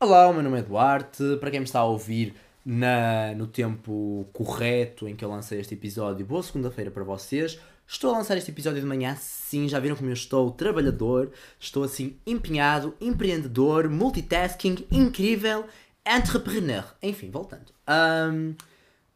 Olá, 0.00 0.28
o 0.28 0.32
meu 0.32 0.44
nome 0.44 0.60
é 0.60 0.62
Duarte. 0.62 1.24
Para 1.40 1.50
quem 1.50 1.58
me 1.58 1.66
está 1.66 1.80
a 1.80 1.84
ouvir 1.84 2.32
na, 2.64 3.34
no 3.34 3.48
tempo 3.48 4.28
correto 4.32 5.08
em 5.08 5.16
que 5.16 5.24
eu 5.24 5.28
lancei 5.28 5.58
este 5.58 5.74
episódio, 5.74 6.24
boa 6.24 6.40
segunda-feira 6.40 6.88
para 6.88 7.02
vocês. 7.02 7.58
Estou 7.84 8.14
a 8.14 8.18
lançar 8.18 8.36
este 8.36 8.52
episódio 8.52 8.80
de 8.80 8.86
manhã, 8.86 9.16
sim, 9.16 9.68
já 9.68 9.80
viram 9.80 9.96
como 9.96 10.08
eu 10.08 10.14
estou 10.14 10.52
trabalhador, 10.52 11.32
estou 11.58 11.82
assim 11.82 12.16
empenhado, 12.24 12.94
empreendedor, 13.00 13.90
multitasking, 13.90 14.86
incrível, 14.88 15.64
entrepreneur. 16.06 16.84
Enfim, 17.02 17.28
voltando. 17.28 17.72
Um, 17.88 18.54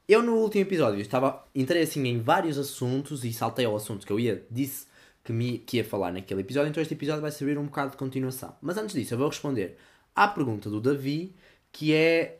eu 0.09 0.21
no 0.21 0.35
último 0.35 0.62
episódio 0.62 1.01
estava, 1.01 1.45
entrei 1.55 1.83
assim 1.83 2.05
em 2.09 2.21
vários 2.21 2.59
assuntos 2.59 3.25
e 3.25 3.33
saltei 3.33 3.67
ao 3.67 3.77
assunto 3.77 4.05
que 4.05 4.12
eu 4.12 4.19
ia, 4.19 4.45
disse 4.51 4.89
que, 5.23 5.33
me, 5.33 5.59
que 5.59 5.77
ia 5.77 5.85
falar 5.85 6.12
naquele 6.12 6.41
episódio, 6.41 6.71
então 6.71 6.83
este 6.83 6.95
episódio 6.95 7.23
vai 7.23 7.30
servir 7.30 7.57
um 7.57 7.67
bocado 7.67 7.93
de 7.93 7.96
continuação. 7.96 8.57
Mas 8.61 8.77
antes 8.77 8.96
disso, 8.96 9.14
eu 9.14 9.19
vou 9.19 9.29
responder 9.29 9.79
à 10.15 10.29
pergunta 10.29 10.69
do 10.71 10.81
Davi, 10.81 11.35
que 11.71 11.95
é 11.95 12.36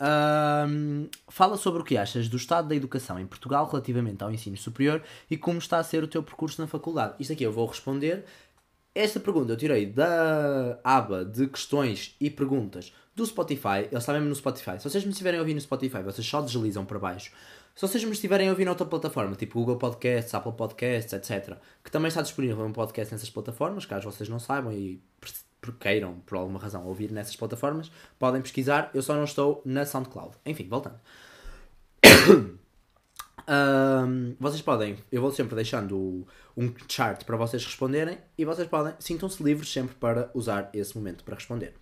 fala 1.29 1.57
sobre 1.57 1.81
o 1.81 1.85
que 1.85 1.97
achas 1.97 2.29
do 2.29 2.37
estado 2.37 2.69
da 2.69 2.75
educação 2.75 3.19
em 3.19 3.27
Portugal 3.27 3.67
relativamente 3.67 4.23
ao 4.23 4.31
ensino 4.31 4.57
superior 4.57 5.03
e 5.31 5.37
como 5.37 5.59
está 5.59 5.79
a 5.79 5.85
ser 5.85 6.05
o 6.05 6.09
teu 6.09 6.23
percurso 6.23 6.61
na 6.61 6.67
faculdade. 6.67 7.15
Isto 7.19 7.33
aqui 7.33 7.45
eu 7.45 7.53
vou 7.53 7.67
responder. 7.67 8.25
Esta 8.95 9.19
pergunta 9.19 9.53
eu 9.53 9.57
tirei 9.57 9.87
da 9.87 10.79
aba 10.85 11.25
de 11.25 11.47
questões 11.47 12.15
e 12.21 12.29
perguntas 12.29 12.93
do 13.17 13.25
Spotify. 13.25 13.87
Ele 13.91 13.97
está 13.97 14.13
mesmo 14.13 14.29
no 14.29 14.35
Spotify. 14.35 14.79
Se 14.79 14.85
vocês 14.91 15.03
me 15.03 15.13
estiverem 15.13 15.39
a 15.39 15.43
ouvir 15.43 15.55
no 15.55 15.61
Spotify, 15.63 16.03
vocês 16.03 16.27
só 16.27 16.43
deslizam 16.43 16.85
para 16.85 16.99
baixo. 16.99 17.33
Se 17.75 17.89
vocês 17.89 18.05
me 18.05 18.13
estiverem 18.13 18.49
a 18.49 18.51
ouvir 18.51 18.67
noutra 18.67 18.85
plataforma, 18.85 19.35
tipo 19.35 19.59
Google 19.59 19.79
Podcasts, 19.79 20.35
Apple 20.35 20.53
Podcasts, 20.53 21.15
etc., 21.15 21.57
que 21.83 21.91
também 21.91 22.09
está 22.09 22.21
disponível 22.21 22.63
um 22.67 22.73
podcast 22.73 23.15
nessas 23.15 23.31
plataformas, 23.31 23.87
caso 23.87 24.11
vocês 24.11 24.29
não 24.29 24.39
saibam 24.39 24.71
e 24.71 25.03
queiram, 25.71 26.15
por 26.27 26.39
alguma 26.39 26.59
razão, 26.59 26.85
ouvir 26.85 27.13
nessas 27.13 27.37
plataformas, 27.37 27.93
podem 28.19 28.43
pesquisar. 28.43 28.91
Eu 28.93 29.03
só 29.03 29.15
não 29.15 29.25
estou 29.25 29.63
na 29.65 29.87
SoundCloud. 29.87 30.35
Enfim, 30.45 30.67
voltando. 30.69 30.99
um, 33.47 34.35
vocês 34.41 34.61
podem, 34.61 34.97
eu 35.13 35.21
vou 35.21 35.31
sempre 35.31 35.55
deixando 35.55 36.27
um 36.57 36.73
chart 36.89 37.25
para 37.25 37.37
vocês 37.37 37.65
responderem 37.65 38.19
e 38.37 38.45
vocês 38.45 38.67
podem, 38.67 38.95
sintam-se 38.99 39.43
livres 39.43 39.73
sempre 39.73 39.95
para 39.95 40.31
usar 40.35 40.69
esse 40.75 40.97
momento 40.97 41.23
para 41.23 41.37
responder. 41.37 41.75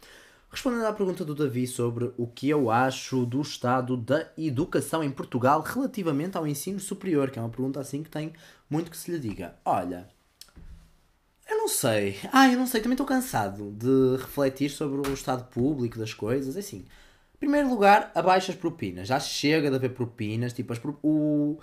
Respondendo 0.51 0.85
à 0.85 0.93
pergunta 0.93 1.25
do 1.25 1.35
Davi 1.35 1.65
sobre 1.67 2.13
o 2.19 2.27
que 2.27 2.49
eu 2.49 2.71
acho 2.71 3.25
do 3.25 3.41
estado 3.41 3.97
da 3.97 4.29
educação 4.37 5.03
em 5.03 5.11
Portugal 5.11 5.63
relativamente 5.63 6.37
ao 6.37 6.45
ensino 6.45 6.81
superior, 6.81 7.31
que 7.31 7.39
é 7.39 7.43
uma 7.43 7.49
pergunta 7.49 7.79
assim 7.79 8.03
que 8.03 8.11
tem 8.11 8.33
muito 8.69 8.91
que 8.91 8.97
se 8.97 9.13
lhe 9.13 9.19
diga. 9.21 9.55
Olha, 9.65 10.09
eu 11.51 11.59
não 11.59 11.69
sei. 11.69 12.19
Ah, 12.33 12.49
eu 12.49 12.59
não 12.59 12.67
sei. 12.67 12.81
Também 12.81 12.95
estou 12.95 13.07
cansado 13.07 13.71
de 13.73 14.17
refletir 14.21 14.71
sobre 14.71 15.09
o 15.09 15.13
estado 15.13 15.45
público 15.51 15.99
das 15.99 16.15
coisas. 16.15 16.57
É 16.57 16.61
assim, 16.61 16.79
em 17.35 17.39
primeiro 17.39 17.69
lugar, 17.69 18.11
abaixo 18.15 18.51
as 18.51 18.57
propinas. 18.57 19.09
Já 19.09 19.19
chega 19.19 19.69
de 19.69 19.77
haver 19.77 19.91
propinas. 19.91 20.53
Tipo, 20.53 20.73
as 20.73 20.79
pro... 20.79 20.99
o... 21.03 21.59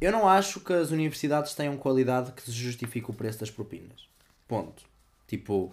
Eu 0.00 0.12
não 0.12 0.28
acho 0.28 0.60
que 0.60 0.72
as 0.72 0.90
universidades 0.90 1.54
tenham 1.54 1.76
qualidade 1.76 2.32
que 2.32 2.42
se 2.42 2.52
justifique 2.52 3.10
o 3.10 3.14
preço 3.14 3.40
das 3.40 3.50
propinas. 3.50 4.08
Ponto. 4.48 4.82
Tipo, 5.26 5.72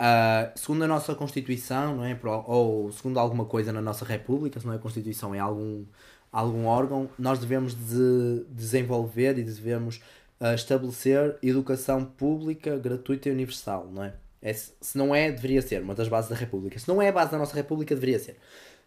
uh, 0.00 0.58
segundo 0.58 0.84
a 0.84 0.88
nossa 0.88 1.14
Constituição, 1.14 1.96
não 1.96 2.04
é? 2.04 2.18
ou 2.46 2.90
segundo 2.92 3.18
alguma 3.18 3.44
coisa 3.44 3.72
na 3.72 3.80
nossa 3.80 4.04
República, 4.04 4.58
se 4.58 4.66
não 4.66 4.72
é 4.72 4.78
Constituição, 4.78 5.34
é 5.34 5.38
algum, 5.38 5.84
algum 6.32 6.66
órgão, 6.66 7.08
nós 7.18 7.38
devemos 7.38 7.74
de 7.74 8.44
desenvolver 8.50 9.38
e 9.38 9.42
devemos 9.42 10.00
a 10.38 10.54
estabelecer 10.54 11.36
educação 11.42 12.04
pública, 12.04 12.78
gratuita 12.78 13.28
e 13.28 13.32
universal, 13.32 13.88
não 13.90 14.04
é? 14.04 14.14
é? 14.42 14.52
Se 14.52 14.96
não 14.96 15.14
é, 15.14 15.30
deveria 15.30 15.62
ser 15.62 15.82
uma 15.82 15.94
das 15.94 16.08
bases 16.08 16.30
da 16.30 16.36
República. 16.36 16.78
Se 16.78 16.88
não 16.88 17.00
é 17.00 17.08
a 17.08 17.12
base 17.12 17.30
da 17.30 17.38
nossa 17.38 17.54
República, 17.54 17.94
deveria 17.94 18.18
ser. 18.18 18.36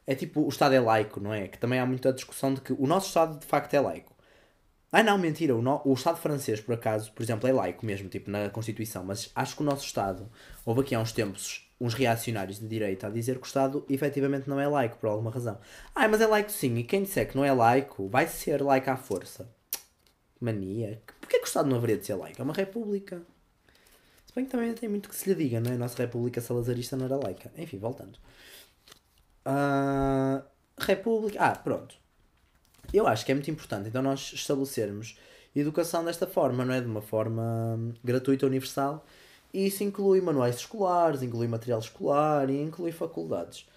É 0.06 0.16
tipo, 0.16 0.42
o 0.42 0.50
Estado 0.50 0.76
é 0.76 0.80
laico, 0.80 1.20
não 1.20 1.34
é? 1.34 1.48
Que 1.48 1.58
também 1.58 1.80
há 1.80 1.86
muita 1.86 2.14
discussão 2.14 2.54
de 2.54 2.62
que 2.62 2.74
o 2.74 2.88
nosso 2.88 3.08
Estado 3.08 3.40
de 3.40 3.46
facto 3.46 3.74
é 3.74 3.80
laico. 3.80 4.14
Ah 4.92 5.04
não, 5.04 5.18
mentira, 5.18 5.56
o, 5.56 5.62
no... 5.62 5.82
o 5.86 5.94
Estado 5.94 6.18
francês, 6.18 6.60
por 6.60 6.74
acaso, 6.74 7.12
por 7.14 7.22
exemplo, 7.22 7.48
é 7.48 7.54
laico 7.54 7.86
mesmo, 7.86 8.10
tipo, 8.10 8.32
na 8.32 8.50
Constituição, 8.50 9.04
mas 9.04 9.32
acho 9.36 9.56
que 9.56 9.62
o 9.62 9.66
nosso 9.66 9.86
Estado, 9.86 10.28
houve 10.66 10.82
aqui 10.82 10.96
há 10.96 11.00
uns 11.00 11.12
tempos 11.12 11.70
uns 11.80 11.94
reacionários 11.94 12.60
de 12.60 12.68
direita 12.68 13.08
a 13.08 13.10
dizer 13.10 13.38
que 13.38 13.44
o 13.44 13.46
Estado 13.46 13.86
efetivamente 13.90 14.50
não 14.50 14.60
é 14.60 14.68
laico, 14.68 14.98
por 14.98 15.08
alguma 15.08 15.32
razão. 15.32 15.58
Ah, 15.96 16.08
mas 16.08 16.20
é 16.20 16.28
laico 16.28 16.52
sim, 16.52 16.76
e 16.78 16.84
quem 16.84 17.04
disser 17.04 17.30
que 17.30 17.38
não 17.38 17.46
é 17.46 17.54
laico, 17.54 18.08
vai 18.10 18.28
ser 18.28 18.62
laico 18.62 18.90
à 18.90 18.98
força. 18.98 19.50
Mania. 20.42 21.02
Porquê 21.30 21.42
que 21.42 21.46
o 21.46 21.48
Estado 21.48 21.70
não 21.70 21.78
haveria 21.78 21.96
de 21.96 22.08
ser 22.08 22.16
laico? 22.16 22.42
É 22.42 22.44
uma 22.44 22.56
república. 22.56 23.22
Se 24.26 24.34
bem 24.34 24.46
que 24.46 24.52
também 24.52 24.74
tem 24.74 24.90
muito 24.90 25.08
que 25.08 25.16
se 25.16 25.30
lhe 25.30 25.36
diga, 25.36 25.60
não 25.60 25.70
é? 25.70 25.76
A 25.76 25.78
nossa 25.78 25.96
república 25.96 26.42
salazarista 26.42 26.98
não 26.98 27.06
era 27.06 27.18
laica. 27.18 27.52
Enfim, 27.56 27.78
voltando. 27.78 28.18
Uh, 29.46 30.44
república. 30.76 31.40
Ah, 31.40 31.56
pronto. 31.56 31.96
Eu 32.92 33.06
acho 33.06 33.24
que 33.24 33.32
é 33.32 33.36
muito 33.36 33.52
importante 33.52 33.90
então 33.90 34.02
nós 34.02 34.34
estabelecermos 34.34 35.20
educação 35.56 36.04
desta 36.04 36.26
forma, 36.26 36.66
não 36.66 36.74
é? 36.74 36.82
De 36.82 36.88
uma 36.88 37.02
forma 37.02 37.94
gratuita, 38.04 38.48
universal. 38.48 39.06
E 39.54 39.68
isso 39.68 39.84
inclui 39.84 40.22
manuais 40.22 40.56
escolares, 40.56 41.22
inclui 41.22 41.48
material 41.48 41.80
escolar 41.80 42.50
e 42.50 42.60
inclui 42.60 42.92
faculdades. 42.92 43.68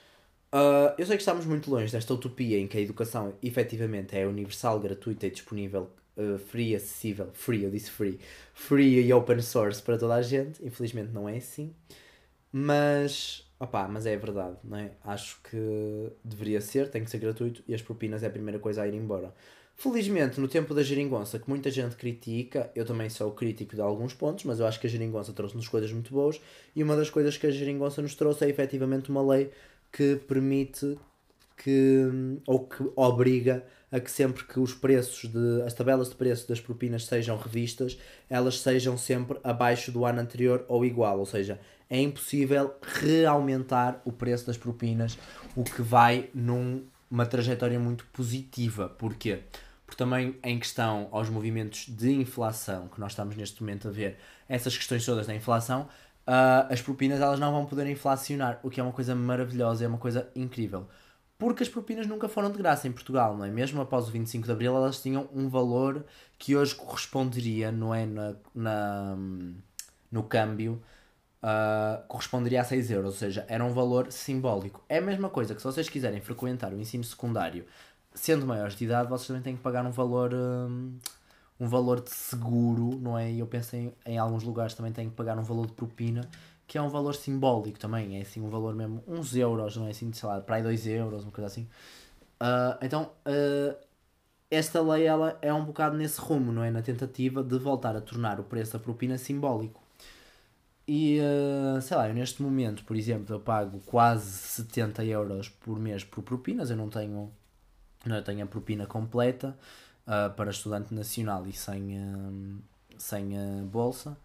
Uh, 0.55 0.97
eu 0.97 1.05
sei 1.05 1.17
que 1.17 1.23
estamos 1.23 1.45
muito 1.45 1.71
longe 1.71 1.93
desta 1.93 2.15
utopia 2.15 2.59
em 2.59 2.67
que 2.67 2.79
a 2.79 2.81
educação 2.81 3.35
efetivamente 3.43 4.17
é 4.17 4.27
universal, 4.27 4.81
gratuita 4.81 5.27
e 5.27 5.31
disponível 5.31 5.91
uh, 6.17 6.39
free, 6.39 6.75
acessível, 6.75 7.31
free, 7.33 7.65
eu 7.65 7.71
disse 7.71 7.91
free, 7.91 8.19
free 8.55 9.00
e 9.00 9.12
open 9.12 9.41
source 9.41 9.83
para 9.83 9.99
toda 9.99 10.15
a 10.15 10.23
gente. 10.23 10.65
Infelizmente 10.65 11.11
não 11.12 11.28
é 11.28 11.37
assim. 11.37 11.75
Mas, 12.50 13.47
opá, 13.59 13.89
mas 13.89 14.05
é 14.05 14.17
verdade, 14.17 14.56
não 14.62 14.77
é? 14.77 14.93
Acho 15.05 15.41
que 15.43 16.12
deveria 16.23 16.61
ser, 16.61 16.91
tem 16.91 17.03
que 17.03 17.11
ser 17.11 17.19
gratuito 17.19 17.62
e 17.67 17.75
as 17.75 17.81
propinas 17.81 18.23
é 18.23 18.27
a 18.27 18.31
primeira 18.31 18.59
coisa 18.59 18.83
a 18.83 18.89
ir 18.89 18.95
embora. 18.95 19.34
Felizmente, 19.75 20.39
no 20.39 20.47
tempo 20.47 20.75
da 20.75 20.83
geringonça, 20.83 21.39
que 21.39 21.49
muita 21.49 21.71
gente 21.71 21.97
critica, 21.97 22.71
eu 22.75 22.84
também 22.84 23.09
sou 23.09 23.33
crítico 23.33 23.75
de 23.75 23.81
alguns 23.81 24.12
pontos, 24.12 24.44
mas 24.44 24.61
eu 24.61 24.67
acho 24.67 24.79
que 24.79 24.87
a 24.87 24.91
geringonça 24.91 25.33
trouxe-nos 25.33 25.67
coisas 25.67 25.91
muito 25.91 26.12
boas 26.12 26.41
e 26.77 26.83
uma 26.83 26.94
das 26.94 27.09
coisas 27.09 27.39
que 27.39 27.47
a 27.47 27.50
geringonça 27.50 28.03
nos 28.03 28.15
trouxe 28.15 28.44
é 28.44 28.49
efetivamente 28.49 29.11
uma 29.11 29.23
lei 29.23 29.50
que 29.91 30.17
permite 30.29 30.99
que, 31.62 32.41
ou 32.47 32.67
que 32.67 32.91
obriga 32.97 33.65
a 33.91 34.00
que 34.00 34.11
sempre 34.11 34.45
que 34.45 34.59
os 34.59 34.73
preços 34.75 35.31
de 35.31 35.62
as 35.62 35.75
tabelas 35.75 36.09
de 36.09 36.15
preço 36.15 36.49
das 36.49 36.61
propinas 36.61 37.05
sejam 37.05 37.37
revistas, 37.37 37.99
elas 38.28 38.61
sejam 38.61 38.97
sempre 38.97 39.39
abaixo 39.45 39.93
do 39.93 40.05
ano 40.05 40.21
anterior 40.21 40.65
ou 40.67 40.84
igual, 40.84 41.19
ou 41.19 41.27
seja, 41.27 41.61
é 41.89 42.00
impossível 42.00 42.75
reaumentar 42.83 44.00
o 44.05 44.11
preço 44.11 44.47
das 44.47 44.56
propinas, 44.56 45.19
o 45.55 45.62
que 45.62 45.83
vai 45.83 46.31
numa 46.34 47.27
trajetória 47.28 47.79
muito 47.79 48.06
positiva. 48.06 48.89
Porquê? 48.89 49.41
Porque 49.84 50.03
também 50.03 50.37
em 50.43 50.59
questão 50.59 51.09
aos 51.12 51.29
movimentos 51.29 51.87
de 51.87 52.11
inflação 52.11 52.89
que 52.89 52.99
nós 52.99 53.12
estamos 53.12 53.37
neste 53.37 53.62
momento 53.62 53.89
a 53.89 53.91
ver, 53.91 54.17
essas 54.49 54.75
questões 54.75 55.05
todas 55.05 55.27
da 55.27 55.34
inflação, 55.34 55.83
uh, 56.27 56.73
as 56.73 56.81
propinas 56.81 57.21
elas 57.21 57.39
não 57.39 57.53
vão 57.53 57.67
poder 57.67 57.87
inflacionar, 57.87 58.59
o 58.62 58.71
que 58.71 58.81
é 58.81 58.83
uma 58.83 58.93
coisa 58.93 59.15
maravilhosa, 59.15 59.84
é 59.84 59.89
uma 59.89 59.99
coisa 59.99 60.31
incrível 60.34 60.89
porque 61.43 61.65
as 61.65 61.69
propinas 61.69 62.07
nunca 62.07 62.29
foram 62.29 62.53
de 62.53 62.57
graça 62.57 62.87
em 62.87 62.93
Portugal, 62.93 63.37
não 63.37 63.45
é? 63.45 63.51
Mesmo 63.51 63.81
após 63.81 64.07
o 64.07 64.13
25 64.13 64.47
de 64.47 64.53
Abril, 64.53 64.77
elas 64.77 65.03
tinham 65.03 65.29
um 65.35 65.49
valor 65.49 66.07
que 66.39 66.55
hoje 66.55 66.73
corresponderia, 66.73 67.73
não 67.73 67.93
é? 67.93 68.07
Na, 68.07 68.37
na 68.55 69.17
no 70.09 70.23
câmbio, 70.23 70.81
uh, 71.43 72.07
corresponderia 72.07 72.61
a 72.61 72.65
6 72.65 72.93
euros, 72.93 73.15
ou 73.15 73.17
seja, 73.19 73.45
era 73.49 73.65
um 73.65 73.73
valor 73.73 74.13
simbólico. 74.13 74.85
É 74.89 74.99
a 74.99 75.01
mesma 75.01 75.29
coisa 75.29 75.53
que 75.53 75.61
se 75.61 75.67
vocês 75.67 75.89
quiserem 75.89 76.21
frequentar 76.21 76.73
o 76.73 76.79
ensino 76.81 77.03
secundário 77.03 77.67
sendo 78.15 78.47
maiores 78.47 78.77
de 78.77 78.85
idade, 78.85 79.09
vocês 79.09 79.27
também 79.27 79.43
têm 79.43 79.57
que 79.57 79.63
pagar 79.63 79.85
um 79.85 79.91
valor. 79.91 80.33
Um, 80.33 80.97
um 81.59 81.69
valor 81.69 82.01
de 82.01 82.11
seguro, 82.11 82.99
não 83.01 83.19
é? 83.19 83.31
E 83.31 83.41
eu 83.41 83.47
penso 83.47 83.75
em, 83.77 83.93
em 84.07 84.19
alguns 84.19 84.43
lugares 84.45 84.75
também 84.75 84.93
têm 84.93 85.09
que 85.09 85.15
pagar 85.17 85.39
um 85.39 85.43
valor 85.43 85.67
de 85.67 85.73
propina 85.73 86.29
que 86.72 86.78
é 86.78 86.83
um 86.83 86.88
valor 86.88 87.15
simbólico 87.15 87.78
também, 87.78 88.16
é 88.16 88.22
assim 88.22 88.41
um 88.41 88.49
valor 88.49 88.75
mesmo, 88.75 89.05
uns 89.06 89.37
euros, 89.37 89.77
não 89.77 89.87
é 89.87 89.91
assim, 89.91 90.10
sei 90.10 90.27
lá, 90.27 90.41
para 90.41 90.56
aí 90.56 90.62
2 90.62 90.87
euros, 90.87 91.23
uma 91.23 91.31
coisa 91.31 91.47
assim. 91.47 91.69
Uh, 92.41 92.81
então, 92.81 93.11
uh, 93.26 93.76
esta 94.50 94.81
lei 94.81 95.05
ela 95.05 95.38
é 95.43 95.52
um 95.52 95.67
bocado 95.67 95.99
nesse 95.99 96.19
rumo, 96.19 96.50
não 96.50 96.64
é? 96.64 96.70
Na 96.70 96.81
tentativa 96.81 97.44
de 97.44 97.58
voltar 97.58 97.94
a 97.94 98.00
tornar 98.00 98.41
o 98.41 98.44
preço 98.44 98.73
da 98.73 98.79
propina 98.79 99.19
simbólico. 99.19 99.82
E, 100.88 101.19
uh, 101.20 101.79
sei 101.82 101.94
lá, 101.94 102.08
eu 102.08 102.14
neste 102.14 102.41
momento, 102.41 102.85
por 102.85 102.97
exemplo, 102.97 103.37
eu 103.37 103.41
pago 103.41 103.79
quase 103.85 104.31
70 104.31 105.05
euros 105.05 105.50
por 105.50 105.79
mês 105.79 106.05
por 106.05 106.23
propinas, 106.23 106.70
eu 106.70 106.76
não 106.79 106.88
tenho, 106.88 107.31
não 108.06 108.23
tenho 108.23 108.44
a 108.44 108.47
propina 108.47 108.87
completa 108.87 109.55
para 110.37 110.50
estudante 110.50 110.94
nacional 110.94 111.47
e 111.47 111.52
sem, 111.52 112.62
sem 112.97 113.31
bolsa. 113.67 114.17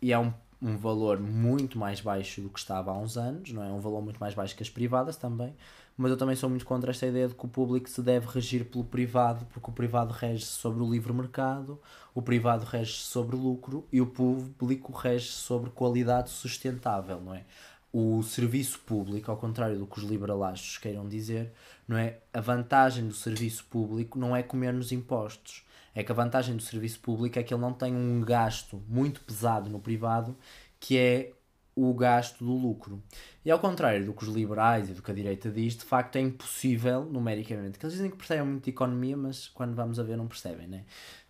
E 0.00 0.12
é 0.12 0.18
um 0.18 0.32
um 0.64 0.78
valor 0.78 1.20
muito 1.20 1.78
mais 1.78 2.00
baixo 2.00 2.40
do 2.40 2.48
que 2.48 2.58
estava 2.58 2.90
há 2.90 2.96
uns 2.96 3.18
anos, 3.18 3.52
não 3.52 3.62
é? 3.62 3.66
Um 3.70 3.80
valor 3.80 4.00
muito 4.00 4.18
mais 4.18 4.32
baixo 4.32 4.56
que 4.56 4.62
as 4.62 4.70
privadas 4.70 5.14
também, 5.14 5.54
mas 5.94 6.10
eu 6.10 6.16
também 6.16 6.34
sou 6.34 6.48
muito 6.48 6.64
contra 6.64 6.90
esta 6.90 7.06
ideia 7.06 7.28
de 7.28 7.34
que 7.34 7.44
o 7.44 7.48
público 7.48 7.88
se 7.88 8.00
deve 8.00 8.26
regir 8.28 8.64
pelo 8.64 8.82
privado, 8.82 9.44
porque 9.52 9.70
o 9.70 9.72
privado 9.72 10.14
rege 10.14 10.46
sobre 10.46 10.82
o 10.82 10.90
livre 10.90 11.12
mercado, 11.12 11.78
o 12.14 12.22
privado 12.22 12.64
rege 12.64 12.94
sobre 12.94 13.36
o 13.36 13.38
lucro 13.38 13.86
e 13.92 14.00
o 14.00 14.06
público 14.06 14.90
rege 14.92 15.28
sobre 15.28 15.68
qualidade 15.68 16.30
sustentável, 16.30 17.20
não 17.20 17.34
é? 17.34 17.44
o 17.92 18.24
serviço 18.24 18.80
público, 18.80 19.30
ao 19.30 19.36
contrário 19.36 19.78
do 19.78 19.86
que 19.86 19.98
os 19.98 20.04
liberalagens 20.04 20.78
queiram 20.78 21.08
dizer, 21.08 21.52
não 21.86 21.96
é? 21.96 22.18
A 22.32 22.40
vantagem 22.40 23.06
do 23.06 23.14
serviço 23.14 23.64
público 23.66 24.18
não 24.18 24.34
é 24.34 24.42
comer 24.42 24.72
nos 24.72 24.90
impostos. 24.90 25.63
É 25.94 26.02
que 26.02 26.10
a 26.10 26.14
vantagem 26.14 26.56
do 26.56 26.62
serviço 26.62 27.00
público 27.00 27.38
é 27.38 27.42
que 27.42 27.54
ele 27.54 27.60
não 27.60 27.72
tem 27.72 27.94
um 27.94 28.20
gasto 28.20 28.82
muito 28.88 29.20
pesado 29.20 29.70
no 29.70 29.78
privado, 29.78 30.36
que 30.80 30.98
é 30.98 31.32
o 31.76 31.92
gasto 31.92 32.44
do 32.44 32.52
lucro. 32.52 33.02
E 33.44 33.50
ao 33.50 33.58
contrário 33.58 34.04
do 34.04 34.12
que 34.12 34.24
os 34.24 34.34
liberais 34.34 34.88
e 34.88 34.92
do 34.92 35.02
que 35.02 35.10
a 35.10 35.14
direita 35.14 35.50
diz, 35.50 35.76
de 35.76 35.84
facto 35.84 36.16
é 36.16 36.20
impossível, 36.20 37.04
numericamente, 37.04 37.78
que 37.78 37.84
eles 37.84 37.94
dizem 37.94 38.10
que 38.10 38.16
percebem 38.16 38.46
muito 38.46 38.64
de 38.64 38.70
economia, 38.70 39.16
mas 39.16 39.48
quando 39.48 39.74
vamos 39.74 39.98
a 39.98 40.02
ver 40.02 40.16
não 40.16 40.28
percebem, 40.28 40.66
né? 40.66 40.84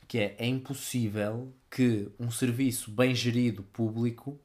Que 0.06 0.18
é, 0.18 0.36
é 0.38 0.46
impossível 0.46 1.52
que 1.70 2.10
um 2.18 2.30
serviço 2.30 2.90
bem 2.90 3.14
gerido 3.14 3.62
público 3.62 4.38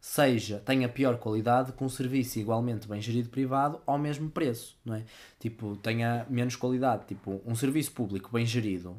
seja, 0.00 0.58
tenha 0.60 0.88
pior 0.88 1.18
qualidade 1.18 1.72
que 1.72 1.84
um 1.84 1.88
serviço 1.88 2.38
igualmente 2.38 2.88
bem 2.88 3.02
gerido 3.02 3.28
privado 3.28 3.80
ao 3.86 3.98
mesmo 3.98 4.30
preço, 4.30 4.78
não 4.84 4.94
é? 4.94 5.04
Tipo, 5.38 5.76
tenha 5.76 6.26
menos 6.30 6.56
qualidade. 6.56 7.06
Tipo, 7.06 7.42
um 7.44 7.54
serviço 7.54 7.92
público 7.92 8.30
bem 8.32 8.46
gerido 8.46 8.96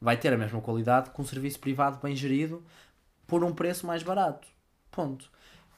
vai 0.00 0.16
ter 0.16 0.32
a 0.32 0.38
mesma 0.38 0.60
qualidade 0.60 1.10
que 1.10 1.20
um 1.20 1.24
serviço 1.24 1.58
privado 1.58 1.98
bem 2.02 2.14
gerido 2.14 2.62
por 3.26 3.44
um 3.44 3.54
preço 3.54 3.86
mais 3.86 4.02
barato. 4.02 4.48
Ponto. 4.90 5.30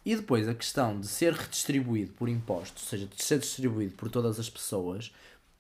E 0.05 0.17
depois 0.17 0.49
a 0.49 0.55
questão 0.55 0.99
de 0.99 1.06
ser 1.06 1.32
redistribuído 1.32 2.12
por 2.12 2.28
impostos, 2.28 2.84
ou 2.84 2.88
seja, 2.88 3.06
de 3.06 3.22
ser 3.22 3.38
distribuído 3.38 3.94
por 3.94 4.11
todas 4.11 4.38
as 4.38 4.49
pessoas, 4.49 5.12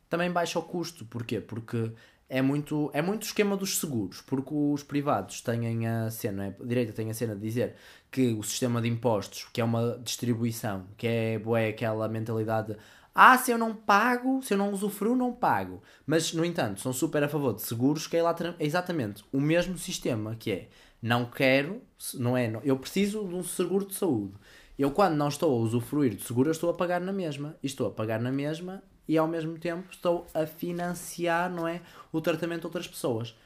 também 0.08 0.30
baixa 0.30 0.58
o 0.58 0.62
custo. 0.62 1.04
Porquê? 1.04 1.40
Porque 1.40 1.92
é 2.28 2.40
muito, 2.40 2.90
é 2.94 3.02
muito 3.02 3.24
esquema 3.24 3.56
dos 3.56 3.78
seguros, 3.78 4.22
porque 4.22 4.54
os 4.54 4.82
privados 4.82 5.40
têm 5.40 5.86
a 5.86 6.10
cena, 6.10 6.46
é? 6.46 6.56
a 6.60 6.64
direita 6.64 6.92
tem 6.92 7.10
a 7.10 7.14
cena 7.14 7.34
de 7.34 7.40
dizer 7.40 7.74
que 8.10 8.32
o 8.32 8.42
sistema 8.42 8.80
de 8.80 8.88
impostos, 8.88 9.48
que 9.52 9.60
é 9.60 9.64
uma 9.64 9.98
distribuição, 10.02 10.86
que 10.96 11.06
é, 11.06 11.34
é 11.34 11.68
aquela 11.68 12.08
mentalidade 12.08 12.76
ah, 13.14 13.36
se 13.36 13.50
eu 13.50 13.58
não 13.58 13.74
pago, 13.74 14.40
se 14.42 14.54
eu 14.54 14.58
não 14.58 14.72
usufruo, 14.72 15.16
não 15.16 15.32
pago. 15.32 15.82
Mas, 16.06 16.32
no 16.32 16.44
entanto, 16.44 16.80
são 16.80 16.92
super 16.92 17.22
a 17.24 17.28
favor 17.28 17.54
de 17.54 17.62
seguros, 17.62 18.06
que 18.06 18.16
é, 18.16 18.20
é 18.20 18.54
exatamente 18.60 19.24
o 19.32 19.40
mesmo 19.40 19.76
sistema, 19.76 20.36
que 20.36 20.52
é 20.52 20.68
não 21.02 21.24
quero, 21.24 21.82
não 22.14 22.36
é? 22.36 22.52
Eu 22.62 22.78
preciso 22.78 23.26
de 23.26 23.34
um 23.34 23.42
seguro 23.42 23.86
de 23.86 23.94
saúde. 23.94 24.34
Eu, 24.78 24.90
quando 24.90 25.16
não 25.16 25.28
estou 25.28 25.52
a 25.52 25.62
usufruir 25.62 26.14
de 26.14 26.22
seguro, 26.22 26.50
estou 26.50 26.70
a 26.70 26.74
pagar 26.74 27.00
na 27.00 27.12
mesma. 27.12 27.56
E 27.62 27.66
estou 27.66 27.88
a 27.88 27.90
pagar 27.90 28.20
na 28.20 28.30
mesma 28.30 28.82
e, 29.08 29.18
ao 29.18 29.26
mesmo 29.26 29.58
tempo, 29.58 29.88
estou 29.90 30.26
a 30.32 30.46
financiar, 30.46 31.50
não 31.50 31.66
é? 31.66 31.82
O 32.12 32.20
tratamento 32.20 32.60
de 32.60 32.66
outras 32.66 32.86
pessoas. 32.86 33.36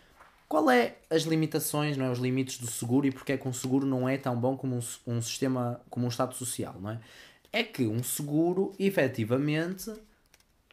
Qual 0.46 0.70
é 0.70 0.98
as 1.08 1.22
limitações, 1.22 1.96
não 1.96 2.06
é? 2.06 2.10
Os 2.10 2.18
limites 2.18 2.58
do 2.58 2.66
seguro 2.66 3.06
e 3.06 3.10
porque 3.10 3.32
é 3.32 3.36
que 3.36 3.48
um 3.48 3.52
seguro 3.52 3.86
não 3.86 4.08
é 4.08 4.16
tão 4.18 4.38
bom 4.38 4.56
como 4.56 4.76
um, 4.76 4.80
um 5.06 5.22
sistema, 5.22 5.80
como 5.88 6.06
um 6.06 6.08
Estado 6.08 6.34
Social, 6.34 6.76
não 6.80 6.90
é? 6.90 7.00
É 7.54 7.62
que 7.62 7.86
um 7.86 8.02
seguro, 8.02 8.72
efetivamente, 8.80 9.88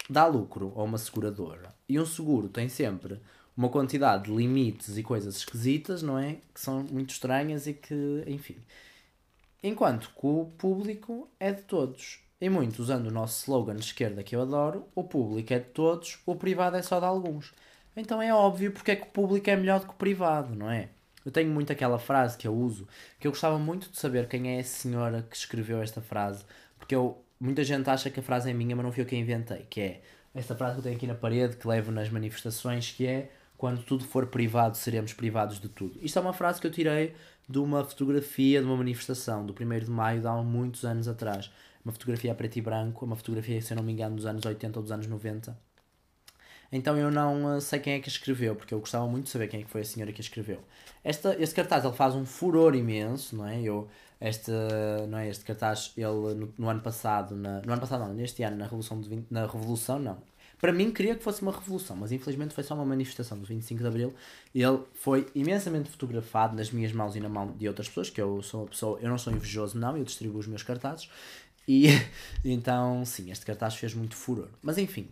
dá 0.09 0.25
lucro 0.25 0.73
a 0.75 0.81
uma 0.81 0.97
seguradora. 0.97 1.69
E 1.87 1.99
um 1.99 2.05
seguro 2.07 2.49
tem 2.49 2.67
sempre 2.69 3.21
uma 3.55 3.69
quantidade 3.69 4.23
de 4.23 4.35
limites 4.35 4.97
e 4.97 5.03
coisas 5.03 5.35
esquisitas, 5.35 6.01
não 6.01 6.17
é? 6.17 6.37
Que 6.51 6.59
são 6.59 6.83
muito 6.91 7.11
estranhas 7.11 7.67
e 7.67 7.75
que, 7.75 8.23
enfim. 8.25 8.57
Enquanto 9.61 10.09
que 10.09 10.25
o 10.25 10.51
público 10.57 11.29
é 11.39 11.51
de 11.51 11.61
todos. 11.61 12.17
E 12.41 12.49
muito 12.49 12.79
usando 12.79 13.09
o 13.09 13.11
nosso 13.11 13.43
slogan 13.43 13.75
de 13.75 13.85
esquerda 13.85 14.23
que 14.23 14.35
eu 14.35 14.41
adoro, 14.41 14.87
o 14.95 15.03
público 15.03 15.53
é 15.53 15.59
de 15.59 15.65
todos, 15.65 16.17
o 16.25 16.35
privado 16.35 16.77
é 16.77 16.81
só 16.81 16.99
de 16.99 17.05
alguns. 17.05 17.53
Então 17.95 18.19
é 18.19 18.33
óbvio 18.33 18.71
porque 18.71 18.89
é 18.89 18.95
que 18.95 19.03
o 19.03 19.11
público 19.11 19.47
é 19.47 19.55
melhor 19.55 19.81
do 19.81 19.85
que 19.85 19.93
o 19.93 19.97
privado, 19.97 20.55
não 20.55 20.71
é? 20.71 20.89
Eu 21.23 21.31
tenho 21.31 21.51
muito 21.51 21.71
aquela 21.71 21.99
frase 21.99 22.35
que 22.35 22.47
eu 22.47 22.55
uso, 22.55 22.87
que 23.19 23.27
eu 23.27 23.31
gostava 23.31 23.59
muito 23.59 23.91
de 23.91 23.99
saber 23.99 24.27
quem 24.27 24.57
é 24.57 24.59
a 24.59 24.63
senhora 24.63 25.21
que 25.29 25.35
escreveu 25.35 25.79
esta 25.79 26.01
frase, 26.01 26.43
porque 26.81 26.95
eu, 26.95 27.23
muita 27.39 27.63
gente 27.63 27.87
acha 27.89 28.09
que 28.09 28.19
a 28.19 28.23
frase 28.23 28.49
é 28.49 28.53
minha, 28.53 28.75
mas 28.75 28.83
não 28.83 28.91
fui 28.91 29.03
eu 29.03 29.05
quem 29.05 29.21
inventei, 29.21 29.67
que 29.69 29.79
é 29.79 30.01
esta 30.33 30.55
frase 30.55 30.73
que 30.73 30.79
eu 30.79 30.83
tenho 30.83 30.95
aqui 30.95 31.05
na 31.05 31.13
parede, 31.13 31.55
que 31.55 31.67
levo 31.67 31.91
nas 31.91 32.09
manifestações, 32.09 32.91
que 32.91 33.05
é 33.05 33.29
quando 33.55 33.83
tudo 33.83 34.03
for 34.03 34.25
privado, 34.25 34.75
seremos 34.75 35.13
privados 35.13 35.59
de 35.59 35.69
tudo. 35.69 35.99
Isto 36.01 36.17
é 36.17 36.21
uma 36.21 36.33
frase 36.33 36.59
que 36.59 36.65
eu 36.65 36.71
tirei 36.71 37.13
de 37.47 37.59
uma 37.59 37.83
fotografia 37.83 38.59
de 38.59 38.65
uma 38.65 38.75
manifestação 38.77 39.45
do 39.45 39.53
1 39.53 39.79
de 39.85 39.91
maio 39.91 40.19
de 40.19 40.27
há 40.27 40.33
muitos 40.37 40.83
anos 40.83 41.07
atrás. 41.07 41.51
Uma 41.85 41.91
fotografia 41.91 42.31
a 42.31 42.35
preto 42.35 42.57
e 42.57 42.61
branco, 42.61 43.05
uma 43.05 43.15
fotografia, 43.15 43.61
se 43.61 43.71
eu 43.71 43.77
não 43.77 43.83
me 43.83 43.91
engano, 43.91 44.15
dos 44.15 44.25
anos 44.25 44.43
80 44.43 44.79
ou 44.79 44.83
dos 44.83 44.91
anos 44.91 45.05
90. 45.05 45.55
Então 46.71 46.97
eu 46.97 47.11
não 47.11 47.57
eh, 47.57 47.59
sei 47.59 47.79
quem 47.79 47.93
é 47.93 47.99
que 47.99 48.07
escreveu, 48.07 48.55
porque 48.55 48.73
eu 48.73 48.79
gostava 48.79 49.05
muito 49.05 49.25
de 49.25 49.29
saber 49.29 49.47
quem 49.47 49.61
é 49.61 49.63
que 49.63 49.69
foi 49.69 49.81
a 49.81 49.85
senhora 49.85 50.11
que 50.13 50.21
escreveu. 50.21 50.59
Esta, 51.03 51.35
este 51.39 51.53
cartaz 51.53 51.83
ele 51.83 51.93
faz 51.93 52.15
um 52.15 52.25
furor 52.25 52.75
imenso, 52.75 53.35
não 53.35 53.47
é? 53.47 53.61
Eu, 53.61 53.89
este, 54.21 54.51
não 55.09 55.17
é? 55.17 55.29
este 55.29 55.43
cartaz, 55.43 55.91
ele 55.97 56.35
no, 56.35 56.53
no 56.57 56.69
ano 56.69 56.81
passado, 56.81 57.35
na, 57.35 57.61
no 57.61 57.71
ano 57.71 57.81
passado 57.81 58.05
não, 58.05 58.13
neste 58.13 58.43
ano, 58.43 58.57
na 58.57 58.65
Revolução, 58.65 59.01
de 59.01 59.09
20, 59.09 59.27
na 59.31 59.45
Revolução 59.47 59.99
não, 59.99 60.17
para 60.61 60.71
mim, 60.71 60.91
queria 60.91 61.15
que 61.15 61.23
fosse 61.23 61.41
uma 61.41 61.51
revolução, 61.51 61.95
mas 61.95 62.11
infelizmente 62.11 62.53
foi 62.53 62.63
só 62.63 62.75
uma 62.75 62.85
manifestação 62.85 63.37
do 63.39 63.47
25 63.47 63.81
de 63.81 63.87
Abril. 63.87 64.13
Ele 64.53 64.79
foi 64.93 65.27
imensamente 65.33 65.89
fotografado 65.89 66.55
nas 66.55 66.69
minhas 66.69 66.93
mãos 66.93 67.15
e 67.15 67.19
na 67.19 67.27
mão 67.27 67.51
de 67.57 67.67
outras 67.67 67.87
pessoas, 67.87 68.11
que 68.11 68.21
eu 68.21 68.43
sou 68.43 68.61
uma 68.61 68.67
pessoa, 68.67 68.99
eu 69.01 69.09
não 69.09 69.17
sou 69.17 69.33
invejoso, 69.33 69.75
não, 69.75 69.97
eu 69.97 70.03
distribuo 70.03 70.39
os 70.39 70.45
meus 70.45 70.61
cartazes. 70.61 71.09
E 71.67 71.87
então, 72.45 73.03
sim, 73.05 73.31
este 73.31 73.43
cartaz 73.43 73.75
fez 73.75 73.95
muito 73.95 74.15
furor. 74.15 74.49
Mas 74.61 74.77
enfim, 74.77 75.09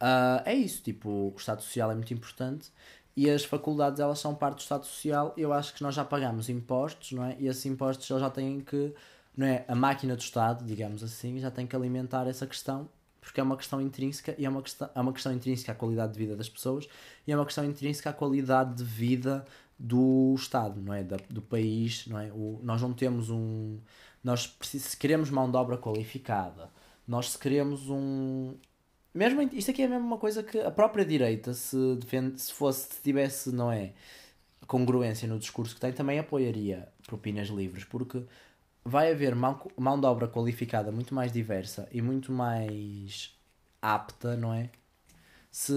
uh, 0.00 0.40
é 0.46 0.54
isso. 0.54 0.82
Tipo, 0.82 1.10
o 1.10 1.34
Estado 1.36 1.62
Social 1.62 1.90
é 1.92 1.94
muito 1.94 2.14
importante 2.14 2.70
e 3.18 3.28
as 3.28 3.44
faculdades 3.44 3.98
elas 3.98 4.20
são 4.20 4.32
parte 4.32 4.58
do 4.58 4.60
Estado 4.60 4.86
Social. 4.86 5.34
Eu 5.36 5.52
acho 5.52 5.74
que 5.74 5.82
nós 5.82 5.92
já 5.92 6.04
pagamos 6.04 6.48
impostos, 6.48 7.10
não 7.10 7.24
é? 7.24 7.36
E 7.40 7.48
esses 7.48 7.66
impostos 7.66 8.08
eles 8.08 8.22
já 8.22 8.30
têm 8.30 8.60
que, 8.60 8.94
não 9.36 9.44
é? 9.44 9.64
A 9.66 9.74
máquina 9.74 10.14
do 10.14 10.20
Estado, 10.20 10.64
digamos 10.64 11.02
assim, 11.02 11.40
já 11.40 11.50
tem 11.50 11.66
que 11.66 11.74
alimentar 11.74 12.28
essa 12.28 12.46
questão 12.46 12.88
porque 13.20 13.40
é 13.40 13.42
uma 13.42 13.56
questão 13.56 13.80
intrínseca 13.80 14.36
e 14.38 14.46
é 14.46 14.48
uma 14.48 14.62
questão, 14.62 14.88
é 14.94 15.00
uma 15.00 15.12
questão 15.12 15.32
intrínseca 15.32 15.72
à 15.72 15.74
qualidade 15.74 16.12
de 16.12 16.18
vida 16.20 16.36
das 16.36 16.48
pessoas 16.48 16.88
e 17.26 17.32
é 17.32 17.36
uma 17.36 17.44
questão 17.44 17.64
intrínseca 17.64 18.10
à 18.10 18.12
qualidade 18.12 18.76
de 18.76 18.84
vida 18.84 19.44
do 19.76 20.32
Estado, 20.36 20.80
não 20.80 20.94
é? 20.94 21.02
Da, 21.02 21.16
do 21.28 21.42
país, 21.42 22.06
não 22.06 22.20
é? 22.20 22.30
O, 22.32 22.60
nós 22.62 22.80
não 22.80 22.92
temos 22.92 23.30
um. 23.30 23.80
Nós 24.22 24.56
se 24.62 24.96
queremos 24.96 25.28
mão 25.28 25.50
de 25.50 25.56
obra 25.56 25.76
qualificada, 25.76 26.70
nós 27.06 27.32
se 27.32 27.38
queremos 27.38 27.90
um. 27.90 28.54
Mesmo, 29.18 29.42
isto 29.52 29.72
aqui 29.72 29.82
é 29.82 29.88
mesmo 29.88 30.06
uma 30.06 30.16
coisa 30.16 30.44
que 30.44 30.60
a 30.60 30.70
própria 30.70 31.04
direita, 31.04 31.52
se, 31.52 31.76
defende, 31.96 32.40
se 32.40 32.52
fosse, 32.52 32.94
se 32.94 33.02
tivesse, 33.02 33.50
não 33.50 33.72
é? 33.72 33.92
Congruência 34.68 35.26
no 35.26 35.40
discurso 35.40 35.74
que 35.74 35.80
tem, 35.80 35.92
também 35.92 36.20
apoiaria 36.20 36.88
propinas 37.04 37.48
livres, 37.48 37.82
porque 37.82 38.22
vai 38.84 39.10
haver 39.10 39.34
mão, 39.34 39.60
mão 39.76 39.98
de 39.98 40.06
obra 40.06 40.28
qualificada 40.28 40.92
muito 40.92 41.16
mais 41.16 41.32
diversa 41.32 41.88
e 41.90 42.00
muito 42.00 42.30
mais 42.30 43.36
apta, 43.82 44.36
não 44.36 44.54
é? 44.54 44.70
Se 45.50 45.72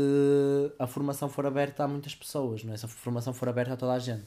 a 0.78 0.86
formação 0.86 1.28
for 1.28 1.48
aberta 1.48 1.84
a 1.84 1.88
muitas 1.88 2.14
pessoas, 2.14 2.64
não 2.64 2.74
é? 2.76 2.78
Se 2.78 2.86
a 2.86 2.88
formação 2.88 3.34
for 3.34 3.50
aberta 3.50 3.74
a 3.74 3.78
toda 3.78 3.94
a 3.94 4.00
gente, 4.00 4.26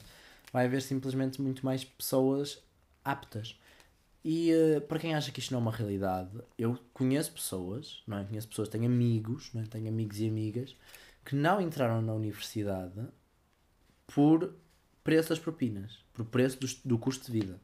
vai 0.52 0.64
haver 0.66 0.83
simplesmente 0.83 1.40
muito 1.40 1.64
mais 1.64 1.85
pessoas 1.85 2.61
aptas. 3.04 3.56
E 4.25 4.52
uh, 4.54 4.81
para 4.83 4.99
quem 4.99 5.14
acha 5.14 5.31
que 5.31 5.38
isto 5.38 5.50
não 5.52 5.59
é 5.59 5.62
uma 5.62 5.71
realidade, 5.71 6.31
eu 6.57 6.78
conheço 6.95 7.33
pessoas, 7.33 8.02
não 8.07 8.19
é? 8.19 8.25
Conheço 8.25 8.49
pessoas, 8.49 8.69
tenho 8.71 8.87
amigos, 8.87 9.50
não 9.52 9.61
é? 9.62 9.66
Tenho 9.66 9.88
amigos 9.88 10.19
e 10.19 10.26
amigas 10.26 10.75
que 11.25 11.37
não 11.37 11.61
entraram 11.61 12.00
na 12.00 12.14
universidade 12.14 13.00
por 14.07 14.54
preço 15.02 15.28
das 15.28 15.38
propinas, 15.38 15.99
por 16.14 16.25
preço 16.25 16.59
do, 16.59 16.66
do 16.85 16.99
custo 16.99 17.26
de 17.26 17.38
vida, 17.38 17.61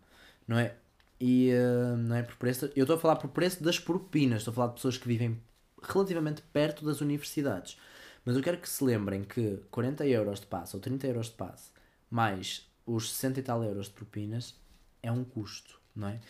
não 0.46 0.58
é? 0.58 0.76
E 1.18 1.50
uh, 1.52 1.96
não 1.96 2.16
é 2.16 2.22
por 2.22 2.36
preço. 2.36 2.70
Eu 2.76 2.84
estou 2.84 2.96
a 2.96 3.00
falar 3.00 3.16
por 3.16 3.30
preço 3.30 3.62
das 3.62 3.78
propinas, 3.78 4.38
estou 4.38 4.52
a 4.52 4.54
falar 4.54 4.68
de 4.68 4.74
pessoas 4.74 4.98
que 4.98 5.08
vivem 5.08 5.40
relativamente 5.82 6.42
perto 6.52 6.84
das 6.84 7.00
universidades. 7.00 7.78
Mas 8.24 8.36
eu 8.36 8.42
quero 8.42 8.58
que 8.58 8.68
se 8.68 8.84
lembrem 8.84 9.24
que 9.24 9.62
40 9.70 10.06
euros 10.06 10.40
de 10.40 10.46
passe 10.46 10.76
ou 10.76 10.80
30 10.80 11.06
euros 11.06 11.26
de 11.26 11.32
passe, 11.32 11.70
mais 12.10 12.68
os 12.84 13.12
60 13.14 13.40
e 13.40 13.42
tal 13.42 13.64
euros 13.64 13.86
de 13.86 13.92
propinas, 13.92 14.54
é 15.02 15.10
um 15.10 15.24
custo, 15.24 15.79
não 15.94 16.08
é? 16.08 16.20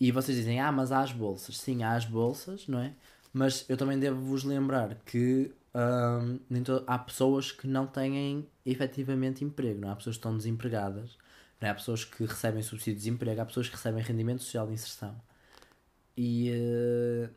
E 0.00 0.10
vocês 0.10 0.36
dizem, 0.36 0.60
ah, 0.60 0.72
mas 0.72 0.92
há 0.92 1.00
as 1.00 1.12
bolsas. 1.12 1.58
Sim, 1.58 1.82
há 1.82 1.92
as 1.92 2.04
bolsas, 2.04 2.66
não 2.68 2.78
é? 2.80 2.92
Mas 3.32 3.64
eu 3.68 3.76
também 3.76 3.98
devo 3.98 4.20
vos 4.20 4.44
lembrar 4.44 4.94
que 5.06 5.52
hum, 5.74 6.38
há 6.86 6.98
pessoas 6.98 7.52
que 7.52 7.66
não 7.66 7.86
têm 7.86 8.46
efetivamente 8.66 9.44
emprego, 9.44 9.80
não 9.80 9.88
é? 9.88 9.92
Há 9.92 9.96
pessoas 9.96 10.16
que 10.16 10.20
estão 10.20 10.36
desempregadas 10.36 11.16
é? 11.64 11.70
Há 11.70 11.74
pessoas 11.74 12.04
que 12.04 12.24
recebem 12.24 12.62
subsídio 12.62 12.94
de 12.94 12.98
desemprego, 12.98 13.40
há 13.40 13.46
pessoas 13.46 13.68
que 13.68 13.76
recebem 13.76 14.02
rendimento 14.02 14.42
social 14.42 14.66
de 14.66 14.74
inserção. 14.74 15.14
E, 16.16 16.50
uh, 16.50 17.30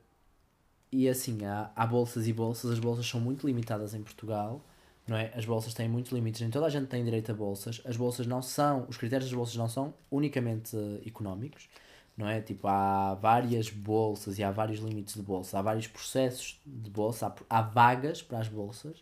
e 0.91 1.09
assim, 1.09 1.45
há, 1.45 1.71
há 1.75 1.85
bolsas 1.85 2.27
e 2.27 2.33
bolsas, 2.33 2.71
as 2.71 2.79
bolsas 2.79 3.07
são 3.07 3.19
muito 3.19 3.47
limitadas 3.47 3.93
em 3.93 4.03
Portugal, 4.03 4.63
não 5.07 5.15
é? 5.15 5.31
As 5.33 5.45
bolsas 5.45 5.73
têm 5.73 5.87
muitos 5.87 6.11
limites, 6.11 6.41
nem 6.41 6.49
toda 6.49 6.65
a 6.65 6.69
gente 6.69 6.87
tem 6.87 7.03
direito 7.03 7.31
a 7.31 7.35
bolsas. 7.35 7.81
As 7.85 7.95
bolsas 7.95 8.27
não 8.27 8.41
são, 8.41 8.85
os 8.89 8.97
critérios 8.97 9.29
das 9.29 9.37
bolsas 9.37 9.55
não 9.55 9.69
são 9.69 9.93
unicamente 10.11 10.75
uh, 10.75 11.01
económicos, 11.05 11.69
não 12.17 12.27
é? 12.27 12.41
Tipo, 12.41 12.67
há 12.67 13.15
várias 13.15 13.69
bolsas 13.69 14.37
e 14.37 14.43
há 14.43 14.51
vários 14.51 14.79
limites 14.79 15.15
de 15.15 15.21
bolsa, 15.21 15.59
há 15.59 15.61
vários 15.61 15.87
processos 15.87 16.59
de 16.65 16.89
bolsa, 16.89 17.27
há, 17.49 17.59
há 17.59 17.61
vagas 17.61 18.21
para 18.21 18.39
as 18.39 18.49
bolsas 18.49 19.01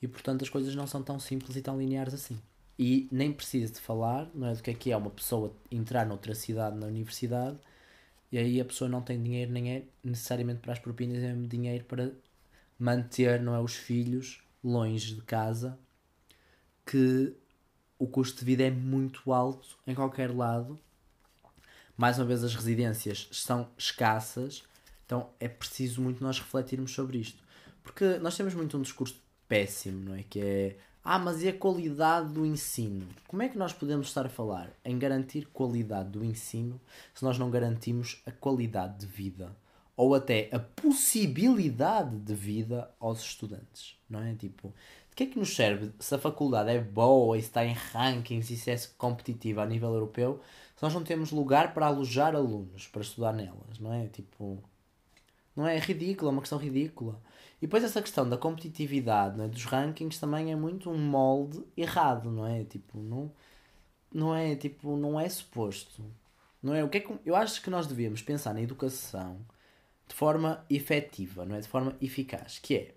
e 0.00 0.08
portanto 0.08 0.42
as 0.42 0.50
coisas 0.50 0.74
não 0.74 0.86
são 0.86 1.02
tão 1.02 1.18
simples 1.18 1.56
e 1.56 1.62
tão 1.62 1.78
lineares 1.78 2.14
assim. 2.14 2.38
E 2.78 3.08
nem 3.12 3.32
preciso 3.32 3.74
de 3.74 3.80
falar, 3.80 4.28
não 4.34 4.48
é? 4.48 4.54
Do 4.54 4.62
que 4.62 4.70
é 4.70 4.74
que 4.74 4.90
é 4.90 4.96
uma 4.96 5.10
pessoa 5.10 5.54
entrar 5.70 6.06
noutra 6.06 6.34
cidade 6.34 6.76
na 6.76 6.86
universidade 6.86 7.58
e 8.32 8.38
aí 8.38 8.60
a 8.60 8.64
pessoa 8.64 8.88
não 8.88 9.02
tem 9.02 9.22
dinheiro 9.22 9.52
nem 9.52 9.72
é 9.72 9.84
necessariamente 10.02 10.60
para 10.60 10.72
as 10.72 10.78
propinas, 10.78 11.22
é 11.22 11.32
dinheiro 11.34 11.84
para 11.84 12.12
manter 12.78 13.40
não 13.40 13.54
é, 13.54 13.60
os 13.60 13.74
filhos 13.74 14.42
longe 14.62 15.14
de 15.14 15.22
casa, 15.22 15.78
que 16.86 17.34
o 17.98 18.06
custo 18.06 18.40
de 18.40 18.44
vida 18.44 18.64
é 18.64 18.70
muito 18.70 19.32
alto 19.32 19.78
em 19.86 19.94
qualquer 19.94 20.34
lado. 20.34 20.78
Mais 21.96 22.18
uma 22.18 22.24
vez, 22.24 22.42
as 22.42 22.54
residências 22.54 23.28
são 23.32 23.68
escassas, 23.76 24.62
então 25.04 25.30
é 25.38 25.48
preciso 25.48 26.00
muito 26.00 26.22
nós 26.22 26.38
refletirmos 26.38 26.92
sobre 26.92 27.18
isto. 27.18 27.42
Porque 27.82 28.18
nós 28.18 28.36
temos 28.36 28.54
muito 28.54 28.76
um 28.76 28.82
discurso 28.82 29.20
péssimo, 29.48 30.10
não 30.10 30.14
é? 30.14 30.22
Que 30.22 30.40
é 30.40 30.76
ah, 31.04 31.18
mas 31.18 31.42
e 31.42 31.48
a 31.48 31.52
qualidade 31.52 32.32
do 32.32 32.46
ensino? 32.46 33.08
Como 33.26 33.42
é 33.42 33.48
que 33.48 33.58
nós 33.58 33.72
podemos 33.72 34.06
estar 34.06 34.24
a 34.24 34.28
falar 34.28 34.70
em 34.84 34.96
garantir 34.96 35.48
qualidade 35.52 36.10
do 36.10 36.24
ensino 36.24 36.80
se 37.12 37.24
nós 37.24 37.36
não 37.36 37.50
garantimos 37.50 38.22
a 38.24 38.30
qualidade 38.30 39.00
de 39.00 39.06
vida? 39.06 39.54
Ou 39.96 40.14
até 40.14 40.48
a 40.52 40.58
possibilidade 40.58 42.16
de 42.18 42.34
vida 42.34 42.90
aos 42.98 43.20
estudantes, 43.20 43.96
não 44.08 44.22
é? 44.22 44.34
Tipo, 44.34 44.72
de 45.10 45.16
que 45.16 45.24
é 45.24 45.26
que 45.26 45.38
nos 45.38 45.54
serve 45.54 45.92
se 45.98 46.14
a 46.14 46.18
faculdade 46.18 46.70
é 46.70 46.80
boa 46.80 47.36
e 47.36 47.40
está 47.40 47.64
em 47.64 47.74
rankings 47.74 48.50
e 48.52 48.56
se 48.56 48.70
é 48.70 48.76
competitiva 48.96 49.62
a 49.62 49.66
nível 49.66 49.92
europeu 49.92 50.40
se 50.74 50.82
nós 50.82 50.94
não 50.94 51.04
temos 51.04 51.30
lugar 51.30 51.74
para 51.74 51.86
alojar 51.86 52.34
alunos 52.34 52.88
para 52.88 53.02
estudar 53.02 53.32
nelas, 53.32 53.78
não 53.78 53.92
é? 53.92 54.08
Tipo, 54.08 54.58
não 55.54 55.66
é? 55.66 55.76
É 55.76 55.78
ridículo, 55.78 56.30
é 56.30 56.32
uma 56.32 56.40
questão 56.40 56.58
ridícula. 56.58 57.20
E 57.58 57.66
depois 57.66 57.84
essa 57.84 58.02
questão 58.02 58.28
da 58.28 58.36
competitividade 58.36 59.40
é? 59.40 59.46
dos 59.46 59.64
rankings 59.64 60.18
também 60.18 60.50
é 60.50 60.56
muito 60.56 60.90
um 60.90 60.98
molde 60.98 61.62
errado, 61.76 62.30
não 62.30 62.46
é? 62.46 62.64
Tipo, 62.64 62.98
não, 62.98 63.30
não 64.12 64.34
é 64.34 64.56
tipo, 64.56 64.96
não 64.96 65.20
é 65.20 65.28
suposto. 65.28 66.02
Não 66.62 66.74
é? 66.74 66.82
O 66.82 66.88
que 66.88 66.98
é 66.98 67.00
que, 67.00 67.12
eu 67.24 67.36
acho 67.36 67.62
que 67.62 67.70
nós 67.70 67.86
devíamos 67.86 68.22
pensar 68.22 68.54
na 68.54 68.62
educação 68.62 69.38
de 70.08 70.14
forma 70.14 70.64
efetiva, 70.68 71.44
não 71.44 71.56
é? 71.56 71.60
De 71.60 71.68
forma 71.68 71.96
eficaz, 72.00 72.58
que 72.58 72.74
é 72.74 72.94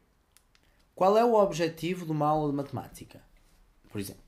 qual 0.94 1.18
é 1.18 1.26
o 1.26 1.34
objetivo 1.34 2.06
de 2.06 2.12
uma 2.12 2.28
aula 2.28 2.50
de 2.50 2.56
matemática? 2.56 3.22
Por 3.90 4.00
exemplo. 4.00 4.24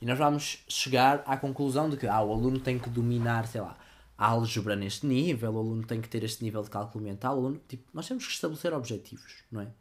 E 0.00 0.06
nós 0.06 0.18
vamos 0.18 0.64
chegar 0.68 1.22
à 1.26 1.36
conclusão 1.36 1.88
de 1.88 1.96
que 1.96 2.06
ah, 2.06 2.22
o 2.22 2.32
aluno 2.32 2.60
tem 2.60 2.78
que 2.78 2.90
dominar, 2.90 3.46
sei 3.46 3.60
lá, 3.60 3.78
a 4.16 4.26
álgebra 4.26 4.76
neste 4.76 5.06
nível, 5.06 5.52
o 5.52 5.58
aluno 5.58 5.86
tem 5.86 6.00
que 6.00 6.08
ter 6.08 6.22
este 6.24 6.44
nível 6.44 6.62
de 6.62 6.70
cálculo 6.70 7.04
mental, 7.04 7.36
o 7.36 7.38
aluno, 7.40 7.60
tipo, 7.66 7.88
nós 7.92 8.06
temos 8.06 8.26
que 8.26 8.32
estabelecer 8.32 8.72
objetivos, 8.72 9.44
não 9.50 9.62
é? 9.62 9.72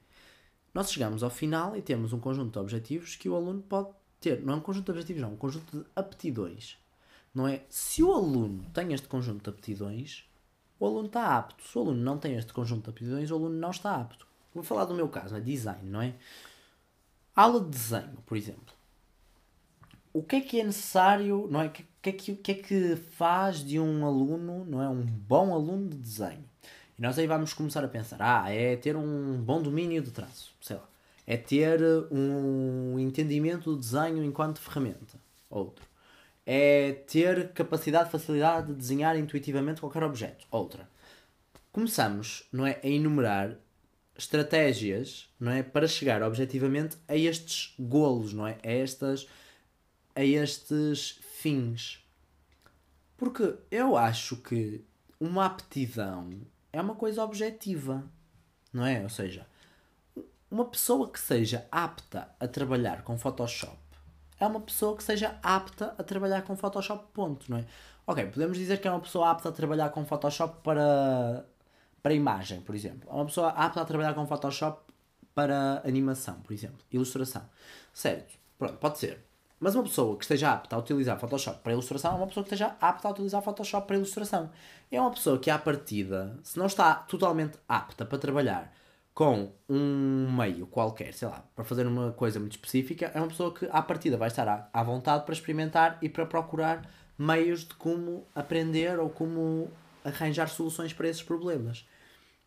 nós 0.73 0.91
chegamos 0.91 1.23
ao 1.23 1.29
final 1.29 1.75
e 1.75 1.81
temos 1.81 2.13
um 2.13 2.19
conjunto 2.19 2.53
de 2.53 2.59
objetivos 2.59 3.15
que 3.15 3.27
o 3.27 3.35
aluno 3.35 3.61
pode 3.61 3.89
ter. 4.19 4.41
Não 4.41 4.53
é 4.53 4.57
um 4.57 4.61
conjunto 4.61 4.85
de 4.85 4.91
objetivos, 4.91 5.21
não, 5.21 5.29
é 5.29 5.33
um 5.33 5.37
conjunto 5.37 5.77
de 5.77 5.85
aptidões. 5.95 6.77
Não 7.33 7.47
é? 7.47 7.63
Se 7.69 8.03
o 8.03 8.13
aluno 8.13 8.65
tem 8.73 8.93
este 8.93 9.07
conjunto 9.07 9.43
de 9.43 9.49
aptidões, 9.49 10.28
o 10.79 10.85
aluno 10.85 11.07
está 11.07 11.37
apto. 11.37 11.63
Se 11.63 11.77
o 11.77 11.81
aluno 11.81 12.01
não 12.01 12.17
tem 12.17 12.35
este 12.35 12.53
conjunto 12.53 12.85
de 12.85 12.89
aptidões, 12.89 13.29
o 13.31 13.35
aluno 13.35 13.55
não 13.55 13.71
está 13.71 13.95
apto. 13.95 14.25
Vou 14.53 14.63
falar 14.63 14.85
do 14.85 14.93
meu 14.93 15.09
caso, 15.09 15.35
é 15.35 15.39
design, 15.39 15.89
não 15.89 16.01
é? 16.01 16.15
Aula 17.35 17.59
de 17.61 17.69
desenho, 17.69 18.17
por 18.25 18.37
exemplo. 18.37 18.73
O 20.11 20.23
que 20.23 20.37
é 20.37 20.41
que 20.41 20.59
é 20.59 20.63
necessário, 20.63 21.47
não 21.51 21.61
é? 21.61 21.67
O 21.67 21.69
que, 21.69 21.85
é 22.03 22.11
que, 22.11 22.35
que 22.35 22.51
é 22.51 22.55
que 22.55 22.95
faz 22.95 23.63
de 23.63 23.79
um 23.79 24.05
aluno, 24.05 24.65
não 24.65 24.81
é? 24.81 24.89
Um 24.89 25.05
bom 25.05 25.53
aluno 25.53 25.89
de 25.89 25.97
desenho? 25.97 26.43
E 26.97 27.01
nós 27.01 27.17
aí 27.19 27.27
vamos 27.27 27.53
começar 27.53 27.83
a 27.83 27.87
pensar: 27.87 28.17
ah, 28.19 28.51
é 28.51 28.75
ter 28.75 28.95
um 28.95 29.41
bom 29.41 29.61
domínio 29.61 30.01
de 30.01 30.11
traço, 30.11 30.53
sei 30.61 30.75
lá. 30.77 30.89
É 31.27 31.37
ter 31.37 31.79
um 32.11 32.97
entendimento 32.97 33.71
do 33.71 33.79
desenho 33.79 34.23
enquanto 34.23 34.59
ferramenta. 34.59 35.19
Outro. 35.49 35.88
É 36.51 36.93
ter 37.05 37.49
capacidade, 37.53 38.09
facilidade 38.09 38.67
de 38.67 38.73
desenhar 38.73 39.15
intuitivamente 39.15 39.81
qualquer 39.81 40.03
objeto. 40.03 40.47
Outra. 40.49 40.89
Começamos, 41.71 42.47
não 42.51 42.65
é, 42.65 42.79
a 42.83 42.87
enumerar 42.87 43.55
estratégias, 44.17 45.29
não 45.39 45.51
é, 45.51 45.61
para 45.61 45.87
chegar 45.87 46.23
objetivamente 46.23 46.97
a 47.07 47.15
estes 47.15 47.75
golos, 47.79 48.33
não 48.33 48.47
é, 48.47 48.57
a 48.63 48.71
estas 48.71 49.27
a 50.15 50.23
estes 50.23 51.19
fins. 51.21 52.03
Porque 53.15 53.55
eu 53.69 53.95
acho 53.95 54.37
que 54.37 54.83
uma 55.19 55.45
aptidão 55.45 56.31
é 56.73 56.81
uma 56.81 56.95
coisa 56.95 57.23
objetiva, 57.23 58.03
não 58.73 58.85
é? 58.85 59.03
Ou 59.03 59.09
seja, 59.09 59.45
uma 60.49 60.65
pessoa 60.65 61.11
que 61.11 61.19
seja 61.19 61.67
apta 61.71 62.27
a 62.39 62.47
trabalhar 62.47 63.03
com 63.03 63.19
Photoshop 63.19 63.77
é 64.39 64.47
uma 64.47 64.61
pessoa 64.61 64.95
que 64.95 65.03
seja 65.03 65.37
apta 65.43 65.93
a 65.97 66.03
trabalhar 66.03 66.41
com 66.43 66.55
Photoshop, 66.55 67.05
ponto, 67.13 67.49
não 67.49 67.57
é? 67.57 67.65
Ok, 68.07 68.25
podemos 68.27 68.57
dizer 68.57 68.79
que 68.79 68.87
é 68.87 68.91
uma 68.91 68.99
pessoa 68.99 69.29
apta 69.29 69.49
a 69.49 69.51
trabalhar 69.51 69.89
com 69.89 70.05
Photoshop 70.05 70.63
para, 70.63 71.45
para 72.01 72.13
imagem, 72.13 72.61
por 72.61 72.73
exemplo. 72.73 73.09
É 73.09 73.13
uma 73.13 73.25
pessoa 73.25 73.49
apta 73.49 73.81
a 73.81 73.85
trabalhar 73.85 74.13
com 74.13 74.25
Photoshop 74.25 74.81
para 75.35 75.81
animação, 75.85 76.35
por 76.41 76.53
exemplo, 76.53 76.79
ilustração. 76.91 77.43
Certo, 77.93 78.37
pronto, 78.57 78.77
pode 78.77 78.97
ser. 78.97 79.23
Mas 79.59 79.75
uma 79.75 79.83
pessoa 79.83 80.15
que 80.17 80.23
esteja 80.23 80.53
apta 80.53 80.75
a 80.75 80.79
utilizar 80.79 81.19
Photoshop 81.19 81.59
para 81.59 81.73
ilustração 81.73 82.13
é 82.13 82.15
uma 82.15 82.27
pessoa 82.27 82.43
que 82.45 82.53
esteja 82.53 82.75
apta 82.79 83.07
a 83.07 83.11
utilizar 83.11 83.41
Photoshop 83.41 83.85
para 83.85 83.97
ilustração. 83.97 84.49
É 84.89 84.99
uma 84.99 85.11
pessoa 85.11 85.37
que, 85.37 85.51
à 85.51 85.59
partida, 85.59 86.39
se 86.43 86.57
não 86.57 86.65
está 86.65 86.95
totalmente 86.95 87.57
apta 87.67 88.05
para 88.05 88.17
trabalhar 88.17 88.73
com 89.19 89.51
um 89.67 90.31
meio 90.31 90.65
qualquer, 90.65 91.13
sei 91.13 91.27
lá, 91.27 91.45
para 91.53 91.65
fazer 91.65 91.85
uma 91.85 92.13
coisa 92.13 92.39
muito 92.39 92.53
específica, 92.53 93.11
é 93.13 93.19
uma 93.19 93.27
pessoa 93.27 93.53
que, 93.53 93.67
à 93.69 93.81
partida, 93.81 94.15
vai 94.15 94.29
estar 94.29 94.47
à, 94.47 94.69
à 94.71 94.81
vontade 94.81 95.25
para 95.25 95.33
experimentar 95.33 95.97
e 96.01 96.07
para 96.07 96.25
procurar 96.25 96.89
meios 97.17 97.65
de 97.65 97.73
como 97.73 98.25
aprender 98.33 98.97
ou 98.97 99.09
como 99.09 99.69
arranjar 100.05 100.47
soluções 100.47 100.93
para 100.93 101.09
esses 101.09 101.21
problemas. 101.21 101.85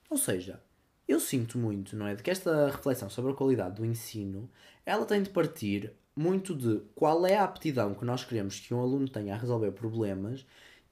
Ou 0.09 0.17
seja, 0.17 0.63
eu 1.07 1.21
sinto 1.21 1.59
muito, 1.59 1.95
não 1.95 2.07
é? 2.07 2.15
De 2.15 2.23
que 2.23 2.31
esta 2.31 2.71
reflexão 2.71 3.11
sobre 3.11 3.33
a 3.33 3.35
qualidade 3.35 3.75
do 3.75 3.85
ensino 3.85 4.49
ela 4.87 5.05
tem 5.05 5.23
de 5.23 5.29
partir 5.29 5.93
muito 6.17 6.55
de 6.57 6.81
qual 6.95 7.27
é 7.27 7.37
a 7.37 7.45
aptidão 7.45 7.93
que 7.93 8.07
nós 8.07 8.25
queremos 8.25 8.59
que 8.61 8.73
um 8.73 8.81
aluno 8.81 9.11
tenha 9.11 9.35
a 9.35 9.39
resolver 9.39 9.73
problemas 9.73 10.47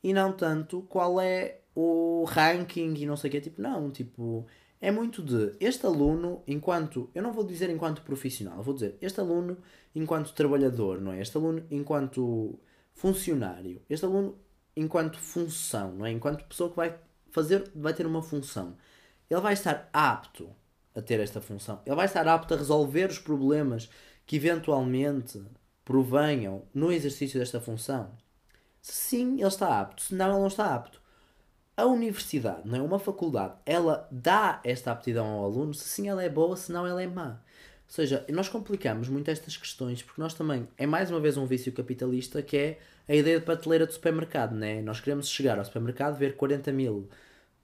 e 0.04 0.12
não 0.12 0.30
tanto 0.30 0.82
qual 0.82 1.18
é 1.18 1.60
o 1.74 2.24
ranking 2.28 2.92
e 2.98 3.06
não 3.06 3.16
sei 3.16 3.28
o 3.28 3.32
que. 3.32 3.40
Tipo, 3.40 3.62
não, 3.62 3.90
tipo, 3.90 4.46
é 4.80 4.90
muito 4.90 5.22
de 5.22 5.54
este 5.60 5.84
aluno, 5.84 6.42
enquanto, 6.46 7.10
eu 7.14 7.22
não 7.22 7.32
vou 7.32 7.44
dizer 7.44 7.68
enquanto 7.70 8.02
profissional, 8.02 8.62
vou 8.62 8.74
dizer 8.74 8.96
este 9.00 9.20
aluno 9.20 9.58
enquanto 9.94 10.32
trabalhador, 10.32 11.00
não 11.00 11.12
é? 11.12 11.20
Este 11.20 11.36
aluno 11.36 11.64
enquanto 11.70 12.58
funcionário, 12.94 13.82
este 13.90 14.04
aluno 14.04 14.38
enquanto 14.74 15.18
função, 15.18 15.92
não 15.92 16.06
é? 16.06 16.10
Enquanto 16.10 16.44
pessoa 16.44 16.70
que 16.70 16.76
vai 16.76 16.98
fazer, 17.30 17.70
vai 17.74 17.92
ter 17.92 18.06
uma 18.06 18.22
função. 18.22 18.76
Ele 19.28 19.40
vai 19.40 19.52
estar 19.52 19.88
apto 19.92 20.50
a 20.94 21.02
ter 21.02 21.20
esta 21.20 21.40
função. 21.40 21.80
Ele 21.86 21.96
vai 21.96 22.06
estar 22.06 22.26
apto 22.26 22.54
a 22.54 22.56
resolver 22.56 23.10
os 23.10 23.18
problemas 23.18 23.90
que 24.26 24.36
eventualmente 24.36 25.42
provenham 25.84 26.62
no 26.72 26.92
exercício 26.92 27.38
desta 27.38 27.60
função? 27.60 28.16
Se 28.80 28.92
sim, 28.92 29.34
ele 29.34 29.46
está 29.46 29.80
apto, 29.80 30.02
se 30.02 30.14
não, 30.14 30.30
ele 30.30 30.38
não 30.38 30.46
está 30.46 30.74
apto. 30.74 30.99
A 31.80 31.86
universidade, 31.86 32.60
não 32.66 32.78
é 32.78 32.82
uma 32.82 32.98
faculdade, 32.98 33.54
ela 33.64 34.06
dá 34.10 34.60
esta 34.62 34.92
aptidão 34.92 35.26
ao 35.26 35.46
aluno, 35.46 35.72
se 35.72 35.88
sim 35.88 36.10
ela 36.10 36.22
é 36.22 36.28
boa, 36.28 36.54
se 36.54 36.70
não 36.70 36.86
ela 36.86 37.02
é 37.02 37.06
má. 37.06 37.30
Ou 37.30 37.38
seja, 37.86 38.22
nós 38.28 38.50
complicamos 38.50 39.08
muito 39.08 39.30
estas 39.30 39.56
questões 39.56 40.02
porque 40.02 40.20
nós 40.20 40.34
também, 40.34 40.68
é 40.76 40.86
mais 40.86 41.10
uma 41.10 41.18
vez 41.18 41.38
um 41.38 41.46
vício 41.46 41.72
capitalista 41.72 42.42
que 42.42 42.54
é 42.54 42.78
a 43.08 43.14
ideia 43.14 43.38
de 43.38 43.46
prateleira 43.46 43.86
de 43.86 43.94
supermercado, 43.94 44.54
né? 44.54 44.82
Nós 44.82 45.00
queremos 45.00 45.26
chegar 45.30 45.58
ao 45.58 45.64
supermercado, 45.64 46.18
ver 46.18 46.36
40 46.36 46.70
mil 46.70 47.08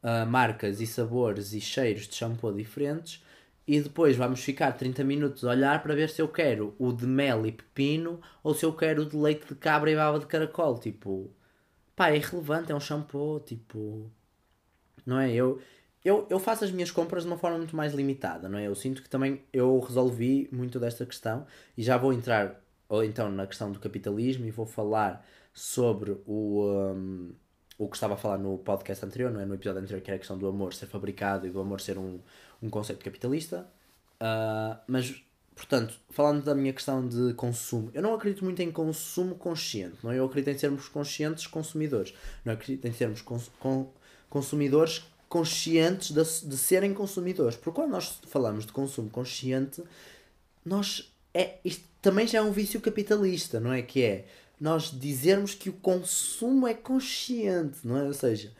uh, 0.02 0.26
marcas 0.26 0.80
e 0.80 0.86
sabores 0.86 1.52
e 1.52 1.60
cheiros 1.60 2.08
de 2.08 2.14
shampoo 2.14 2.54
diferentes 2.54 3.22
e 3.66 3.78
depois 3.82 4.16
vamos 4.16 4.42
ficar 4.42 4.72
30 4.72 5.04
minutos 5.04 5.44
a 5.44 5.50
olhar 5.50 5.82
para 5.82 5.94
ver 5.94 6.08
se 6.08 6.22
eu 6.22 6.28
quero 6.28 6.74
o 6.78 6.90
de 6.90 7.06
mel 7.06 7.44
e 7.44 7.52
pepino 7.52 8.18
ou 8.42 8.54
se 8.54 8.64
eu 8.64 8.72
quero 8.72 9.02
o 9.02 9.06
de 9.06 9.14
leite 9.14 9.46
de 9.46 9.54
cabra 9.56 9.90
e 9.90 9.94
baba 9.96 10.18
de 10.18 10.26
caracol. 10.26 10.78
Tipo, 10.78 11.30
pá, 11.96 12.10
é 12.10 12.16
irrelevante, 12.16 12.70
é 12.70 12.74
um 12.74 12.80
shampoo. 12.80 13.40
Tipo, 13.40 14.10
não 15.04 15.18
é? 15.18 15.32
Eu, 15.32 15.60
eu, 16.04 16.26
eu 16.30 16.38
faço 16.38 16.64
as 16.64 16.70
minhas 16.70 16.90
compras 16.90 17.24
de 17.24 17.28
uma 17.28 17.38
forma 17.38 17.58
muito 17.58 17.74
mais 17.74 17.94
limitada, 17.94 18.48
não 18.48 18.58
é? 18.58 18.66
Eu 18.66 18.74
sinto 18.74 19.02
que 19.02 19.08
também 19.08 19.42
eu 19.52 19.78
resolvi 19.80 20.48
muito 20.52 20.78
desta 20.78 21.06
questão 21.06 21.46
e 21.76 21.82
já 21.82 21.96
vou 21.96 22.12
entrar 22.12 22.60
ou 22.88 23.02
então 23.04 23.30
na 23.30 23.46
questão 23.46 23.72
do 23.72 23.80
capitalismo 23.80 24.46
e 24.46 24.50
vou 24.50 24.66
falar 24.66 25.26
sobre 25.52 26.12
o. 26.26 26.64
Um, 26.64 27.34
o 27.78 27.88
que 27.88 27.96
estava 27.96 28.14
a 28.14 28.16
falar 28.16 28.38
no 28.38 28.56
podcast 28.58 29.04
anterior, 29.04 29.30
não 29.30 29.40
é? 29.40 29.44
No 29.44 29.54
episódio 29.54 29.82
anterior, 29.82 30.00
que 30.00 30.10
era 30.10 30.16
a 30.16 30.18
questão 30.18 30.38
do 30.38 30.46
amor 30.48 30.72
ser 30.72 30.86
fabricado 30.86 31.46
e 31.46 31.50
do 31.50 31.60
amor 31.60 31.80
ser 31.80 31.98
um, 31.98 32.20
um 32.62 32.70
conceito 32.70 33.04
capitalista. 33.04 33.66
Uh, 34.14 34.78
mas, 34.86 35.22
portanto, 35.56 35.98
falando 36.10 36.44
da 36.44 36.54
minha 36.54 36.72
questão 36.72 37.06
de 37.08 37.34
consumo, 37.34 37.90
eu 37.92 38.00
não 38.00 38.14
acredito 38.14 38.44
muito 38.44 38.62
em 38.62 38.70
consumo 38.70 39.34
consciente, 39.34 39.96
não 40.04 40.12
é? 40.12 40.18
Eu 40.18 40.26
acredito 40.26 40.54
em 40.54 40.58
sermos 40.58 40.88
conscientes 40.88 41.48
consumidores, 41.48 42.14
não 42.44 42.52
acredito 42.52 42.84
em 42.86 42.92
sermos 42.92 43.22
cons 43.22 43.50
consumidores 44.30 45.04
conscientes 45.28 46.10
de, 46.10 46.48
de 46.48 46.56
serem 46.56 46.92
consumidores. 46.92 47.56
Porque 47.56 47.80
quando 47.80 47.90
nós 47.90 48.20
falamos 48.28 48.66
de 48.66 48.72
consumo 48.72 49.10
consciente, 49.10 49.82
nós 50.64 51.10
é, 51.32 51.56
isto 51.64 51.84
também 52.00 52.26
já 52.26 52.38
é 52.38 52.42
um 52.42 52.52
vício 52.52 52.80
capitalista, 52.80 53.58
não 53.58 53.72
é? 53.72 53.82
Que 53.82 54.02
é 54.02 54.24
nós 54.60 54.90
dizermos 54.90 55.54
que 55.54 55.68
o 55.68 55.72
consumo 55.72 56.66
é 56.66 56.74
consciente, 56.74 57.78
não 57.84 57.96
é? 57.98 58.04
Ou 58.04 58.14
seja, 58.14 58.52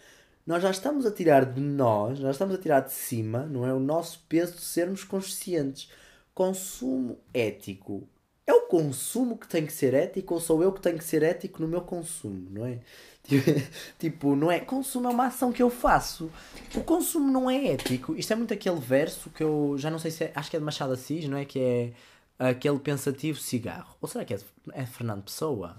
nós 0.46 0.62
já 0.62 0.70
estamos 0.70 1.06
a 1.06 1.10
tirar 1.10 1.44
de 1.44 1.60
nós, 1.60 2.20
nós 2.20 2.36
estamos 2.36 2.54
a 2.54 2.58
tirar 2.58 2.80
de 2.80 2.92
cima, 2.92 3.46
não 3.46 3.66
é? 3.66 3.72
O 3.72 3.80
nosso 3.80 4.22
peso 4.28 4.54
de 4.54 4.62
sermos 4.62 5.04
conscientes. 5.04 5.90
Consumo 6.36 7.18
ético. 7.32 8.06
É 8.46 8.52
o 8.52 8.66
consumo 8.66 9.38
que 9.38 9.48
tem 9.48 9.64
que 9.64 9.72
ser 9.72 9.94
ético 9.94 10.34
ou 10.34 10.40
sou 10.40 10.62
eu 10.62 10.70
que 10.70 10.82
tenho 10.82 10.98
que 10.98 11.04
ser 11.04 11.22
ético 11.22 11.62
no 11.62 11.66
meu 11.66 11.80
consumo, 11.80 12.46
não 12.50 12.66
é? 12.66 12.78
Tipo, 13.98 14.36
não 14.36 14.52
é? 14.52 14.60
Consumo 14.60 15.08
é 15.08 15.12
uma 15.12 15.28
ação 15.28 15.50
que 15.50 15.62
eu 15.62 15.70
faço. 15.70 16.30
O 16.74 16.82
consumo 16.82 17.32
não 17.32 17.50
é 17.50 17.68
ético. 17.68 18.14
Isto 18.14 18.34
é 18.34 18.36
muito 18.36 18.52
aquele 18.52 18.78
verso 18.78 19.30
que 19.30 19.42
eu 19.42 19.76
já 19.78 19.90
não 19.90 19.98
sei 19.98 20.10
se 20.10 20.24
é, 20.24 20.32
acho 20.34 20.50
que 20.50 20.56
é 20.56 20.58
de 20.58 20.64
Machado 20.66 20.92
Assis, 20.92 21.26
não 21.26 21.38
é? 21.38 21.46
Que 21.46 21.58
é 21.58 21.92
aquele 22.38 22.78
pensativo 22.80 23.38
cigarro. 23.38 23.96
Ou 23.98 24.06
será 24.06 24.22
que 24.22 24.34
é 24.34 24.36
de, 24.36 24.44
é 24.74 24.84
Fernando 24.84 25.22
Pessoa? 25.24 25.78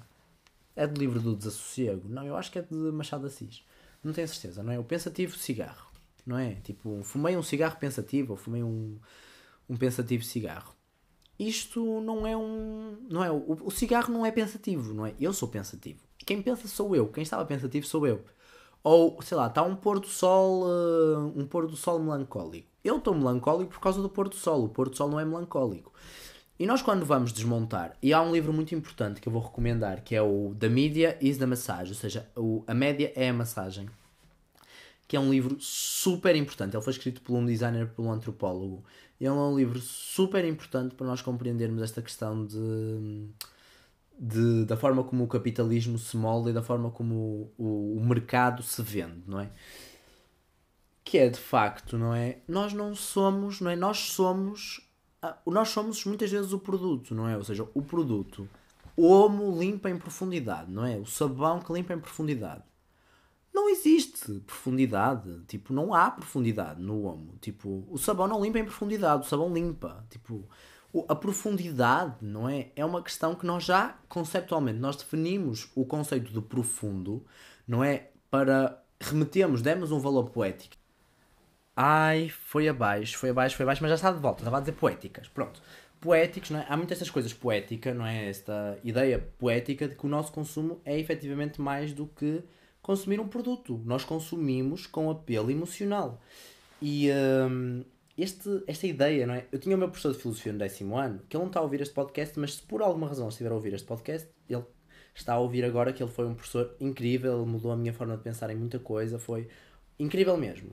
É 0.76 0.88
do 0.88 1.00
livro 1.00 1.22
do 1.22 1.36
Desassossego? 1.36 2.10
Não, 2.10 2.26
eu 2.26 2.36
acho 2.36 2.52
que 2.52 2.58
é 2.58 2.64
de 2.64 2.74
Machado 2.74 3.28
Assis. 3.28 3.64
Não 4.04 4.12
tenho 4.12 4.28
certeza, 4.28 4.64
não 4.64 4.74
é? 4.74 4.80
O 4.80 4.84
pensativo 4.84 5.38
cigarro, 5.38 5.92
não 6.26 6.40
é? 6.40 6.56
Tipo, 6.64 7.04
fumei 7.04 7.38
um 7.38 7.44
cigarro 7.44 7.78
pensativo 7.78 8.34
ou 8.34 8.38
fumei 8.38 8.64
um, 8.64 8.98
um 9.70 9.76
pensativo 9.76 10.24
cigarro. 10.24 10.74
Isto 11.40 12.02
não 12.02 12.26
é 12.26 12.36
um. 12.36 12.98
Não 13.10 13.24
é, 13.24 13.32
o, 13.32 13.58
o 13.64 13.72
cigarro 13.72 14.12
não 14.12 14.26
é 14.26 14.32
pensativo, 14.32 14.94
não 14.94 15.06
é? 15.06 15.14
Eu 15.20 15.34
sou 15.34 15.48
pensativo. 15.48 16.00
Quem 16.26 16.42
pensa 16.42 16.68
sou 16.68 16.96
eu. 16.96 17.08
Quem 17.08 17.22
estava 17.22 17.46
pensativo 17.46 17.86
sou 17.86 18.08
eu. 18.08 18.24
Ou, 18.84 19.22
sei 19.22 19.38
lá, 19.38 19.48
está 19.48 19.62
um 19.64 19.76
pôr 19.76 20.00
do 20.00 20.08
sol, 20.08 20.64
uh, 20.64 21.34
um 21.36 21.46
pôr 21.46 21.68
do 21.68 21.76
sol 21.76 22.00
melancólico. 22.00 22.68
Eu 22.84 22.98
estou 22.98 23.14
melancólico 23.14 23.72
por 23.72 23.80
causa 23.80 24.02
do 24.02 24.10
pôr 24.10 24.30
do 24.30 24.36
sol. 24.36 24.66
O 24.66 24.70
pôr 24.70 24.90
do 24.90 24.96
sol 24.96 25.10
não 25.10 25.20
é 25.20 25.26
melancólico. 25.26 25.92
E 26.60 26.66
nós, 26.66 26.82
quando 26.82 27.06
vamos 27.06 27.32
desmontar, 27.32 27.96
e 28.02 28.12
há 28.12 28.22
um 28.22 28.32
livro 28.32 28.52
muito 28.52 28.74
importante 28.74 29.22
que 29.22 29.28
eu 29.28 29.32
vou 29.32 29.44
recomendar, 29.44 30.04
que 30.04 30.16
é 30.16 30.22
o 30.22 30.56
The 30.60 30.70
Media 30.70 31.18
is 31.22 31.38
the 31.38 31.46
Massage, 31.46 31.92
ou 31.92 31.96
seja, 31.96 32.28
o, 32.36 32.64
a 32.66 32.74
média 32.74 33.12
é 33.16 33.30
a 33.30 33.34
massagem, 33.34 33.88
que 35.08 35.16
é 35.16 35.20
um 35.20 35.32
livro 35.32 35.58
super 35.60 36.36
importante. 36.36 36.76
Ele 36.76 36.84
foi 36.84 36.92
escrito 36.92 37.22
por 37.22 37.36
um 37.36 37.46
designer, 37.46 37.88
por 37.88 38.04
um 38.04 38.12
antropólogo. 38.12 38.84
E 39.20 39.26
é 39.26 39.32
um 39.32 39.56
livro 39.56 39.80
super 39.80 40.44
importante 40.46 40.96
para 40.96 41.08
nós 41.08 41.22
compreendermos 41.22 41.82
esta 41.82 42.02
questão 42.02 42.46
de, 42.46 43.30
de 44.20 44.66
da 44.66 44.76
forma 44.76 45.04
como 45.04 45.24
o 45.24 45.28
capitalismo 45.28 45.98
se 45.98 46.16
molda 46.18 46.50
e 46.50 46.54
da 46.54 46.62
forma 46.62 46.92
como 46.92 47.52
o, 47.58 47.98
o 47.98 48.06
mercado 48.06 48.62
se 48.62 48.82
vende, 48.82 49.24
não 49.26 49.40
é? 49.40 49.50
Que 51.04 51.20
é 51.20 51.30
de 51.30 51.40
facto, 51.40 51.98
não 51.98 52.14
é? 52.14 52.40
Nós 52.48 52.74
não 52.74 52.94
somos, 52.94 53.62
não 53.62 53.72
é? 53.72 53.76
Nós 53.76 53.98
somos 53.98 54.82
ah, 55.22 55.38
nós 55.46 55.70
somos 55.70 56.06
muitas 56.06 56.30
vezes 56.30 56.54
o 56.54 56.60
produto, 56.60 57.16
não 57.16 57.28
é? 57.28 57.36
Ou 57.36 57.44
seja, 57.44 57.68
o 57.74 57.82
produto. 57.82 58.48
O 58.96 59.08
homo 59.08 59.58
limpa 59.60 59.90
em 59.90 59.98
profundidade, 59.98 60.72
não 60.72 60.86
é? 60.86 60.98
O 60.98 61.06
sabão 61.06 61.60
que 61.60 61.72
limpa 61.74 61.94
em 61.94 62.00
profundidade. 62.00 62.64
Não 63.58 63.68
existe 63.68 64.40
profundidade. 64.46 65.42
Tipo, 65.48 65.74
não 65.74 65.92
há 65.92 66.12
profundidade 66.12 66.80
no 66.80 67.06
homo. 67.06 67.34
Tipo, 67.42 67.84
o 67.90 67.98
sabão 67.98 68.28
não 68.28 68.40
limpa 68.40 68.60
em 68.60 68.64
profundidade, 68.66 69.26
o 69.26 69.28
sabão 69.28 69.52
limpa. 69.52 70.06
Tipo, 70.12 70.48
a 71.10 71.16
profundidade, 71.16 72.18
não 72.22 72.48
é? 72.48 72.70
É 72.76 72.86
uma 72.86 73.02
questão 73.02 73.34
que 73.34 73.48
nós 73.48 73.64
já, 73.64 73.98
conceptualmente, 74.08 74.78
nós 74.78 74.96
definimos 74.96 75.72
o 75.74 75.84
conceito 75.86 76.32
de 76.32 76.40
profundo, 76.40 77.26
não 77.68 77.84
é? 77.84 78.12
Para 78.30 78.80
remetemos, 79.02 79.64
demos 79.64 79.92
um 79.92 80.00
valor 80.00 80.30
poético 80.30 80.76
Ai, 81.76 82.30
foi 82.30 82.68
abaixo, 82.68 83.18
foi 83.18 83.32
abaixo, 83.32 83.56
foi 83.56 83.64
abaixo, 83.64 83.82
mas 83.82 83.90
já 83.90 83.96
está 83.96 84.12
de 84.12 84.20
volta. 84.20 84.42
Estava 84.42 84.58
a 84.58 84.60
dizer 84.60 84.74
poéticas. 84.74 85.28
Pronto. 85.28 85.62
Poéticos, 86.00 86.52
não 86.52 86.60
é? 86.60 86.66
Há 86.70 86.78
muitas 86.78 86.98
estas 86.98 87.10
coisas 87.10 87.34
poéticas, 87.34 87.96
não 87.96 88.06
é? 88.06 88.30
Esta 88.30 88.78
ideia 88.84 89.20
poética 89.40 89.88
de 89.88 89.96
que 89.96 90.06
o 90.06 90.10
nosso 90.10 90.32
consumo 90.32 90.80
é 90.86 91.00
efetivamente 91.00 91.60
mais 91.60 91.92
do 91.92 92.06
que 92.06 92.44
consumir 92.88 93.20
um 93.20 93.28
produto. 93.28 93.80
Nós 93.86 94.06
consumimos 94.06 94.88
com 94.88 95.12
apelo 95.12 95.52
emocional. 95.52 96.22
E 96.82 97.10
hum, 97.12 97.84
este, 98.18 98.64
esta 98.66 98.88
ideia, 98.88 99.28
não 99.28 99.34
é? 99.34 99.46
Eu 99.52 99.60
tinha 99.60 99.76
o 99.76 99.78
meu 99.78 99.90
professor 99.90 100.14
de 100.14 100.20
filosofia 100.20 100.54
no 100.54 100.60
décimo 100.60 100.98
ano, 100.98 101.22
que 101.28 101.36
ele 101.36 101.44
não 101.44 101.50
está 101.50 101.60
a 101.60 101.64
ouvir 101.64 101.82
este 101.82 101.94
podcast, 101.94 102.40
mas 102.40 102.56
se 102.56 102.62
por 102.64 102.82
alguma 102.82 103.08
razão 103.08 103.28
estiver 103.28 103.52
a 103.52 103.56
ouvir 103.56 103.74
este 103.74 103.86
podcast, 103.86 104.30
ele 104.50 104.64
está 105.14 105.34
a 105.34 105.40
ouvir 105.40 105.66
agora 105.66 105.92
que 105.92 106.02
ele 106.02 106.10
foi 106.10 106.26
um 106.26 106.34
professor 106.34 106.76
incrível, 106.80 107.46
mudou 107.46 107.72
a 107.74 107.76
minha 107.76 107.92
forma 107.92 108.16
de 108.16 108.24
pensar 108.24 108.50
em 108.50 108.56
muita 108.56 108.80
coisa, 108.80 109.20
foi 109.20 109.50
incrível 110.00 110.38
mesmo. 110.38 110.72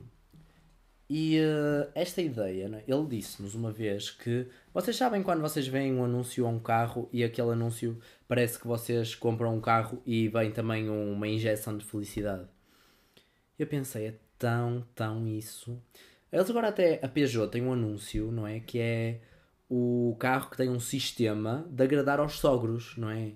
E 1.07 1.39
uh, 1.39 1.91
esta 1.93 2.21
ideia, 2.21 2.67
né? 2.67 2.83
ele 2.87 3.05
disse-nos 3.05 3.53
uma 3.53 3.71
vez 3.71 4.09
que 4.09 4.47
vocês 4.73 4.95
sabem 4.95 5.21
quando 5.21 5.41
vocês 5.41 5.67
veem 5.67 5.93
um 5.93 6.03
anúncio 6.03 6.45
a 6.47 6.49
um 6.49 6.59
carro 6.59 7.07
e 7.13 7.23
aquele 7.23 7.51
anúncio 7.51 7.99
parece 8.27 8.57
que 8.57 8.65
vocês 8.65 9.13
compram 9.13 9.55
um 9.55 9.61
carro 9.61 10.01
e 10.03 10.27
vem 10.27 10.51
também 10.51 10.89
uma 10.89 11.27
injeção 11.27 11.77
de 11.77 11.85
felicidade. 11.85 12.47
Eu 13.57 13.67
pensei, 13.67 14.07
é 14.07 14.13
tão, 14.39 14.83
tão 14.95 15.27
isso. 15.27 15.79
Eles 16.31 16.49
agora 16.49 16.69
até, 16.69 16.99
a 17.03 17.07
Peugeot 17.07 17.51
tem 17.51 17.61
um 17.61 17.71
anúncio, 17.71 18.31
não 18.31 18.47
é? 18.47 18.59
Que 18.59 18.79
é 18.79 19.21
o 19.69 20.15
carro 20.19 20.49
que 20.49 20.57
tem 20.57 20.69
um 20.69 20.79
sistema 20.79 21.65
de 21.69 21.83
agradar 21.83 22.19
aos 22.19 22.39
sogros, 22.39 22.97
não 22.97 23.09
é? 23.09 23.33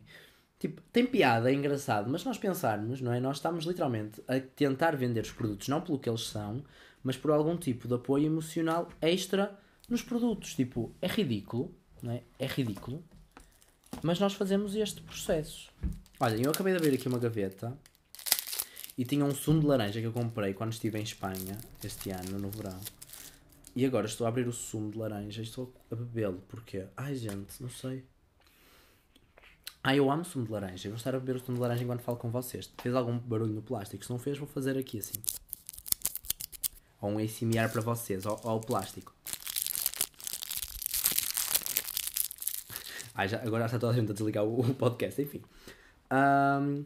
Tipo, 0.59 0.81
tem 0.91 1.05
piada, 1.05 1.49
é 1.49 1.53
engraçado, 1.53 2.09
mas 2.09 2.25
nós 2.25 2.37
pensarmos, 2.37 2.99
não 2.99 3.13
é? 3.13 3.19
Nós 3.19 3.37
estamos 3.37 3.63
literalmente 3.63 4.21
a 4.27 4.39
tentar 4.39 4.95
vender 4.97 5.21
os 5.21 5.31
produtos 5.31 5.69
não 5.69 5.79
pelo 5.79 5.97
que 5.97 6.09
eles 6.09 6.27
são, 6.27 6.63
mas 7.09 7.17
por 7.17 7.31
algum 7.31 7.57
tipo 7.57 7.87
de 7.87 7.95
apoio 7.95 8.27
emocional 8.27 8.87
extra 9.01 9.59
nos 9.89 10.03
produtos. 10.03 10.53
Tipo, 10.53 10.93
é 11.01 11.07
ridículo, 11.07 11.73
não 12.03 12.11
é? 12.11 12.21
É 12.37 12.45
ridículo, 12.45 13.03
mas 14.03 14.19
nós 14.19 14.35
fazemos 14.35 14.75
este 14.75 15.01
processo. 15.01 15.71
Olha, 16.19 16.35
eu 16.35 16.51
acabei 16.51 16.71
de 16.71 16.77
abrir 16.77 16.93
aqui 16.93 17.07
uma 17.07 17.17
gaveta 17.17 17.75
e 18.95 19.03
tinha 19.03 19.25
um 19.25 19.33
sumo 19.33 19.59
de 19.59 19.65
laranja 19.65 19.99
que 19.99 20.05
eu 20.05 20.13
comprei 20.13 20.53
quando 20.53 20.71
estive 20.71 20.99
em 20.99 21.01
Espanha 21.01 21.57
este 21.83 22.11
ano, 22.11 22.37
no 22.37 22.51
verão. 22.51 22.79
E 23.75 23.83
agora 23.87 24.05
estou 24.05 24.27
a 24.27 24.29
abrir 24.29 24.47
o 24.47 24.53
sumo 24.53 24.91
de 24.91 24.99
laranja 24.99 25.41
e 25.41 25.45
estou 25.45 25.73
a 25.91 25.95
bebê-lo. 25.95 26.43
Porquê? 26.47 26.85
Ai, 26.95 27.15
gente, 27.15 27.59
não 27.59 27.71
sei. 27.71 28.05
Ah, 29.83 29.95
eu 29.95 30.11
amo 30.11 30.23
sumo 30.23 30.45
de 30.45 30.51
laranja. 30.51 30.87
Eu 30.87 30.91
vou 30.91 30.97
estar 30.97 31.15
a 31.15 31.19
beber 31.19 31.37
o 31.37 31.39
sumo 31.43 31.57
de 31.57 31.61
laranja 31.61 31.83
enquanto 31.83 32.01
falo 32.01 32.19
com 32.19 32.29
vocês. 32.29 32.71
Fez 32.79 32.93
algum 32.93 33.17
barulho 33.17 33.53
no 33.53 33.63
plástico? 33.63 34.05
Se 34.05 34.11
não 34.11 34.19
fez, 34.19 34.37
vou 34.37 34.47
fazer 34.47 34.77
aqui 34.77 34.99
assim. 34.99 35.19
Ou 37.01 37.11
um 37.11 37.17
ASMR 37.17 37.69
para 37.71 37.81
vocês, 37.81 38.25
ou, 38.25 38.39
ou 38.43 38.59
plástico. 38.59 39.13
Ah, 43.13 43.27
já, 43.27 43.41
agora 43.41 43.63
já 43.63 43.65
está 43.65 43.79
toda 43.79 43.93
a 43.93 43.95
gente 43.95 44.11
a 44.11 44.13
desligar 44.13 44.43
o, 44.43 44.61
o 44.61 44.73
podcast, 44.73 45.21
enfim. 45.21 45.41
Um, 46.11 46.85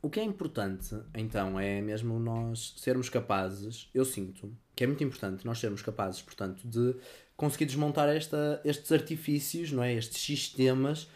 o 0.00 0.10
que 0.10 0.18
é 0.18 0.24
importante, 0.24 0.96
então, 1.14 1.60
é 1.60 1.80
mesmo 1.80 2.18
nós 2.18 2.74
sermos 2.78 3.08
capazes, 3.08 3.88
eu 3.94 4.04
sinto 4.04 4.52
que 4.74 4.82
é 4.82 4.86
muito 4.86 5.04
importante 5.04 5.44
nós 5.46 5.58
sermos 5.58 5.82
capazes, 5.82 6.20
portanto, 6.22 6.66
de 6.66 6.96
conseguir 7.36 7.66
desmontar 7.66 8.08
esta, 8.08 8.60
estes 8.64 8.90
artifícios, 8.90 9.70
não 9.70 9.82
é? 9.82 9.92
Estes 9.94 10.20
sistemas 10.20 11.08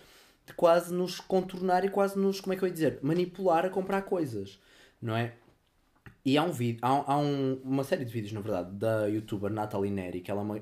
de 0.46 0.52
quase 0.52 0.94
nos 0.94 1.18
contornar 1.18 1.84
e 1.84 1.88
quase 1.88 2.18
nos, 2.18 2.40
como 2.40 2.52
é 2.52 2.56
que 2.56 2.62
eu 2.62 2.68
ia 2.68 2.72
dizer, 2.72 2.98
manipular 3.02 3.64
a 3.64 3.70
comprar 3.70 4.02
coisas, 4.02 4.60
não 5.00 5.16
é? 5.16 5.34
E 6.26 6.36
há 6.36 6.42
um 6.42 6.50
vídeo, 6.50 6.80
há, 6.82 7.12
há 7.12 7.18
um, 7.18 7.60
uma 7.62 7.84
série 7.84 8.04
de 8.04 8.12
vídeos, 8.12 8.32
na 8.32 8.40
verdade, 8.40 8.72
da 8.72 9.06
youtuber 9.06 9.48
Natalie 9.48 9.92
Neri, 9.92 10.20
que 10.20 10.28
ela 10.28 10.40
é 10.40 10.44
uma 10.44 10.60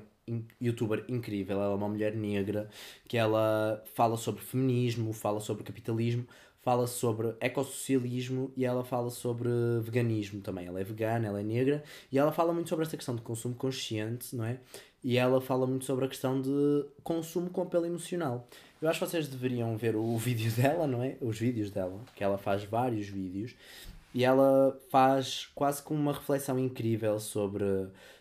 youtuber 0.61 1.03
incrível, 1.09 1.59
ela 1.59 1.73
é 1.73 1.75
uma 1.75 1.89
mulher 1.89 2.15
negra, 2.15 2.69
que 3.07 3.17
ela 3.17 3.83
fala 3.95 4.15
sobre 4.15 4.43
feminismo, 4.43 5.11
fala 5.11 5.39
sobre 5.39 5.63
capitalismo, 5.63 6.27
fala 6.61 6.85
sobre 6.85 7.33
ecossocialismo 7.39 8.51
e 8.55 8.63
ela 8.63 8.83
fala 8.83 9.09
sobre 9.09 9.49
veganismo 9.81 10.39
também. 10.39 10.67
Ela 10.67 10.81
é 10.81 10.83
vegana, 10.83 11.25
ela 11.25 11.39
é 11.39 11.43
negra 11.43 11.83
e 12.11 12.19
ela 12.19 12.31
fala 12.31 12.53
muito 12.53 12.69
sobre 12.69 12.85
esta 12.85 12.95
questão 12.95 13.15
de 13.15 13.23
consumo 13.23 13.55
consciente, 13.55 14.35
não 14.35 14.45
é? 14.45 14.59
E 15.03 15.17
ela 15.17 15.41
fala 15.41 15.65
muito 15.65 15.85
sobre 15.85 16.05
a 16.05 16.07
questão 16.07 16.39
de 16.39 16.85
consumo 17.03 17.49
com 17.49 17.63
apelo 17.63 17.87
emocional. 17.87 18.47
Eu 18.79 18.87
acho 18.87 18.99
que 18.99 19.07
vocês 19.07 19.27
deveriam 19.27 19.75
ver 19.77 19.95
o 19.95 20.15
vídeo 20.17 20.51
dela, 20.51 20.85
não 20.85 21.01
é? 21.01 21.17
Os 21.21 21.39
vídeos 21.39 21.71
dela, 21.71 21.99
que 22.15 22.23
ela 22.23 22.37
faz 22.37 22.63
vários 22.63 23.07
vídeos 23.07 23.55
e 24.15 24.23
ela 24.23 24.79
faz 24.89 25.47
quase 25.53 25.83
como 25.83 25.99
uma 25.99 26.13
reflexão 26.13 26.57
incrível 26.57 27.19
sobre, 27.19 27.65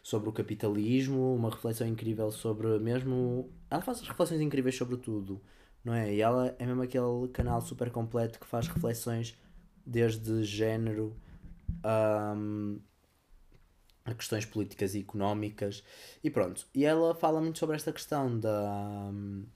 sobre 0.02 0.28
o 0.28 0.33
capitalismo, 0.33 1.37
uma 1.37 1.50
reflexão 1.50 1.87
incrível 1.87 2.33
sobre 2.33 2.80
mesmo. 2.80 3.48
Ela 3.70 3.80
faz 3.80 4.00
reflexões 4.00 4.40
incríveis 4.40 4.76
sobre 4.76 4.96
tudo, 4.96 5.40
não 5.85 5.94
é? 5.94 6.12
E 6.12 6.20
ela 6.20 6.52
é 6.59 6.66
mesmo 6.66 6.83
aquele 6.83 7.28
canal 7.33 7.61
super 7.61 7.92
completo 7.92 8.40
que 8.40 8.46
faz 8.46 8.66
reflexões 8.66 9.38
desde 9.87 10.42
género 10.42 11.16
um, 12.37 12.80
a 14.04 14.14
questões 14.14 14.44
políticas 14.44 14.96
e 14.96 14.98
económicas 14.98 15.85
e 16.24 16.28
pronto. 16.28 16.66
E 16.74 16.85
ela 16.85 17.14
fala 17.14 17.40
muito 17.40 17.61
sobre 17.61 17.76
esta 17.76 17.92
questão 17.92 18.37
da, 18.40 19.11
um, 19.12 19.46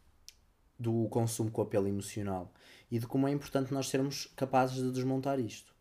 do 0.79 1.09
consumo 1.09 1.51
com 1.51 1.63
apelo 1.63 1.89
emocional 1.89 2.55
e 2.89 3.01
de 3.01 3.09
como 3.09 3.27
é 3.27 3.33
importante 3.33 3.75
nós 3.75 3.89
sermos 3.89 4.27
capazes 4.37 4.77
de 4.77 4.93
desmontar 4.93 5.41
isto. 5.41 5.77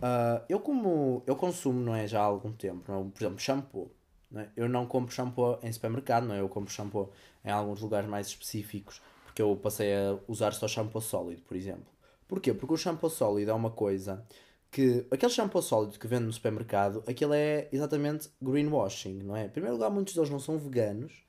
Uh, 0.00 0.42
eu 0.48 0.58
como 0.60 1.22
eu 1.26 1.36
consumo, 1.36 1.80
não 1.80 1.94
é, 1.94 2.06
já 2.06 2.20
há 2.20 2.24
algum 2.24 2.52
tempo, 2.52 2.90
não 2.90 3.00
é? 3.00 3.10
por 3.10 3.22
exemplo, 3.22 3.38
shampoo. 3.38 3.90
Não 4.30 4.40
é? 4.40 4.48
Eu 4.56 4.68
não 4.68 4.86
compro 4.86 5.12
shampoo 5.14 5.58
em 5.62 5.72
supermercado, 5.72 6.26
não 6.26 6.34
é? 6.34 6.40
Eu 6.40 6.48
compro 6.48 6.72
shampoo 6.72 7.10
em 7.44 7.50
alguns 7.50 7.80
lugares 7.80 8.08
mais 8.08 8.28
específicos, 8.28 9.02
porque 9.24 9.42
eu 9.42 9.56
passei 9.56 9.94
a 9.94 10.18
usar 10.28 10.52
só 10.52 10.68
shampoo 10.68 11.00
sólido, 11.00 11.42
por 11.42 11.56
exemplo. 11.56 11.86
Porquê? 12.28 12.54
Porque 12.54 12.74
o 12.74 12.76
shampoo 12.76 13.10
sólido 13.10 13.50
é 13.50 13.54
uma 13.54 13.70
coisa 13.70 14.24
que 14.70 15.04
aquele 15.10 15.32
shampoo 15.32 15.60
sólido 15.60 15.98
que 15.98 16.06
vende 16.06 16.24
no 16.24 16.32
supermercado, 16.32 17.02
aquilo 17.08 17.34
é 17.34 17.68
exatamente 17.72 18.30
greenwashing, 18.40 19.18
não 19.22 19.36
é? 19.36 19.46
Em 19.46 19.48
primeiro 19.48 19.74
lugar, 19.76 19.90
muitos 19.90 20.14
deles 20.14 20.30
não 20.30 20.38
são 20.38 20.56
veganos, 20.56 21.24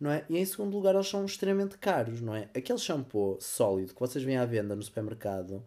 não 0.00 0.10
é? 0.10 0.24
E 0.30 0.38
em 0.38 0.44
segundo 0.44 0.74
lugar, 0.74 0.94
eles 0.94 1.08
são 1.08 1.24
extremamente 1.24 1.76
caros, 1.78 2.20
não 2.22 2.34
é? 2.34 2.48
Aquele 2.54 2.78
shampoo 2.78 3.38
sólido 3.40 3.94
que 3.94 4.00
vocês 4.00 4.24
veem 4.24 4.38
à 4.38 4.46
venda 4.46 4.74
no 4.74 4.82
supermercado 4.82 5.62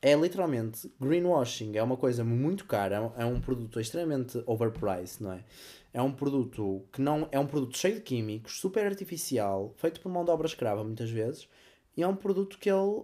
é 0.00 0.14
literalmente 0.14 0.90
greenwashing, 1.00 1.76
é 1.76 1.82
uma 1.82 1.96
coisa 1.96 2.24
muito 2.24 2.64
cara, 2.64 3.12
é 3.16 3.24
um 3.24 3.36
é 3.36 3.40
produto 3.40 3.80
extremamente 3.80 4.42
overpriced, 4.46 5.22
não 5.22 5.32
é? 5.32 5.44
É 5.92 6.02
um 6.02 6.12
produto 6.12 6.84
que 6.92 7.00
não 7.00 7.28
é 7.32 7.38
um 7.38 7.46
produto 7.46 7.76
cheio 7.76 7.96
de 7.96 8.02
químicos, 8.02 8.60
super 8.60 8.84
artificial, 8.84 9.72
feito 9.76 10.00
por 10.00 10.10
mão 10.12 10.24
de 10.24 10.30
obra 10.30 10.46
escrava 10.46 10.84
muitas 10.84 11.10
vezes, 11.10 11.48
e 11.96 12.02
é 12.02 12.06
um 12.06 12.14
produto 12.14 12.58
que 12.58 12.70
ele 12.70 13.02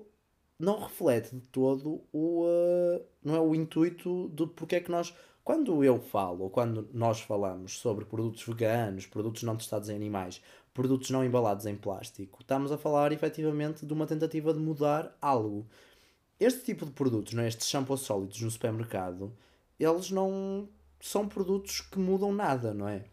não 0.59 0.78
reflete 0.78 1.35
de 1.35 1.48
todo 1.48 2.02
o 2.12 2.44
uh, 2.44 3.04
não 3.22 3.35
é 3.35 3.40
o 3.40 3.54
intuito 3.54 4.30
de 4.33 4.46
porque 4.46 4.76
é 4.76 4.80
que 4.80 4.90
nós 4.90 5.12
quando 5.42 5.85
eu 5.85 6.00
falo 6.00 6.44
ou 6.44 6.50
quando 6.50 6.88
nós 6.94 7.20
falamos 7.20 7.78
sobre 7.78 8.07
produtos 8.07 8.42
veganos, 8.46 9.04
produtos 9.04 9.42
não 9.42 9.57
testados 9.57 9.90
em 9.90 9.94
animais, 9.94 10.40
produtos 10.72 11.11
não 11.11 11.22
embalados 11.22 11.66
em 11.66 11.76
plástico, 11.76 12.40
estamos 12.40 12.72
a 12.72 12.78
falar 12.78 13.12
efetivamente 13.12 13.85
de 13.85 13.92
uma 13.92 14.07
tentativa 14.07 14.54
de 14.54 14.59
mudar 14.59 15.14
algo. 15.20 15.66
Este 16.38 16.64
tipo 16.64 16.84
de 16.84 16.92
produtos, 16.92 17.32
não 17.32 17.42
é? 17.42 17.48
estes 17.48 17.68
shampoos 17.68 18.00
sólidos 18.00 18.40
no 18.40 18.50
supermercado, 18.50 19.32
eles 19.78 20.10
não 20.10 20.68
são 21.00 21.28
produtos 21.28 21.80
que 21.80 21.98
mudam 21.98 22.32
nada, 22.32 22.74
não 22.74 22.88
é? 22.88 23.04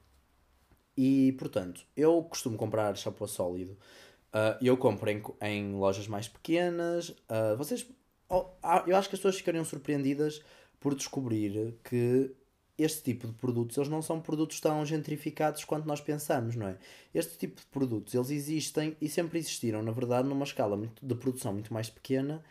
E 0.97 1.33
portanto, 1.33 1.85
eu 1.95 2.21
costumo 2.23 2.57
comprar 2.57 2.95
shampoo 2.95 3.27
sólido 3.27 3.77
Uh, 4.31 4.55
eu 4.61 4.77
compro 4.77 5.09
em, 5.09 5.21
em, 5.41 5.73
lojas 5.73 6.07
mais 6.07 6.27
pequenas. 6.27 7.09
Uh, 7.09 7.57
vocês, 7.57 7.85
oh, 8.29 8.45
eu 8.87 8.95
acho 8.95 9.09
que 9.09 9.15
as 9.15 9.19
pessoas 9.19 9.35
ficariam 9.35 9.65
surpreendidas 9.65 10.41
por 10.79 10.95
descobrir 10.95 11.75
que 11.83 12.31
este 12.77 13.03
tipo 13.03 13.27
de 13.27 13.33
produtos 13.33 13.77
eles 13.77 13.89
não 13.89 14.01
são 14.01 14.21
produtos 14.21 14.59
tão 14.61 14.85
gentrificados 14.85 15.65
quanto 15.65 15.85
nós 15.85 15.99
pensamos, 15.99 16.55
não 16.55 16.67
é? 16.67 16.77
Este 17.13 17.37
tipo 17.37 17.59
de 17.59 17.67
produtos 17.67 18.15
eles 18.15 18.29
existem 18.31 18.95
e 19.01 19.09
sempre 19.09 19.37
existiram, 19.37 19.83
na 19.83 19.91
verdade, 19.91 20.27
numa 20.27 20.45
escala 20.45 20.77
muito, 20.77 21.05
de 21.05 21.15
produção 21.15 21.51
muito 21.51 21.73
mais 21.73 21.89
pequena 21.89 22.41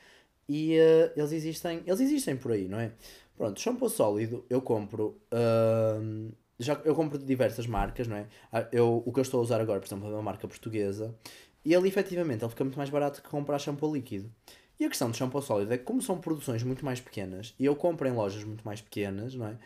e 0.50 0.76
uh, 0.80 1.12
eles 1.16 1.30
existem, 1.30 1.80
eles 1.86 2.00
existem 2.00 2.36
por 2.36 2.50
aí, 2.50 2.66
não 2.66 2.80
é? 2.80 2.90
Pronto, 3.36 3.60
shampoo 3.60 3.88
sólido 3.88 4.44
eu 4.50 4.60
compro 4.60 5.16
uh, 5.32 6.32
já 6.58 6.74
eu 6.84 6.92
compro 6.94 7.16
de 7.16 7.24
diversas 7.24 7.68
marcas, 7.68 8.08
não 8.08 8.16
é? 8.16 8.26
Eu, 8.72 9.00
o 9.06 9.12
que 9.12 9.20
eu 9.20 9.22
estou 9.22 9.38
a 9.38 9.42
usar 9.44 9.60
agora, 9.60 9.78
por 9.78 9.86
exemplo, 9.86 10.08
é 10.08 10.10
uma 10.10 10.22
marca 10.22 10.48
portuguesa 10.48 11.14
e 11.64 11.72
ele 11.72 11.86
efetivamente 11.86 12.42
ele 12.42 12.50
fica 12.50 12.64
muito 12.64 12.76
mais 12.76 12.90
barato 12.90 13.22
que 13.22 13.28
comprar 13.28 13.60
shampoo 13.60 13.94
líquido. 13.94 14.28
E 14.78 14.84
a 14.84 14.88
questão 14.88 15.08
do 15.08 15.16
shampoo 15.16 15.40
sólido 15.40 15.72
é 15.72 15.78
que, 15.78 15.84
como 15.84 16.02
são 16.02 16.18
produções 16.18 16.64
muito 16.64 16.84
mais 16.84 17.00
pequenas, 17.00 17.54
e 17.58 17.64
eu 17.66 17.76
compro 17.76 18.08
em 18.08 18.12
lojas 18.12 18.42
muito 18.42 18.64
mais 18.64 18.80
pequenas, 18.80 19.34
não 19.34 19.46
é? 19.46 19.56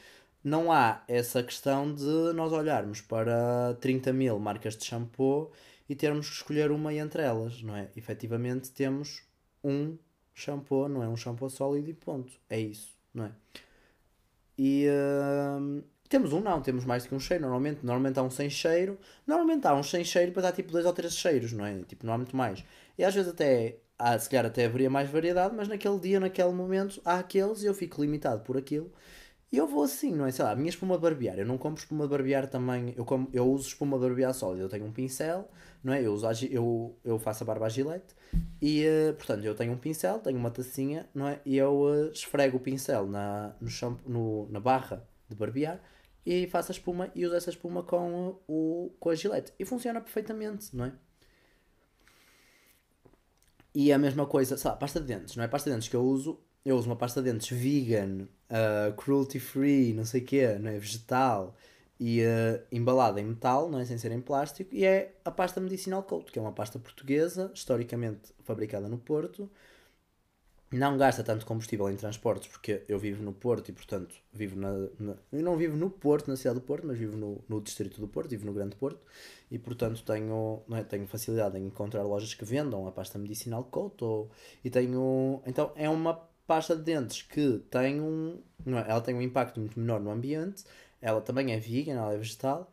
Não 0.42 0.70
há 0.70 1.03
essa 1.09 1.42
questão 1.42 1.94
de 1.94 2.33
nós 2.35 2.53
olharmos 2.53 3.01
para 3.01 3.75
30 3.81 4.12
mil 4.12 4.38
marcas 4.38 4.77
de 4.77 4.85
shampoo 4.85 5.51
e 5.88 5.94
termos 5.94 6.29
que 6.29 6.35
escolher 6.37 6.70
uma 6.70 6.92
entre 6.92 7.23
elas, 7.23 7.62
não 7.62 7.75
é? 7.75 7.88
Efetivamente 7.97 8.70
temos 8.70 9.23
um 9.62 9.97
shampoo, 10.35 10.88
não 10.88 11.03
é? 11.03 11.09
Um 11.09 11.16
shampoo 11.16 11.49
sólido 11.49 11.88
e 11.90 11.94
ponto. 11.94 12.33
É 12.51 12.59
isso, 12.59 12.94
não 13.14 13.25
é? 13.27 13.33
E, 14.59 14.87
uh, 14.88 15.83
temos 16.09 16.33
um 16.33 16.40
não, 16.40 16.61
temos 16.61 16.85
mais 16.85 17.03
do 17.05 17.09
que 17.09 17.14
um 17.14 17.20
cheiro. 17.20 17.42
Normalmente, 17.42 17.85
normalmente 17.85 18.18
há 18.18 18.23
um 18.23 18.31
sem 18.31 18.49
cheiro. 18.51 18.99
Normalmente 19.27 19.66
há 19.66 19.75
um 19.75 19.83
sem 19.83 20.05
cheiro, 20.05 20.29
depois 20.29 20.47
há 20.47 20.53
tipo 20.53 20.70
dois 20.70 20.87
ou 20.87 20.92
três 20.92 21.16
cheiros, 21.16 21.53
não 21.53 21.64
é? 21.64 21.83
Tipo, 21.85 22.07
não 22.07 22.14
há 22.14 22.16
muito 22.18 22.37
mais. 22.37 22.64
E 22.99 23.05
às 23.05 23.14
vezes 23.14 23.31
até, 23.31 23.79
há, 23.99 24.18
se 24.18 24.29
calhar 24.29 24.47
até 24.47 24.66
haveria 24.66 24.90
mais 24.90 25.11
variedade, 25.11 25.55
mas 25.57 25.68
naquele 25.68 25.99
dia, 25.99 26.20
naquele 26.20 26.53
momento, 26.53 27.01
há 27.05 27.18
aqueles 27.18 27.62
e 27.62 27.66
eu 27.66 27.75
fico 27.75 28.01
limitado 28.01 28.42
por 28.42 28.57
aquilo. 28.57 28.92
E 29.52 29.57
eu 29.57 29.66
vou 29.68 29.85
assim, 29.85 30.12
não 30.12 30.26
é? 30.26 30.33
Sei 30.33 30.44
lá, 30.44 30.50
a 30.50 30.57
minha 30.57 30.68
espuma 30.68 30.96
de 30.96 31.02
barbear. 31.02 31.38
Eu 31.38 31.46
não 31.46 31.57
compro 31.57 31.80
espuma 31.80 32.04
de 32.04 32.11
barbear 32.11 32.48
também. 32.48 32.92
Eu, 32.96 33.04
como, 33.04 33.28
eu 33.33 33.48
uso 33.48 33.68
espuma 33.68 33.96
de 33.98 34.04
barbear 34.04 34.35
sólida. 34.35 34.64
Eu 34.64 34.68
tenho 34.68 34.85
um 34.85 34.92
pincel, 34.92 35.48
não 35.83 35.92
é? 35.92 36.02
Eu, 36.02 36.12
uso 36.12 36.26
a, 36.26 36.33
eu, 36.50 36.98
eu 37.04 37.18
faço 37.18 37.44
a 37.44 37.46
barba 37.46 37.66
a 37.66 37.68
gilete. 37.68 38.14
E, 38.61 38.85
uh, 38.85 39.14
portanto, 39.14 39.44
eu 39.44 39.54
tenho 39.54 39.72
um 39.72 39.78
pincel, 39.78 40.18
tenho 40.18 40.38
uma 40.38 40.50
tacinha, 40.50 41.09
não 41.14 41.28
é? 41.28 41.40
E 41.44 41.57
eu 41.57 41.83
uh, 41.83 42.11
esfrego 42.11 42.57
o 42.57 42.61
pincel 42.61 43.07
na, 43.07 43.54
no 43.61 43.68
shampoo, 43.68 44.11
no, 44.11 44.48
na 44.50 44.59
barra 44.59 45.07
de 45.28 45.37
barbear 45.37 45.80
e 46.26 46.46
faço 46.46 46.72
a 46.72 46.74
espuma 46.74 47.11
e 47.14 47.26
uso 47.26 47.35
essa 47.35 47.50
espuma 47.50 47.83
com, 47.83 48.38
o, 48.48 48.90
com 48.98 49.11
a 49.11 49.14
gilete. 49.14 49.52
E 49.59 49.64
funciona 49.64 50.00
perfeitamente, 50.00 50.74
não 50.74 50.87
é? 50.87 50.92
E 53.74 53.92
a 53.92 53.98
mesma 53.98 54.24
coisa, 54.24 54.57
sei 54.57 54.70
lá, 54.70 54.76
pasta 54.76 55.00
de 55.00 55.07
dentes, 55.07 55.37
não 55.37 55.44
é? 55.44 55.48
Pasta 55.48 55.68
de 55.68 55.74
dentes 55.74 55.88
que 55.88 55.96
eu 55.96 56.02
uso, 56.02 56.40
eu 56.64 56.77
uso 56.77 56.88
uma 56.88 56.96
pasta 56.96 57.22
de 57.22 57.31
dentes 57.31 57.48
vegan, 57.57 58.27
uh, 58.50 58.94
cruelty 58.94 59.38
free, 59.38 59.92
não 59.92 60.05
sei 60.05 60.22
o 60.22 60.24
quê, 60.24 60.59
não 60.59 60.70
é? 60.70 60.79
Vegetal 60.79 61.55
e 61.98 62.22
uh, 62.22 62.61
embalada 62.72 63.20
em 63.20 63.24
metal, 63.24 63.70
não 63.70 63.79
é? 63.79 63.85
Sem 63.85 63.98
ser 63.98 64.12
em 64.12 64.20
plástico, 64.20 64.74
e 64.74 64.85
é 64.85 65.14
a 65.24 65.31
pasta 65.31 65.61
Medicinal 65.61 66.03
Coat, 66.03 66.33
que 66.33 66.38
é 66.38 66.42
uma 66.42 66.53
pasta 66.53 66.79
portuguesa, 66.79 67.50
historicamente 67.55 68.33
fabricada 68.42 68.88
no 68.88 68.98
Porto, 68.98 69.50
não 70.72 70.98
gasta 70.98 71.22
tanto 71.22 71.46
combustível 71.46 71.88
em 71.88 71.94
transportes, 71.96 72.48
porque 72.48 72.83
eu 72.88 72.98
vivo 72.98 73.22
no 73.22 73.33
Porto 73.33 73.68
e, 73.68 73.72
portanto, 73.72 74.16
vivo 74.33 74.59
na, 74.59 74.72
na, 74.98 75.14
Eu 75.31 75.42
não 75.42 75.57
vivo 75.57 75.77
no 75.77 75.88
Porto, 75.88 76.29
na 76.29 76.37
cidade 76.37 76.59
do 76.59 76.66
Porto, 76.66 76.85
mas 76.87 76.98
vivo 76.98 77.16
no, 77.16 77.44
no 77.48 77.61
distrito 77.61 78.00
do 78.00 78.09
Porto, 78.09 78.31
vivo 78.31 78.44
no 78.44 78.53
Grande 78.53 78.74
Porto, 78.74 79.00
e, 79.50 79.59
portanto, 79.59 80.03
tenho, 80.05 80.62
não 80.66 80.77
é, 80.77 80.83
tenho 80.83 81.07
facilidade 81.07 81.57
em 81.59 81.66
encontrar 81.66 82.03
lojas 82.03 82.35
que 82.35 82.44
vendam 82.44 82.88
a 82.88 82.92
pasta 82.92 83.18
medicinal 83.18 83.64
Coat, 83.64 84.03
ou, 84.03 84.31
e 84.64 84.70
tenho... 84.70 85.40
Então, 85.46 85.70
é 85.77 85.88
uma 85.88 86.20
pasta 86.46 86.76
de 86.76 86.83
dentes 86.83 87.22
que 87.22 87.62
tem 87.70 88.00
um... 88.00 88.40
Não 88.64 88.78
é, 88.78 88.85
ela 88.88 89.00
tem 89.00 89.14
um 89.14 89.22
impacto 89.22 89.61
muito 89.61 89.78
menor 89.78 90.00
no 90.00 90.11
ambiente, 90.11 90.64
ela 91.00 91.20
também 91.20 91.52
é 91.52 91.59
vegan, 91.59 91.94
ela 91.94 92.14
é 92.14 92.16
vegetal, 92.16 92.72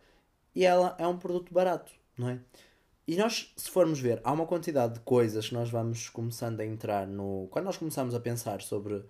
e 0.56 0.66
ela 0.66 0.96
é 0.98 1.08
um 1.08 1.18
produto 1.18 1.54
barato, 1.54 1.92
não 2.18 2.30
é? 2.30 2.40
E 3.08 3.18
nós, 3.18 3.52
se 3.58 3.70
formos 3.70 4.00
ver, 4.00 4.22
há 4.24 4.32
uma 4.32 4.46
quantidade 4.46 4.94
de 4.94 5.00
coisas 5.02 5.50
que 5.50 5.54
nós 5.54 5.70
vamos 5.70 6.08
começando 6.08 6.60
a 6.62 6.66
entrar 6.66 7.08
no. 7.08 7.48
Quando 7.52 7.66
nós 7.66 7.76
começamos 7.76 8.14
a 8.14 8.20
pensar 8.20 8.62
sobre 8.62 8.94
uh, 8.94 9.06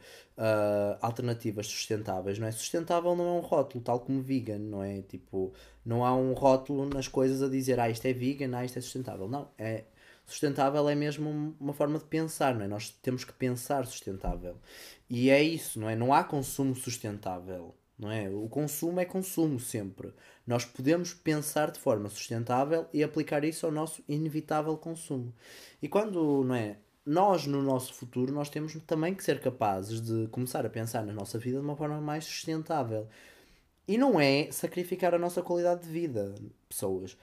alternativas 1.02 1.67
sustentáveis, 1.67 2.39
não 2.39 2.47
é? 2.47 2.52
Sustentável 2.52 3.15
não 3.15 3.28
é 3.28 3.32
um 3.34 3.41
rótulo, 3.41 3.84
tal 3.84 4.00
como 4.00 4.21
vegan, 4.21 4.60
não 4.60 4.82
é? 4.82 5.02
Tipo, 5.04 5.54
não 5.86 6.06
há 6.06 6.15
um 6.15 6.34
rótulo 6.34 6.89
nas 6.89 7.08
coisas 7.08 7.43
a 7.43 7.50
dizer, 7.50 7.80
ah, 7.80 7.89
isto 7.89 8.06
é 8.06 8.13
vegan, 8.13 8.58
ah, 8.58 8.65
isto 8.65 8.80
é 8.80 8.82
sustentável. 8.82 9.28
Não, 9.28 9.50
é. 9.58 9.84
Sustentável 10.32 10.88
é 10.88 10.96
mesmo 10.96 11.56
uma 11.60 11.74
forma 11.74 12.00
de 12.00 12.06
pensar, 12.06 12.56
não 12.56 12.63
é? 12.63 12.67
Nós 12.67 12.89
temos 12.89 13.24
que 13.24 13.34
pensar 13.34 13.86
sustentável. 13.86 14.58
E 15.10 15.30
é 15.30 15.44
isso, 15.44 15.80
não 15.80 15.89
é? 15.89 15.96
Não 15.96 16.13
há 16.13 16.24
consumo 16.24 16.74
sustentável 16.76 17.76
não 18.02 18.12
é? 18.12 18.28
O 18.30 18.50
consumo 18.50 19.00
é 19.00 19.06
consumo 19.06 19.60
sempre. 19.60 20.12
Nós 20.46 20.65
podemos 20.65 21.13
pensar 21.13 21.70
de 21.70 21.80
forma 21.80 22.10
sustentável 22.10 22.88
e 22.91 23.04
aplicar 23.04 23.44
isso 23.44 23.65
ao 23.65 23.72
nosso 23.72 24.04
inevitável 24.10 24.76
consumo. 24.76 25.32
E 25.82 25.88
quando, 25.88 26.44
não 26.44 26.56
é? 26.56 26.78
Nós, 27.06 27.46
no 27.46 27.62
nosso 27.62 27.94
futuro, 27.94 28.34
nós 28.34 28.50
temos 28.50 28.76
também 28.88 29.13
que 29.13 29.24
ser 29.24 29.39
capazes 29.39 30.02
de 30.02 30.28
começar 30.30 30.65
a 30.65 30.70
pensar 30.70 31.06
na 31.06 31.13
nossa 31.13 31.38
vida 31.38 31.60
de 31.60 31.63
uma 31.63 31.76
forma 31.76 32.02
mais 32.02 32.26
sustentável. 32.26 33.08
E 33.88 33.98
não 33.98 34.20
é 34.20 34.52
sacrificar 34.52 35.13
a 35.13 35.20
nossa 35.20 35.41
qualidade 35.41 35.84
de 35.84 35.89
vida, 35.89 36.34
pessoas. 36.70 37.17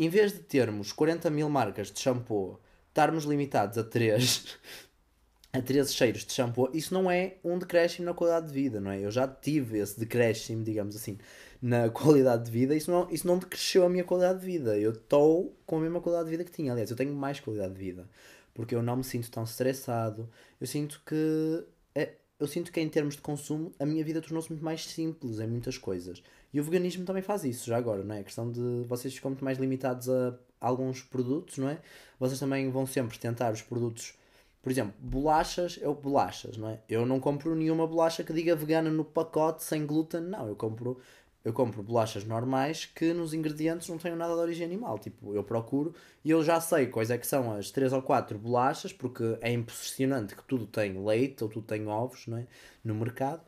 Em 0.00 0.08
vez 0.08 0.32
de 0.32 0.38
termos 0.38 0.92
40 0.92 1.28
mil 1.28 1.48
marcas 1.48 1.90
de 1.90 1.98
shampoo, 1.98 2.60
estarmos 2.86 3.24
limitados 3.24 3.76
a 3.76 3.82
3, 3.82 4.56
a 5.52 5.60
13 5.60 5.92
cheiros 5.92 6.24
de 6.24 6.32
shampoo, 6.32 6.70
isso 6.72 6.94
não 6.94 7.10
é 7.10 7.34
um 7.42 7.58
decréscimo 7.58 8.06
na 8.06 8.14
qualidade 8.14 8.46
de 8.46 8.52
vida, 8.52 8.80
não 8.80 8.92
é? 8.92 9.04
Eu 9.04 9.10
já 9.10 9.26
tive 9.26 9.78
esse 9.78 9.98
decréscimo, 9.98 10.62
digamos 10.62 10.94
assim, 10.94 11.18
na 11.60 11.90
qualidade 11.90 12.44
de 12.44 12.50
vida, 12.52 12.76
isso 12.76 12.92
não, 12.92 13.10
isso 13.10 13.26
não 13.26 13.38
decresceu 13.38 13.84
a 13.84 13.88
minha 13.88 14.04
qualidade 14.04 14.38
de 14.38 14.46
vida. 14.46 14.78
Eu 14.78 14.92
estou 14.92 15.52
com 15.66 15.78
a 15.78 15.80
mesma 15.80 16.00
qualidade 16.00 16.26
de 16.26 16.36
vida 16.36 16.44
que 16.44 16.52
tinha. 16.52 16.70
Aliás, 16.70 16.92
eu 16.92 16.96
tenho 16.96 17.12
mais 17.12 17.40
qualidade 17.40 17.74
de 17.74 17.80
vida. 17.80 18.08
Porque 18.54 18.76
eu 18.76 18.82
não 18.82 18.98
me 18.98 19.04
sinto 19.04 19.28
tão 19.32 19.42
estressado. 19.42 20.30
Eu 20.60 20.66
sinto 20.68 21.02
que. 21.04 21.64
É, 21.92 22.12
eu 22.38 22.46
sinto 22.46 22.70
que 22.70 22.80
em 22.80 22.88
termos 22.88 23.16
de 23.16 23.20
consumo 23.20 23.72
a 23.80 23.84
minha 23.84 24.04
vida 24.04 24.22
tornou-se 24.22 24.48
muito 24.48 24.64
mais 24.64 24.86
simples 24.86 25.40
em 25.40 25.48
muitas 25.48 25.76
coisas. 25.76 26.22
E 26.52 26.60
o 26.60 26.64
veganismo 26.64 27.04
também 27.04 27.22
faz 27.22 27.44
isso, 27.44 27.66
já 27.66 27.76
agora, 27.76 28.02
não 28.02 28.14
é? 28.14 28.20
A 28.20 28.24
questão 28.24 28.50
de 28.50 28.84
vocês 28.86 29.14
ficam 29.14 29.30
muito 29.30 29.44
mais 29.44 29.58
limitados 29.58 30.08
a 30.08 30.34
alguns 30.60 31.02
produtos, 31.02 31.58
não 31.58 31.68
é? 31.68 31.78
Vocês 32.18 32.40
também 32.40 32.70
vão 32.70 32.86
sempre 32.86 33.18
tentar 33.18 33.52
os 33.52 33.62
produtos 33.62 34.14
por 34.62 34.72
exemplo, 34.72 34.94
bolachas, 34.98 35.78
eu 35.80 35.94
bolachas, 35.94 36.56
não 36.56 36.68
é? 36.68 36.80
Eu 36.88 37.06
não 37.06 37.20
compro 37.20 37.54
nenhuma 37.54 37.86
bolacha 37.86 38.24
que 38.24 38.32
diga 38.32 38.56
vegana 38.56 38.90
no 38.90 39.04
pacote 39.04 39.62
sem 39.62 39.86
glúten, 39.86 40.20
não. 40.20 40.48
Eu 40.48 40.56
compro, 40.56 40.98
eu 41.44 41.52
compro 41.52 41.82
bolachas 41.82 42.24
normais 42.24 42.84
que 42.84 43.14
nos 43.14 43.32
ingredientes 43.32 43.88
não 43.88 43.98
tenham 43.98 44.16
nada 44.16 44.34
de 44.34 44.40
origem 44.40 44.66
animal. 44.66 44.98
Tipo, 44.98 45.32
eu 45.32 45.44
procuro 45.44 45.94
e 46.24 46.30
eu 46.30 46.42
já 46.42 46.60
sei 46.60 46.88
quais 46.88 47.10
é 47.10 47.16
que 47.16 47.26
são 47.26 47.52
as 47.52 47.70
3 47.70 47.92
ou 47.92 48.02
4 48.02 48.36
bolachas, 48.38 48.92
porque 48.92 49.38
é 49.40 49.52
impressionante 49.52 50.34
que 50.34 50.44
tudo 50.44 50.66
tem 50.66 51.02
leite 51.02 51.42
ou 51.42 51.48
tudo 51.48 51.66
tem 51.66 51.86
ovos, 51.86 52.26
não 52.26 52.38
é? 52.38 52.46
No 52.84 52.94
mercado. 52.94 53.40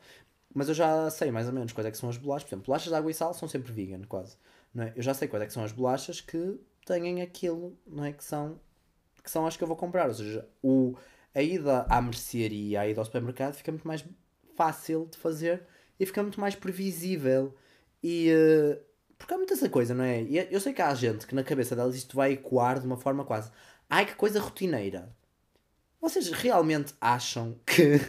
Mas 0.53 0.67
eu 0.67 0.73
já 0.75 1.09
sei 1.09 1.31
mais 1.31 1.47
ou 1.47 1.53
menos 1.53 1.71
quais 1.71 1.87
é 1.87 1.91
que 1.91 1.97
são 1.97 2.09
as 2.09 2.17
bolachas. 2.17 2.43
Por 2.43 2.49
exemplo, 2.49 2.65
bolachas 2.67 2.89
de 2.89 2.95
água 2.95 3.11
e 3.11 3.13
sal 3.13 3.33
são 3.33 3.47
sempre 3.47 3.71
vegan, 3.71 4.01
quase. 4.03 4.37
Não 4.73 4.83
é? 4.83 4.93
Eu 4.95 5.01
já 5.01 5.13
sei 5.13 5.27
quais 5.27 5.43
é 5.43 5.47
que 5.47 5.53
são 5.53 5.63
as 5.63 5.71
bolachas 5.71 6.21
que 6.21 6.59
têm 6.85 7.21
aquilo, 7.21 7.77
não 7.87 8.05
é? 8.05 8.13
Que 8.13 8.23
são 8.23 8.59
que 9.23 9.29
são 9.29 9.45
as 9.45 9.55
que 9.55 9.63
eu 9.63 9.67
vou 9.67 9.77
comprar. 9.77 10.07
Ou 10.07 10.13
seja, 10.13 10.47
o, 10.63 10.95
a 11.33 11.41
ida 11.41 11.85
à 11.89 12.01
mercearia, 12.01 12.81
a 12.81 12.87
ida 12.87 12.99
ao 12.99 13.05
supermercado 13.05 13.53
fica 13.53 13.71
muito 13.71 13.87
mais 13.87 14.03
fácil 14.55 15.07
de 15.09 15.17
fazer 15.17 15.63
e 15.99 16.05
fica 16.05 16.21
muito 16.21 16.39
mais 16.39 16.55
previsível. 16.55 17.55
E. 18.03 18.31
Uh, 18.31 18.91
porque 19.17 19.33
há 19.35 19.37
muita 19.37 19.53
essa 19.53 19.69
coisa, 19.69 19.93
não 19.93 20.03
é? 20.03 20.23
E 20.23 20.47
eu 20.49 20.59
sei 20.59 20.73
que 20.73 20.81
há 20.81 20.93
gente 20.95 21.27
que 21.27 21.35
na 21.35 21.43
cabeça 21.43 21.75
delas 21.75 21.95
isto 21.95 22.15
vai 22.15 22.31
ecoar 22.31 22.79
de 22.79 22.87
uma 22.87 22.97
forma 22.97 23.23
quase. 23.23 23.51
Ai 23.87 24.05
que 24.05 24.15
coisa 24.15 24.39
rotineira. 24.39 25.15
Vocês 26.01 26.31
realmente 26.31 26.95
acham 26.99 27.59
que, 27.63 27.99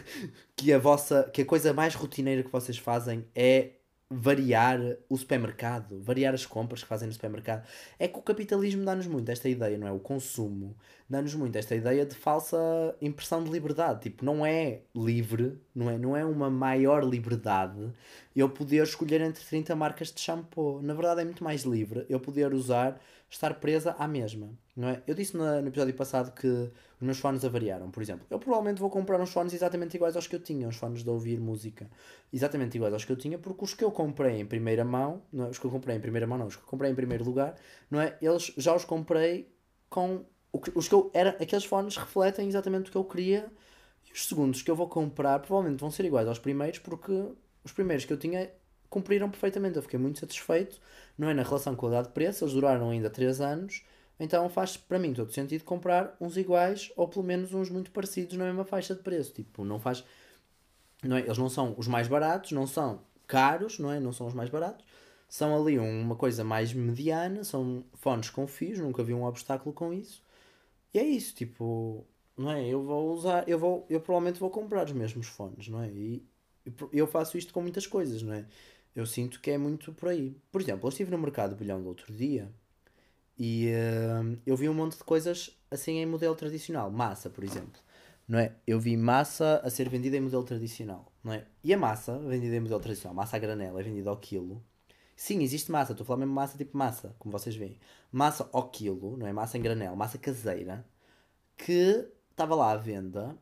que, 0.63 0.71
a 0.71 0.79
vossa, 0.79 1.29
que 1.33 1.41
a 1.41 1.45
coisa 1.45 1.73
mais 1.73 1.93
rotineira 1.93 2.41
que 2.41 2.51
vocês 2.51 2.77
fazem 2.77 3.25
é 3.35 3.71
variar 4.09 4.79
o 5.09 5.17
supermercado, 5.17 5.99
variar 6.01 6.33
as 6.33 6.45
compras 6.45 6.83
que 6.83 6.87
fazem 6.87 7.07
no 7.07 7.13
supermercado. 7.13 7.67
É 7.97 8.07
que 8.07 8.17
o 8.17 8.21
capitalismo 8.21 8.85
dá-nos 8.85 9.07
muito 9.07 9.29
esta 9.29 9.49
ideia, 9.49 9.77
não 9.77 9.87
é? 9.87 9.91
O 9.91 9.99
consumo 9.99 10.75
dá-nos 11.09 11.33
muito 11.33 11.57
esta 11.57 11.75
ideia 11.75 12.05
de 12.05 12.15
falsa 12.15 12.57
impressão 13.01 13.43
de 13.43 13.49
liberdade. 13.49 14.01
Tipo, 14.03 14.23
não 14.23 14.45
é 14.45 14.81
livre, 14.95 15.59
não 15.75 15.89
é, 15.89 15.97
não 15.97 16.15
é 16.15 16.23
uma 16.23 16.49
maior 16.49 17.03
liberdade 17.03 17.91
eu 18.35 18.49
poder 18.49 18.83
escolher 18.83 19.19
entre 19.21 19.43
30 19.43 19.75
marcas 19.75 20.11
de 20.11 20.21
shampoo. 20.21 20.81
Na 20.81 20.93
verdade 20.93 21.21
é 21.21 21.25
muito 21.25 21.43
mais 21.43 21.63
livre 21.63 22.05
eu 22.07 22.19
poder 22.19 22.53
usar, 22.53 23.01
estar 23.33 23.55
presa 23.55 23.95
à 23.97 24.07
mesma, 24.07 24.49
não 24.75 24.89
é? 24.89 25.01
Eu 25.07 25.15
disse 25.15 25.35
no, 25.35 25.67
episódio 25.67 25.93
passado 25.93 26.31
que 26.33 26.47
os 26.47 27.01
meus 27.01 27.19
fones 27.19 27.43
avariaram, 27.43 27.89
por 27.89 28.01
exemplo. 28.01 28.25
Eu 28.29 28.37
provavelmente 28.37 28.79
vou 28.79 28.89
comprar 28.89 29.19
uns 29.19 29.31
fones 29.31 29.53
exatamente 29.53 29.95
iguais 29.95 30.15
aos 30.15 30.27
que 30.27 30.35
eu 30.35 30.39
tinha, 30.39 30.67
uns 30.67 30.75
fones 30.75 31.03
de 31.03 31.09
ouvir 31.09 31.39
música 31.39 31.89
exatamente 32.31 32.75
iguais 32.75 32.93
aos 32.93 33.03
que 33.03 33.11
eu 33.11 33.17
tinha, 33.17 33.37
porque 33.39 33.63
os 33.63 33.73
que 33.73 33.83
eu 33.83 33.91
comprei 33.91 34.39
em 34.39 34.45
primeira 34.45 34.85
mão, 34.85 35.21
não 35.31 35.45
é? 35.45 35.49
os 35.49 35.57
que 35.57 35.65
eu 35.65 35.71
comprei 35.71 35.95
em 35.95 35.99
primeira 35.99 36.27
mão 36.27 36.37
não, 36.37 36.47
os 36.47 36.55
que 36.55 36.61
eu 36.61 36.67
comprei 36.67 36.91
em 36.91 36.95
primeiro 36.95 37.23
lugar, 37.23 37.55
não 37.89 37.99
é? 37.99 38.15
Eles 38.21 38.53
já 38.57 38.75
os 38.75 38.85
comprei 38.85 39.51
com 39.89 40.23
os 40.75 40.87
que 40.87 40.93
eu 40.93 41.09
era 41.13 41.31
aqueles 41.31 41.65
fones 41.65 41.97
refletem 41.97 42.47
exatamente 42.47 42.89
o 42.89 42.91
que 42.91 42.97
eu 42.97 43.03
queria 43.03 43.51
e 44.07 44.13
os 44.13 44.27
segundos 44.27 44.61
que 44.61 44.69
eu 44.69 44.75
vou 44.75 44.87
comprar 44.87 45.39
provavelmente 45.39 45.79
vão 45.79 45.89
ser 45.89 46.05
iguais 46.05 46.27
aos 46.27 46.37
primeiros 46.37 46.77
porque 46.77 47.11
os 47.63 47.71
primeiros 47.71 48.05
que 48.05 48.13
eu 48.13 48.17
tinha 48.17 48.51
cumpriram 48.93 49.29
perfeitamente. 49.29 49.75
Eu 49.75 49.81
fiquei 49.81 49.99
muito 49.99 50.19
satisfeito, 50.19 50.79
não 51.17 51.27
é 51.27 51.33
na 51.33 51.41
relação 51.41 51.75
qualidade-preço, 51.75 52.43
eles 52.43 52.53
duraram 52.53 52.91
ainda 52.91 53.09
3 53.09 53.41
anos, 53.41 53.83
então 54.19 54.47
faz 54.49 54.77
para 54.77 54.99
mim 54.99 55.13
todo 55.13 55.33
sentido 55.33 55.63
comprar 55.63 56.15
uns 56.21 56.37
iguais 56.37 56.91
ou 56.95 57.07
pelo 57.07 57.25
menos 57.25 57.53
uns 57.53 57.69
muito 57.69 57.89
parecidos 57.89 58.37
na 58.37 58.45
mesma 58.45 58.63
faixa 58.63 58.93
de 58.93 59.01
preço. 59.01 59.33
Tipo, 59.33 59.65
não 59.65 59.79
faz. 59.79 60.03
Não 61.03 61.17
é? 61.17 61.21
Eles 61.21 61.37
não 61.37 61.49
são 61.49 61.73
os 61.77 61.87
mais 61.87 62.07
baratos, 62.07 62.51
não 62.51 62.67
são 62.67 63.01
caros, 63.27 63.79
não 63.79 63.91
é? 63.91 63.99
Não 63.99 64.13
são 64.13 64.27
os 64.27 64.33
mais 64.33 64.49
baratos. 64.49 64.85
São 65.27 65.59
ali 65.59 65.79
uma 65.79 66.15
coisa 66.15 66.43
mais 66.43 66.73
mediana, 66.73 67.43
são 67.43 67.83
fones 67.95 68.29
com 68.29 68.45
fios, 68.47 68.77
nunca 68.79 69.03
vi 69.03 69.13
um 69.13 69.25
obstáculo 69.25 69.73
com 69.73 69.91
isso. 69.91 70.21
E 70.93 70.99
é 70.99 71.03
isso, 71.03 71.33
tipo, 71.33 72.05
não 72.37 72.51
é? 72.51 72.67
Eu 72.67 72.83
vou 72.83 73.11
usar, 73.13 73.47
eu 73.49 73.57
vou, 73.57 73.85
eu 73.89 73.99
provavelmente 73.99 74.39
vou 74.39 74.51
comprar 74.51 74.85
os 74.85 74.91
mesmos 74.91 75.27
fones, 75.27 75.67
não 75.67 75.81
é? 75.81 75.89
E 75.89 76.23
eu 76.93 77.07
faço 77.07 77.37
isto 77.37 77.53
com 77.53 77.61
muitas 77.61 77.87
coisas, 77.87 78.21
não 78.21 78.33
é? 78.33 78.45
Eu 78.95 79.05
sinto 79.05 79.41
que 79.41 79.51
é 79.51 79.57
muito 79.57 79.91
por 79.93 80.09
aí. 80.09 80.37
Por 80.51 80.61
exemplo, 80.61 80.87
eu 80.87 80.89
estive 80.89 81.11
no 81.11 81.17
mercado 81.17 81.55
bilhão 81.55 81.81
do 81.81 81.87
outro 81.89 82.13
dia 82.13 82.51
e 83.37 83.71
uh, 83.71 84.39
eu 84.45 84.55
vi 84.55 84.69
um 84.69 84.73
monte 84.73 84.97
de 84.97 85.03
coisas 85.03 85.49
assim 85.71 85.97
em 85.99 86.05
modelo 86.05 86.35
tradicional. 86.35 86.91
Massa, 86.91 87.29
por 87.29 87.43
exemplo. 87.43 87.81
Não 88.27 88.39
é? 88.39 88.55
Eu 88.65 88.79
vi 88.79 88.95
massa 88.95 89.61
a 89.63 89.69
ser 89.69 89.89
vendida 89.89 90.17
em 90.17 90.21
modelo 90.21 90.43
tradicional. 90.43 91.11
Não 91.23 91.33
é? 91.33 91.45
E 91.63 91.73
a 91.73 91.77
massa 91.77 92.17
vendida 92.19 92.55
em 92.55 92.59
modelo 92.59 92.79
tradicional, 92.79 93.15
massa 93.15 93.35
a 93.35 93.39
granela, 93.39 93.79
é 93.79 93.83
vendida 93.83 94.09
ao 94.09 94.17
quilo. 94.17 94.63
Sim, 95.15 95.41
existe 95.43 95.71
massa. 95.71 95.93
Estou 95.93 96.03
a 96.03 96.07
falar 96.07 96.19
mesmo 96.19 96.33
massa 96.33 96.57
tipo 96.57 96.77
massa, 96.77 97.15
como 97.19 97.31
vocês 97.31 97.55
veem. 97.55 97.79
Massa 98.11 98.49
ao 98.53 98.69
quilo, 98.69 99.17
não 99.17 99.27
é? 99.27 99.33
Massa 99.33 99.57
em 99.57 99.61
granel, 99.61 99.95
massa 99.95 100.17
caseira, 100.17 100.85
que 101.57 102.07
estava 102.31 102.55
lá 102.55 102.71
à 102.71 102.77
venda 102.77 103.37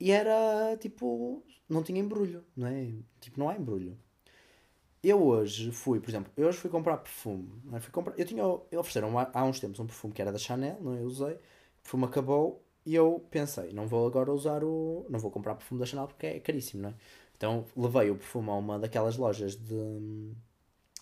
e 0.00 0.10
era 0.10 0.76
tipo. 0.78 1.42
Não 1.68 1.82
tinha 1.82 2.00
embrulho, 2.00 2.44
não 2.56 2.66
é? 2.66 2.92
Tipo, 3.20 3.40
não 3.40 3.48
há 3.48 3.56
embrulho. 3.56 3.98
Eu 5.04 5.22
hoje 5.22 5.70
fui, 5.70 6.00
por 6.00 6.08
exemplo, 6.08 6.32
eu 6.34 6.48
hoje 6.48 6.56
fui 6.56 6.70
comprar 6.70 6.96
perfume. 6.96 7.52
Não 7.64 7.76
é? 7.76 7.80
fui 7.80 7.92
comprar, 7.92 8.18
eu 8.18 8.24
tinha. 8.24 8.42
Ofereceram 8.46 9.12
há 9.18 9.44
uns 9.44 9.60
tempos 9.60 9.78
um 9.78 9.86
perfume 9.86 10.14
que 10.14 10.22
era 10.22 10.32
da 10.32 10.38
Chanel, 10.38 10.78
não 10.80 10.94
é? 10.94 11.00
Eu 11.00 11.04
usei. 11.04 11.34
O 11.34 11.82
perfume 11.82 12.04
acabou 12.06 12.64
e 12.86 12.94
eu 12.94 13.22
pensei, 13.30 13.72
não 13.74 13.86
vou 13.86 14.06
agora 14.06 14.32
usar 14.32 14.64
o. 14.64 15.04
Não 15.10 15.18
vou 15.18 15.30
comprar 15.30 15.56
perfume 15.56 15.78
da 15.78 15.84
Chanel 15.86 16.06
porque 16.06 16.26
é 16.26 16.40
caríssimo, 16.40 16.82
não 16.84 16.88
é? 16.88 16.94
Então 17.36 17.66
levei 17.76 18.10
o 18.10 18.16
perfume 18.16 18.48
a 18.48 18.54
uma 18.54 18.78
daquelas 18.78 19.18
lojas 19.18 19.54
de. 19.56 20.32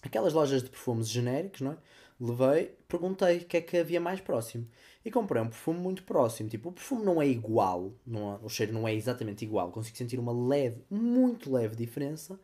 Aquelas 0.02 0.32
lojas 0.32 0.64
de 0.64 0.70
perfumes 0.70 1.08
genéricos, 1.08 1.60
não 1.60 1.72
é? 1.72 1.76
Levei, 2.20 2.76
perguntei 2.88 3.38
o 3.38 3.44
que 3.44 3.56
é 3.56 3.60
que 3.60 3.76
havia 3.76 4.00
mais 4.00 4.20
próximo. 4.20 4.66
E 5.04 5.12
comprei 5.12 5.40
um 5.40 5.46
perfume 5.48 5.78
muito 5.78 6.02
próximo. 6.02 6.48
Tipo, 6.48 6.70
o 6.70 6.72
perfume 6.72 7.04
não 7.04 7.22
é 7.22 7.26
igual, 7.26 7.92
não, 8.04 8.40
o 8.42 8.48
cheiro 8.48 8.72
não 8.72 8.86
é 8.86 8.94
exatamente 8.94 9.44
igual. 9.44 9.70
Consigo 9.70 9.96
sentir 9.96 10.18
uma 10.18 10.32
leve, 10.32 10.82
muito 10.90 11.52
leve 11.52 11.76
diferença. 11.76 12.38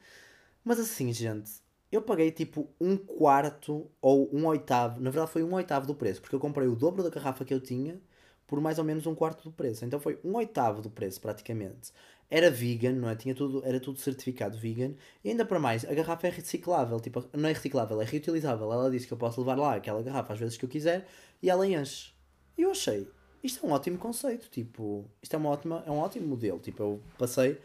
Mas 0.69 0.79
assim, 0.79 1.11
gente, 1.15 1.51
eu 1.91 2.03
paguei 2.03 2.31
tipo 2.31 2.69
um 2.79 2.95
quarto 2.95 3.91
ou 4.03 4.29
um 4.31 4.45
oitavo. 4.45 5.01
Na 5.01 5.09
verdade, 5.09 5.33
foi 5.33 5.43
um 5.43 5.55
oitavo 5.55 5.87
do 5.87 5.95
preço, 5.95 6.21
porque 6.21 6.35
eu 6.37 6.39
comprei 6.39 6.69
o 6.69 6.77
dobro 6.77 7.03
da 7.03 7.09
garrafa 7.09 7.43
que 7.43 7.55
eu 7.55 7.59
tinha 7.59 7.99
por 8.47 8.61
mais 8.61 8.79
ou 8.79 8.85
menos 8.85 9.07
um 9.07 9.15
quarto 9.15 9.45
do 9.45 9.51
preço. 9.51 9.87
Então 9.87 9.99
foi 9.99 10.19
um 10.23 10.37
oitavo 10.37 10.83
do 10.83 10.91
preço, 10.91 11.23
praticamente. 11.23 11.91
Era 12.29 12.51
vegan, 12.51 12.93
não 12.93 13.09
é? 13.09 13.17
Tinha 13.17 13.35
tudo, 13.35 13.65
era 13.65 13.81
tudo 13.81 13.99
certificado 13.99 14.59
vegan. 14.59 14.93
E 15.25 15.31
ainda 15.31 15.43
para 15.47 15.59
mais, 15.59 15.87
a 15.87 15.95
garrafa 15.95 16.27
é 16.27 16.31
reciclável. 16.31 17.01
Tipo, 17.01 17.25
não 17.33 17.49
é 17.49 17.53
reciclável, 17.55 18.03
é 18.03 18.05
reutilizável. 18.05 18.71
Ela 18.71 18.91
disse 18.91 19.07
que 19.07 19.15
eu 19.15 19.19
posso 19.19 19.41
levar 19.41 19.57
lá 19.57 19.77
aquela 19.77 20.03
garrafa 20.03 20.35
às 20.35 20.39
vezes 20.39 20.59
que 20.59 20.67
eu 20.67 20.69
quiser 20.69 21.09
e 21.43 21.49
ela 21.49 21.67
enche. 21.67 22.13
E 22.59 22.63
eu 22.65 22.73
achei, 22.73 23.09
isto 23.43 23.65
é 23.65 23.69
um 23.71 23.73
ótimo 23.73 23.97
conceito. 23.97 24.51
Tipo, 24.51 25.07
isto 25.23 25.33
é, 25.33 25.39
uma 25.39 25.49
ótima, 25.49 25.83
é 25.87 25.91
um 25.91 25.97
ótimo 25.99 26.27
modelo. 26.27 26.59
Tipo, 26.59 26.83
eu 26.83 27.01
passei. 27.17 27.59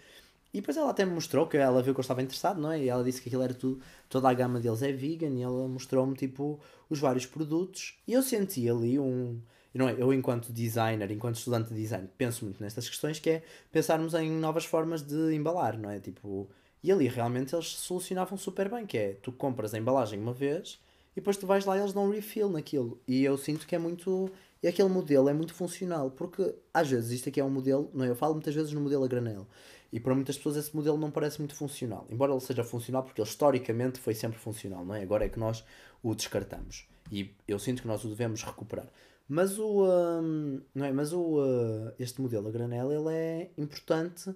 E 0.54 0.60
depois 0.62 0.78
ela 0.78 0.92
até 0.92 1.04
me 1.04 1.12
mostrou 1.12 1.48
que 1.48 1.58
ela 1.58 1.82
viu 1.82 1.94
que 1.94 2.00
eu 2.00 2.04
estava 2.04 2.22
interessado, 2.22 2.62
não 2.62 2.72
é? 2.72 2.80
E 2.80 2.90
ela 2.90 3.04
disse 3.04 3.20
que 3.20 3.28
aquilo 3.28 3.42
era 3.42 3.54
tudo, 3.54 3.82
toda 4.08 4.30
a 4.30 4.34
gama 4.34 4.60
deles 4.60 4.84
é 4.84 4.92
vegan 4.92 5.32
e 5.32 5.42
ela 5.42 5.68
mostrou-me 5.68 6.16
tipo 6.16 6.60
os 6.90 7.00
vários 7.00 7.26
produtos 7.26 7.98
e 8.08 8.14
eu 8.14 8.22
senti 8.22 8.70
ali 8.70 9.00
um, 9.00 9.42
não 9.74 9.90
é? 9.90 9.96
Eu, 9.98 10.14
enquanto 10.14 10.54
designer, 10.54 11.10
enquanto 11.12 11.38
estudante 11.38 11.74
de 11.74 11.82
design, 11.82 12.08
penso 12.18 12.46
muito 12.46 12.62
nestas 12.62 12.88
questões, 12.88 13.20
que 13.20 13.30
é 13.30 13.44
pensarmos 13.72 14.14
em 14.14 14.30
novas 14.30 14.66
formas 14.66 15.02
de 15.02 15.34
embalar, 15.34 15.78
não 15.78 15.90
é? 15.90 16.00
Tipo, 16.00 16.48
e 16.84 16.92
ali 16.92 17.08
realmente 17.08 17.56
eles 17.56 17.68
solucionavam 17.68 18.38
super 18.38 18.70
bem, 18.70 18.86
que 18.86 18.98
é, 18.98 19.14
tu 19.22 19.32
compras 19.32 19.74
a 19.74 19.78
embalagem 19.80 20.20
uma 20.20 20.34
vez 20.34 20.80
e 21.14 21.16
depois 21.16 21.38
tu 21.38 21.48
vais 21.48 21.66
lá 21.66 21.78
e 21.78 21.80
eles 21.80 21.94
dão 21.94 22.06
um 22.06 22.12
refill 22.12 22.50
naquilo. 22.50 23.00
E 23.08 23.24
eu 23.24 23.38
sinto 23.38 23.66
que 23.66 23.76
é 23.76 23.80
muito... 23.80 24.30
E 24.62 24.68
aquele 24.68 24.88
modelo 24.88 25.28
é 25.28 25.34
muito 25.34 25.54
funcional, 25.54 26.10
porque 26.12 26.56
às 26.74 26.90
vezes 26.90 27.12
isto 27.12 27.30
aqui 27.30 27.40
é 27.40 27.44
um 27.44 27.50
modelo, 27.50 27.90
não 27.94 28.06
é? 28.06 28.10
Eu 28.10 28.16
falo 28.16 28.34
muitas 28.34 28.56
vezes 28.56 28.72
no 28.72 28.80
modelo 28.80 29.04
a 29.04 29.08
granel. 29.08 29.46
E 29.94 30.00
para 30.00 30.16
muitas 30.16 30.38
pessoas 30.38 30.58
esse 30.58 30.76
modelo 30.76 30.98
não 30.98 31.12
parece 31.12 31.38
muito 31.38 31.54
funcional. 31.54 32.08
Embora 32.10 32.32
ele 32.32 32.42
seja 32.42 32.64
funcional, 32.64 33.04
porque 33.04 33.22
ele 33.22 33.30
historicamente 33.30 34.00
foi 34.00 34.16
sempre 34.16 34.40
funcional, 34.40 34.84
não 34.84 34.96
é? 34.96 35.04
Agora 35.04 35.24
é 35.24 35.30
que 35.30 35.38
nós 35.38 35.64
o 36.02 36.16
descartamos. 36.16 36.88
E 37.12 37.32
eu 37.48 37.60
sinto 37.60 37.84
que 37.84 37.88
nós 37.88 38.04
o 38.04 38.08
devemos 38.08 38.42
recuperar. 38.42 38.88
Mas 39.30 39.60
o, 39.60 39.86
um, 39.86 40.62
não 40.74 40.88
é? 40.88 40.92
Mas 40.92 41.14
o, 41.14 41.40
uh, 41.40 41.94
este 42.00 42.20
modelo 42.20 42.48
a 42.48 42.52
granel 42.52 42.92
ele 42.92 43.16
é 43.16 43.52
importante 43.56 44.36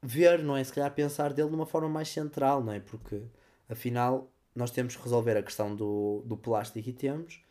ver, 0.00 0.44
não 0.44 0.56
é? 0.56 0.62
Se 0.62 0.72
calhar 0.72 0.94
pensar 0.94 1.32
dele 1.32 1.48
de 1.48 1.56
uma 1.56 1.66
forma 1.66 1.88
mais 1.88 2.08
central, 2.08 2.62
não 2.62 2.72
é? 2.72 2.78
Porque 2.78 3.20
afinal 3.68 4.30
nós 4.54 4.70
temos 4.70 4.94
que 4.94 5.02
resolver 5.02 5.36
a 5.36 5.42
questão 5.42 5.74
do, 5.74 6.22
do 6.24 6.36
plástico 6.36 6.88
e 6.88 6.92
temos, 6.92 7.42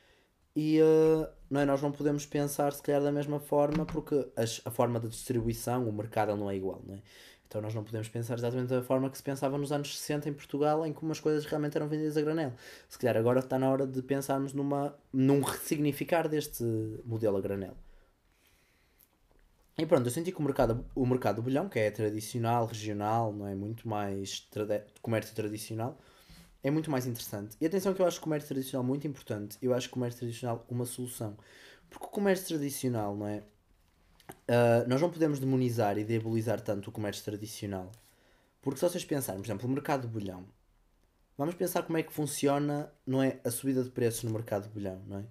e 0.60 0.82
uh, 0.82 1.28
não 1.52 1.62
é? 1.62 1.66
nós 1.66 1.84
não 1.84 1.92
podemos 1.92 2.26
pensar 2.26 2.74
se 2.74 2.82
calhar 2.82 3.00
da 3.00 3.12
mesma 3.12 3.40
forma 3.40 3.86
porque 3.86 4.28
as, 4.36 4.60
a 4.66 4.72
forma 4.72 5.00
de 5.00 5.08
distribuição, 5.08 5.88
o 5.88 5.94
mercado 5.94 6.36
não 6.36 6.50
é 6.50 6.56
igual, 6.56 6.82
não 6.84 6.96
é? 6.96 7.02
Então 7.48 7.62
nós 7.62 7.76
não 7.76 7.84
podemos 7.84 8.10
pensar 8.10 8.40
exatamente 8.40 8.70
da 8.70 8.82
forma 8.82 9.08
que 9.08 9.18
se 9.18 9.22
pensava 9.22 9.56
nos 9.56 9.72
anos 9.72 9.96
60 10.00 10.30
em 10.30 10.34
Portugal, 10.34 10.84
em 10.84 10.92
como 10.92 11.12
as 11.12 11.20
coisas 11.20 11.46
realmente 11.46 11.78
eram 11.78 11.88
vendidas 11.88 12.18
a 12.18 12.22
granel. 12.24 12.54
Se 12.90 12.98
calhar 12.98 13.16
agora 13.16 13.40
está 13.40 13.60
na 13.60 13.70
hora 13.70 13.86
de 13.86 14.02
pensarmos 14.02 14.52
numa, 14.52 14.98
num 15.14 15.42
ressignificar 15.42 16.28
deste 16.28 16.64
modelo 17.06 17.38
a 17.38 17.42
granel. 17.42 17.78
E 19.78 19.86
pronto, 19.86 20.08
eu 20.08 20.12
senti 20.12 20.32
que 20.32 20.40
o 20.40 20.44
mercado, 20.44 20.84
o 20.96 21.06
mercado 21.06 21.36
do 21.36 21.44
bolhão, 21.44 21.70
que 21.70 21.78
é 21.78 21.92
tradicional, 21.92 22.66
regional, 22.66 23.32
não 23.32 23.48
é 23.48 23.54
muito 23.54 23.88
mais 23.88 24.50
comércio 25.04 25.36
tradicional, 25.36 26.00
é 26.64 26.72
muito 26.72 26.90
mais 26.92 27.06
interessante. 27.06 27.56
E 27.62 27.66
atenção 27.66 27.94
que 27.94 28.02
eu 28.02 28.06
acho 28.06 28.20
o 28.20 28.22
comércio 28.22 28.50
tradicional 28.50 28.84
muito 28.84 29.08
importante. 29.08 29.58
Eu 29.62 29.74
acho 29.74 29.88
o 29.88 29.92
comércio 29.92 30.20
tradicional 30.20 30.66
uma 30.70 30.86
solução. 30.86 31.38
Porque 31.90 32.06
o 32.06 32.10
comércio 32.10 32.48
tradicional, 32.48 33.16
não 33.16 33.28
é? 33.28 33.44
Uh, 34.50 34.88
nós 34.88 35.02
não 35.02 35.10
podemos 35.10 35.40
demonizar 35.40 35.98
e 35.98 36.04
diabolizar 36.04 36.60
tanto 36.60 36.90
o 36.90 36.92
comércio 36.92 37.24
tradicional. 37.24 37.92
Porque 38.62 38.80
se 38.80 38.90
vocês 38.90 39.06
pensarem, 39.06 39.42
por 39.42 39.48
exemplo, 39.48 39.68
o 39.68 39.72
mercado 39.72 40.02
de 40.02 40.08
bolhão, 40.08 40.46
vamos 41.38 41.56
pensar 41.56 41.84
como 41.84 41.98
é 41.98 42.04
que 42.04 42.12
funciona 42.12 42.92
não 43.06 43.24
é, 43.24 43.40
a 43.46 43.52
subida 43.52 43.84
de 43.84 43.90
preços 43.90 44.24
no 44.24 44.32
mercado 44.32 44.64
de 44.64 44.70
bolhão, 44.70 45.02
não 45.08 45.20
é? 45.20 45.26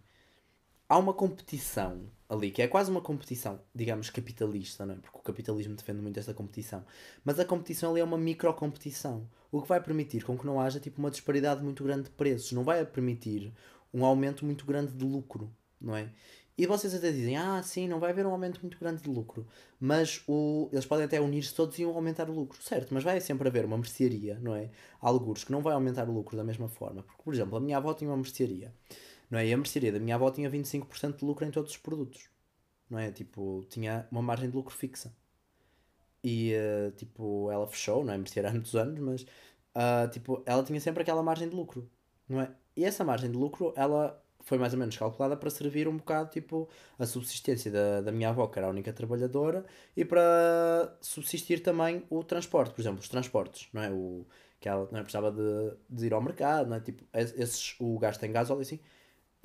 Há 0.89 0.97
uma 0.99 1.13
competição 1.13 2.09
ali, 2.29 2.51
que 2.51 2.63
é 2.63 2.69
quase 2.69 2.91
uma 2.91 3.01
competição, 3.01 3.61
digamos, 3.75 4.11
capitalista, 4.11 4.85
não 4.85 4.95
é? 4.95 4.99
Porque 4.99 5.19
o 5.19 5.23
capitalismo 5.23 5.75
defende 5.75 6.01
muito 6.01 6.19
esta 6.19 6.35
competição. 6.35 6.85
Mas 7.25 7.39
a 7.39 7.45
competição 7.45 7.91
ali 7.91 8.01
é 8.01 8.05
uma 8.05 8.19
micro-competição. 8.19 9.29
O 9.51 9.63
que 9.63 9.69
vai 9.69 9.81
permitir 9.81 10.25
com 10.25 10.37
que 10.37 10.47
não 10.47 10.61
haja 10.61 10.81
tipo 10.81 10.99
uma 10.99 11.11
disparidade 11.11 11.63
muito 11.63 11.85
grande 11.85 12.05
de 12.05 12.11
preços. 12.11 12.53
Não 12.53 12.65
vai 12.65 12.85
permitir 12.85 13.53
um 13.95 14.05
aumento 14.05 14.45
muito 14.45 14.67
grande 14.67 14.93
de 14.93 15.05
lucro, 15.05 15.51
não 15.81 15.97
é? 15.97 16.11
E 16.59 16.67
vocês 16.67 16.95
até 16.95 17.13
dizem, 17.13 17.37
ah, 17.37 17.63
sim, 17.63 17.87
não 17.87 18.01
vai 18.01 18.11
haver 18.11 18.25
um 18.27 18.31
aumento 18.31 18.61
muito 18.63 18.79
grande 18.79 19.03
de 19.03 19.11
lucro. 19.11 19.47
Mas 19.79 20.23
o, 20.27 20.71
eles 20.73 20.87
podem 20.87 21.05
até 21.05 21.21
unir-se 21.21 21.55
todos 21.55 21.79
e 21.79 21.85
aumentar 21.85 22.31
o 22.31 22.33
lucro. 22.33 22.63
Certo, 22.63 22.95
mas 22.95 23.05
vai 23.05 23.21
sempre 23.21 23.47
haver 23.47 23.67
uma 23.67 23.77
mercearia, 23.77 24.39
não 24.41 24.55
é? 24.55 24.71
Alguns 24.99 25.45
que 25.45 25.53
não 25.53 25.61
vai 25.61 25.75
aumentar 25.75 26.09
o 26.09 26.13
lucro 26.13 26.35
da 26.35 26.43
mesma 26.43 26.67
forma. 26.67 27.03
Porque, 27.03 27.23
por 27.23 27.35
exemplo, 27.35 27.59
a 27.59 27.61
minha 27.61 27.77
avó 27.77 27.93
tinha 27.93 28.09
uma 28.09 28.17
mercearia. 28.17 28.73
Não 29.31 29.39
é? 29.39 29.47
E 29.47 29.53
a 29.53 29.57
mercearia 29.57 29.93
da 29.93 29.99
minha 29.99 30.15
avó 30.15 30.31
tinha 30.31 30.51
25% 30.51 31.17
de 31.19 31.25
lucro 31.25 31.45
em 31.45 31.51
todos 31.51 31.73
os 31.73 31.79
produtos. 31.79 32.29
Não 32.89 32.99
é? 32.99 33.11
Tipo, 33.11 33.65
tinha 33.69 34.07
uma 34.11 34.23
margem 34.23 34.49
de 34.49 34.57
lucro 34.57 34.75
fixa. 34.75 35.15
E, 36.23 36.55
uh, 36.55 36.91
tipo, 36.93 37.51
ela 37.51 37.67
fechou, 37.67 38.05
não 38.05 38.13
é? 38.13 38.19
Mercearia 38.19 38.51
há 38.51 38.53
muitos 38.53 38.75
anos, 38.75 38.99
mas, 39.01 39.23
uh, 39.23 40.09
tipo, 40.11 40.43
ela 40.47 40.63
tinha 40.65 40.81
sempre 40.81 41.03
aquela 41.03 41.23
margem 41.23 41.49
de 41.49 41.55
lucro. 41.55 41.89
Não 42.29 42.41
é? 42.41 42.51
E 42.77 42.85
essa 42.85 43.05
margem 43.05 43.31
de 43.31 43.37
lucro, 43.37 43.73
ela 43.77 44.23
foi 44.47 44.59
mais 44.59 44.73
ou 44.73 44.79
menos 44.79 44.97
calculada 44.97 45.37
para 45.37 45.51
servir 45.51 45.89
um 45.89 45.97
bocado 45.97 46.31
tipo 46.31 46.69
a 46.99 47.05
subsistência 47.05 47.71
da, 47.71 48.01
da 48.01 48.13
minha 48.13 48.29
avó, 48.29 48.47
que 48.47 48.59
era 48.59 48.69
a 48.69 48.71
única 48.71 48.93
trabalhadora, 48.93 49.65
e 49.97 50.05
para 50.05 50.97
subsistir 51.01 51.61
também 51.63 52.05
o 52.09 52.23
transporte, 52.23 52.73
por 52.73 52.81
exemplo, 52.81 53.01
os 53.01 53.09
transportes, 53.09 53.69
não 53.73 53.83
é? 53.83 53.91
O, 53.91 54.25
que 54.61 54.69
ela 54.69 54.89
não 54.91 54.99
é? 55.01 55.03
precisava 55.03 55.31
de, 55.33 55.77
de 55.89 56.07
ir 56.07 56.15
ao 56.15 56.23
mercado, 56.23 56.69
não 56.69 56.77
é? 56.77 56.81
Tipo, 56.81 57.05
esses, 57.13 57.75
o 57.81 57.99
gasto 57.99 58.23
em 58.25 58.33
gasóleo 58.33 58.63
assim. 58.63 58.81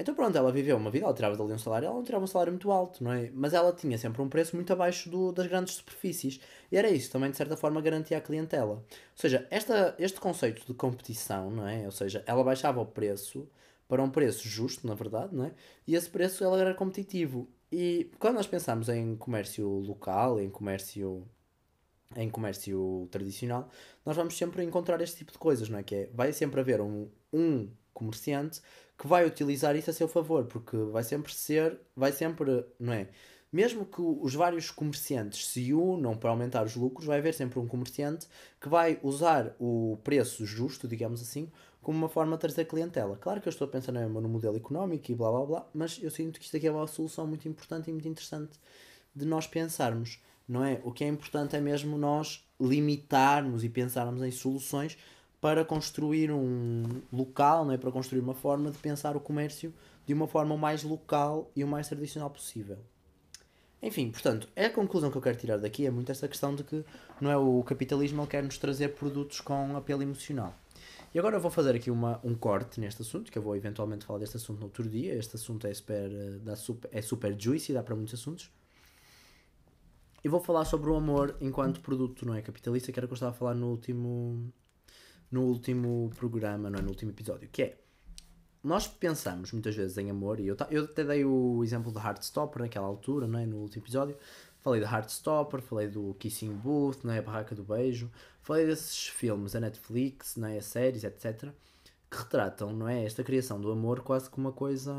Então 0.02 0.16
pronto, 0.16 0.36
ela 0.36 0.52
viveu 0.52 0.78
uma 0.78 0.90
vida, 0.90 1.06
ela 1.06 1.14
tirava 1.14 1.38
dali 1.38 1.54
um 1.54 1.60
salário, 1.60 1.86
ela 1.86 1.96
não 1.96 2.04
tirava 2.04 2.24
um 2.24 2.28
salário 2.28 2.52
muito 2.52 2.72
alto, 2.72 3.04
não 3.04 3.14
é? 3.14 3.30
Mas 3.34 3.54
ela 3.54 3.72
tinha 3.72 3.98
sempre 3.98 4.22
um 4.22 4.28
preço 4.28 4.56
muito 4.56 4.74
abaixo 4.74 5.10
do, 5.10 5.32
das 5.32 5.46
grandes 5.46 5.76
superfícies. 5.76 6.40
E 6.72 6.78
era 6.78 6.90
isso, 6.90 7.12
também 7.12 7.30
de 7.30 7.38
certa 7.38 7.56
forma 7.56 7.80
garantia 7.82 8.18
a 8.18 8.22
clientela. 8.22 8.74
Ou 8.74 8.84
seja, 9.16 9.48
esta, 9.52 9.96
este 10.00 10.20
conceito 10.20 10.66
de 10.66 10.74
competição, 10.74 11.52
não 11.52 11.68
é? 11.68 11.86
Ou 11.86 11.92
seja, 11.92 12.24
ela 12.26 12.44
baixava 12.44 12.82
o 12.82 12.86
preço 12.86 13.48
para 13.88 14.02
um 14.02 14.10
preço 14.10 14.48
justo, 14.48 14.88
na 14.88 14.96
verdade, 14.96 15.36
não 15.36 15.46
é? 15.46 15.52
E 15.86 15.96
esse 15.96 16.10
preço 16.10 16.44
ele 16.44 16.60
era 16.62 16.74
competitivo. 16.74 17.48
E 17.72 18.10
quando 18.20 18.36
nós 18.36 18.48
pensamos 18.48 18.90
em 18.90 19.16
comércio 19.16 19.68
local, 19.68 20.40
em 20.40 20.50
comércio 20.50 21.24
em 22.16 22.30
comércio 22.30 23.08
tradicional, 23.12 23.70
nós 24.06 24.18
vamos 24.18 24.38
sempre 24.38 24.64
encontrar 24.64 25.00
este 25.02 25.18
tipo 25.18 25.32
de 25.32 25.38
coisas, 25.38 25.70
não 25.70 25.80
é? 25.80 25.84
Que 25.84 25.96
é, 25.96 26.10
vai 26.14 26.34
sempre 26.34 26.60
haver 26.60 26.82
um, 26.82 27.08
um 27.32 27.70
comerciante 27.94 28.62
que 29.02 29.08
vai 29.08 29.26
utilizar 29.26 29.76
isso 29.76 29.90
a 29.90 29.94
seu 29.94 30.08
favor, 30.08 30.46
porque 30.46 30.78
vai 30.78 31.04
sempre 31.04 31.34
ser, 31.34 31.76
vai 31.96 32.12
sempre, 32.12 32.64
não 32.80 32.94
é? 32.94 33.08
Mesmo 33.52 33.84
que 33.84 34.00
os 34.00 34.36
vários 34.36 34.70
comerciantes 34.70 35.48
se 35.48 35.74
unam 35.74 36.16
para 36.16 36.30
aumentar 36.30 36.64
os 36.64 36.76
lucros, 36.76 37.08
vai 37.08 37.18
haver 37.18 37.34
sempre 37.34 37.58
um 37.58 37.68
comerciante 37.68 38.28
que 38.62 38.70
vai 38.70 39.00
usar 39.02 39.56
o 39.60 39.98
preço 40.04 40.46
justo, 40.46 40.88
digamos 40.88 41.20
assim, 41.20 41.52
como 41.82 41.98
uma 41.98 42.10
forma 42.10 42.36
de 42.36 42.42
trazer 42.42 42.66
clientela. 42.66 43.18
Claro 43.20 43.42
que 43.42 43.48
eu 43.48 43.50
estou 43.50 43.66
a 43.66 43.72
pensar 43.72 43.92
no 43.92 44.30
modelo 44.30 44.56
económico 44.56 45.12
e 45.12 45.16
blá 45.16 45.32
blá 45.32 45.46
blá, 45.48 45.68
mas 45.74 46.00
eu 46.00 46.12
sinto 46.12 46.40
que 46.40 46.46
isto 46.46 46.56
aqui 46.58 46.68
é 46.68 46.72
uma 46.72 46.86
solução 46.86 47.26
muito 47.26 47.50
importante 47.50 47.90
e 47.90 47.92
muito 47.92 48.08
interessante 48.08 48.52
de 49.16 49.26
nós 49.26 49.48
pensarmos, 49.48 50.22
não 50.48 50.64
é? 50.64 50.80
O 50.84 50.92
que 50.92 51.04
é 51.04 51.08
importante 51.08 51.56
é 51.56 51.60
mesmo 51.60 51.98
nós 51.98 52.48
limitarmos 52.60 53.64
e 53.64 53.70
pensarmos 53.70 54.22
em 54.22 54.30
soluções 54.30 54.96
para 55.42 55.66
construir 55.66 56.32
um 56.32 57.02
local, 57.12 57.66
não 57.66 57.74
é? 57.74 57.78
para 57.78 57.92
construir 57.92 58.22
uma 58.22 58.36
forma 58.36 58.70
de 58.70 58.78
pensar 58.78 59.18
o 59.18 59.20
comércio 59.20 59.74
de 60.06 60.14
uma 60.14 60.28
forma 60.28 60.54
o 60.54 60.58
mais 60.58 60.84
local 60.84 61.52
e 61.56 61.64
o 61.64 61.68
mais 61.68 61.88
tradicional 61.88 62.30
possível. 62.30 62.78
Enfim, 63.82 64.12
portanto, 64.12 64.48
é 64.56 64.66
a 64.66 64.70
conclusão 64.70 65.10
que 65.10 65.18
eu 65.18 65.22
quero 65.22 65.38
tirar 65.38 65.58
daqui 65.58 65.88
é 65.88 65.90
muito 65.90 66.12
essa 66.12 66.28
questão 66.28 66.54
de 66.54 66.64
que 66.64 66.86
não 67.20 67.32
é 67.32 67.38
o 67.38 67.64
capitalismo 67.64 68.22
ele 68.22 68.30
quer 68.30 68.44
nos 68.44 68.60
trazer 68.60 68.90
produtos 68.90 69.42
com 69.42 69.76
apelo 69.76 70.04
emocional. 70.04 70.54
E 71.14 71.20
agora 71.20 71.36
eu 71.36 71.42
vou 71.42 71.52
fazer 71.52 71.76
aqui 71.76 71.90
uma, 71.90 72.20
um 72.24 72.36
corte 72.36 72.80
neste 72.80 73.02
assunto, 73.02 73.32
que 73.32 73.38
eu 73.38 73.42
vou 73.42 73.56
eventualmente 73.56 74.06
falar 74.06 74.20
deste 74.20 74.38
assunto 74.38 74.60
no 74.60 74.66
outro 74.66 74.88
dia. 74.88 75.14
Este 75.16 75.36
assunto 75.36 75.66
é 75.66 75.74
super, 75.74 76.10
dá 76.40 76.56
super, 76.56 76.90
é 76.94 77.02
super 77.02 77.36
juicy, 77.38 77.74
dá 77.74 77.84
para 77.84 77.96
muitos 77.96 78.14
assuntos. 78.14 78.50
E 80.24 80.30
vou 80.30 80.40
falar 80.40 80.66
sobre 80.66 80.90
o 80.90 80.96
amor 80.96 81.36
enquanto 81.42 81.82
produto, 81.82 82.26
não 82.26 82.36
é 82.36 82.42
capitalista, 82.42 82.92
que 82.92 83.00
era 83.00 83.06
o 83.06 83.10
que 83.10 83.14
eu 83.14 83.16
estava 83.16 83.32
a 83.32 83.36
falar 83.36 83.56
no 83.56 83.72
último, 83.72 84.54
no 85.32 85.44
último 85.44 86.12
programa, 86.16 86.70
não 86.70 86.80
é? 86.80 86.82
no 86.82 86.90
último 86.90 87.12
episódio, 87.12 87.50
que 87.52 87.64
é 87.64 87.78
nós 88.64 88.88
pensamos 88.88 89.52
muitas 89.52 89.76
vezes 89.76 89.98
em 89.98 90.12
amor, 90.12 90.40
e 90.40 90.48
eu, 90.48 90.56
eu 90.70 90.84
até 90.84 91.04
dei 91.04 91.26
o 91.26 91.64
exemplo 91.64 91.92
de 91.92 91.98
Heartstopper 91.98 92.62
naquela 92.62 92.86
altura, 92.86 93.26
não 93.26 93.40
é? 93.40 93.46
no 93.46 93.58
último 93.58 93.84
episódio, 93.84 94.16
falei 94.60 94.80
de 94.82 94.86
Heartstopper, 94.86 95.62
falei 95.62 95.88
do 95.88 96.14
Kissing 96.20 96.54
Booth, 96.54 97.04
não 97.04 97.14
é? 97.14 97.20
a 97.20 97.22
Barraca 97.24 97.56
do 97.56 97.64
Beijo, 97.64 98.12
Falei 98.42 98.66
desses 98.66 99.08
filmes 99.08 99.52
da 99.54 99.60
Netflix, 99.60 100.36
não 100.36 100.48
é? 100.48 100.58
As 100.58 100.66
séries, 100.66 101.04
etc. 101.04 101.52
Que 102.10 102.18
retratam, 102.18 102.74
não 102.74 102.88
é? 102.88 103.06
Esta 103.06 103.24
criação 103.24 103.62
do 103.62 103.72
amor 103.72 104.02
quase 104.02 104.30
como 104.30 104.48
uma 104.48 104.54
coisa. 104.54 104.94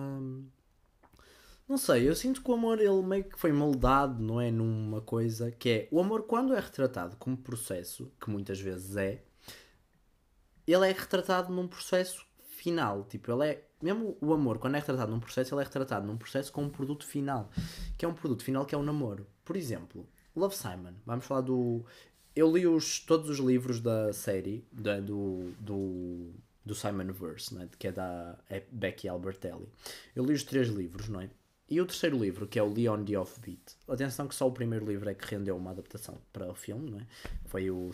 Não 1.69 1.77
sei, 1.77 2.09
eu 2.09 2.15
sinto 2.15 2.43
que 2.43 2.51
o 2.51 2.55
amor 2.55 2.81
ele 2.81 3.03
meio 3.03 3.25
que 3.25 3.39
foi 3.39 3.53
moldado, 3.53 4.23
não 4.23 4.41
é? 4.41 4.51
Numa 4.51 5.01
coisa 5.01 5.51
que 5.51 5.69
é. 5.69 5.89
O 5.91 6.01
amor, 6.01 6.23
quando 6.23 6.55
é 6.55 6.61
retratado 6.61 7.17
como 7.17 7.37
processo, 7.37 8.13
que 8.21 8.31
muitas 8.31 8.61
vezes 8.61 8.97
é, 8.97 9.23
ele 10.67 10.89
é 10.89 10.93
retratado 10.93 11.53
num 11.53 11.67
processo 11.67 12.25
final. 12.43 13.05
Tipo, 13.05 13.33
ele 13.33 13.51
é. 13.51 13.69
Mesmo 13.83 14.17
o 14.21 14.33
amor, 14.33 14.59
quando 14.59 14.77
é 14.77 14.79
retratado 14.79 15.11
num 15.11 15.19
processo, 15.19 15.55
ele 15.55 15.63
é 15.63 15.65
retratado 15.65 16.07
num 16.07 16.17
processo 16.17 16.53
com 16.53 16.63
um 16.63 16.71
produto 16.71 17.05
final. 17.05 17.51
Que 17.99 18.05
é 18.05 18.09
um 18.09 18.15
produto 18.15 18.45
final 18.45 18.65
que 18.65 18.75
é 18.75 18.79
o 18.79 18.83
namoro. 18.83 19.27
Por 19.45 19.57
exemplo, 19.57 20.09
Love 20.37 20.55
Simon. 20.55 20.95
Vamos 21.05 21.25
falar 21.25 21.41
do 21.41 21.85
eu 22.35 22.51
li 22.51 22.67
os, 22.67 23.01
todos 23.01 23.29
os 23.29 23.39
livros 23.39 23.81
da 23.81 24.13
série 24.13 24.65
da, 24.73 25.01
do, 25.01 25.53
do, 25.61 26.31
do 26.65 26.75
Simon 26.75 27.13
Verse, 27.13 27.55
né, 27.55 27.69
que 27.79 27.89
é 27.89 27.93
da 27.93 28.39
é 28.49 28.63
Becky 28.71 29.09
Albertelli. 29.09 29.69
Eu 30.15 30.25
li 30.25 30.33
os 30.33 30.43
três 30.43 30.69
livros, 30.69 31.09
não 31.09 31.21
é? 31.21 31.31
E 31.73 31.81
o 31.81 31.87
terceiro 31.87 32.19
livro, 32.19 32.47
que 32.47 32.59
é 32.59 32.63
o 32.63 32.71
Leon 32.71 33.03
the 33.03 33.19
Offbeat. 33.19 33.79
Atenção 33.89 34.29
que 34.29 34.35
só 34.35 34.47
o 34.47 34.53
primeiro 34.53 34.85
livro 34.85 35.09
é 35.09 35.15
que 35.15 35.35
rendeu 35.35 35.57
uma 35.57 35.71
adaptação 35.71 36.19
para 36.31 36.51
o 36.51 36.55
filme, 36.55 36.91
não 36.91 36.99
é? 36.99 37.07
Foi 37.47 37.71
o 37.71 37.91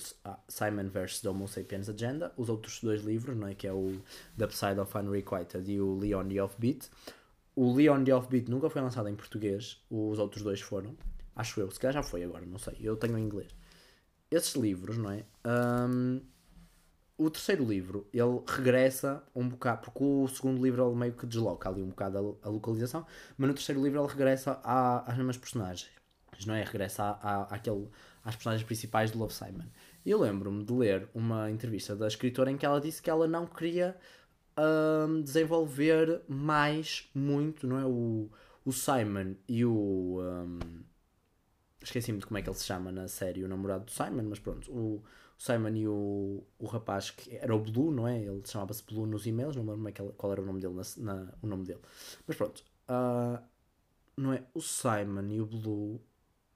Simon 0.49 0.89
vs. 0.89 1.21
The 1.21 1.29
Homo 1.29 1.47
Sapiens 1.47 1.89
Agenda. 1.89 2.33
Os 2.37 2.49
outros 2.49 2.81
dois 2.83 3.05
livros, 3.05 3.37
não 3.37 3.47
é? 3.47 3.55
Que 3.55 3.69
é 3.69 3.73
o 3.73 4.01
The 4.37 4.47
Upside 4.47 4.81
of 4.81 4.99
Unrequited 4.99 5.71
e 5.71 5.81
o 5.81 5.97
Leon 5.97 6.27
the 6.27 6.43
Offbeat. 6.43 6.91
O 7.55 7.73
Leon 7.73 8.03
the 8.03 8.13
Offbeat 8.13 8.51
nunca 8.51 8.69
foi 8.69 8.83
lançado 8.83 9.09
em 9.09 9.15
português. 9.15 9.81
Os 9.89 10.19
outros 10.19 10.43
dois 10.43 10.61
foram. 10.61 10.97
Acho 11.37 11.61
eu. 11.61 11.71
Se 11.71 11.79
calhar 11.79 11.95
já 11.95 12.03
foi 12.03 12.25
agora, 12.25 12.45
não 12.45 12.59
sei. 12.59 12.75
Eu 12.81 12.97
tenho 12.97 13.17
em 13.17 13.23
inglês 13.23 13.55
esses 14.31 14.55
livros, 14.55 14.99
não 14.99 15.11
é? 15.11 15.25
Um, 15.47 16.21
o 17.19 17.29
terceiro 17.29 17.65
livro, 17.65 18.09
ele 18.13 18.41
regressa 18.47 19.25
um 19.35 19.49
bocado, 19.49 19.83
porque 19.83 20.05
o 20.05 20.29
segundo 20.29 20.63
livro 20.63 20.87
ele 20.87 20.97
meio 20.97 21.13
que 21.13 21.27
desloca 21.27 21.69
ali 21.69 21.83
um 21.83 21.89
bocado 21.89 22.39
a, 22.43 22.47
a 22.47 22.51
localização, 22.51 23.05
mas 23.37 23.49
no 23.49 23.55
terceiro 23.55 23.83
livro 23.83 24.01
ele 24.01 24.09
regressa 24.09 24.61
à, 24.63 25.01
às 25.11 25.17
mesmas 25.17 25.37
personagens, 25.37 25.91
não 26.47 26.55
é? 26.55 26.63
Regressa 26.63 27.03
à, 27.03 27.11
à, 27.11 27.43
àquele, 27.57 27.89
às 28.25 28.37
personagens 28.37 28.65
principais 28.65 29.11
de 29.11 29.19
Love 29.19 29.35
Simon. 29.35 29.67
E 30.07 30.11
eu 30.13 30.21
lembro-me 30.21 30.65
de 30.65 30.73
ler 30.73 31.09
uma 31.13 31.51
entrevista 31.51 31.97
da 31.97 32.07
escritora 32.07 32.53
em 32.53 32.57
que 32.57 32.65
ela 32.65 32.81
disse 32.81 33.03
que 33.03 33.11
ela 33.11 33.27
não 33.27 33.47
queria 33.47 33.97
um, 34.57 35.21
desenvolver 35.21 36.23
mais, 36.29 37.11
muito, 37.13 37.67
não 37.67 37.79
é? 37.81 37.85
O, 37.85 38.31
o 38.65 38.73
Simon 38.73 39.35
e 39.49 39.65
o. 39.65 40.21
Um, 40.21 40.59
Esqueci-me 41.81 42.19
de 42.19 42.27
como 42.27 42.39
é 42.39 42.43
que 42.43 42.49
ele 42.49 42.57
se 42.57 42.65
chama 42.65 42.91
na 42.91 43.07
série, 43.07 43.45
o 43.45 43.49
namorado 43.49 43.85
do 43.85 43.91
Simon, 43.91 44.25
mas 44.25 44.41
pronto, 44.41 44.71
o, 44.71 45.03
Simon 45.39 45.77
e 45.77 45.87
o, 45.87 46.43
o 46.59 46.67
rapaz 46.67 47.13
que 47.13 47.37
era 47.37 47.55
o 47.55 47.61
Blue, 47.61 47.93
não 47.93 48.09
é? 48.09 48.21
Ele 48.21 48.43
chamava-se 48.45 48.83
Blue 48.83 49.07
nos 49.07 49.25
e-mails, 49.25 49.55
não 49.55 49.63
me 49.63 49.71
lembro 49.71 50.13
qual 50.17 50.33
era 50.33 50.43
o 50.43 50.45
nome 50.45 50.61
dele, 50.61 50.75
na, 50.75 51.15
na, 51.15 51.35
o 51.41 51.47
nome 51.47 51.65
dele. 51.65 51.81
Mas 52.27 52.37
pronto, 52.37 52.65
uh, 52.91 53.41
não 54.17 54.33
é? 54.33 54.43
O 54.53 54.61
Simon 54.61 55.29
e 55.31 55.41
o 55.41 55.47
Blue, 55.47 56.01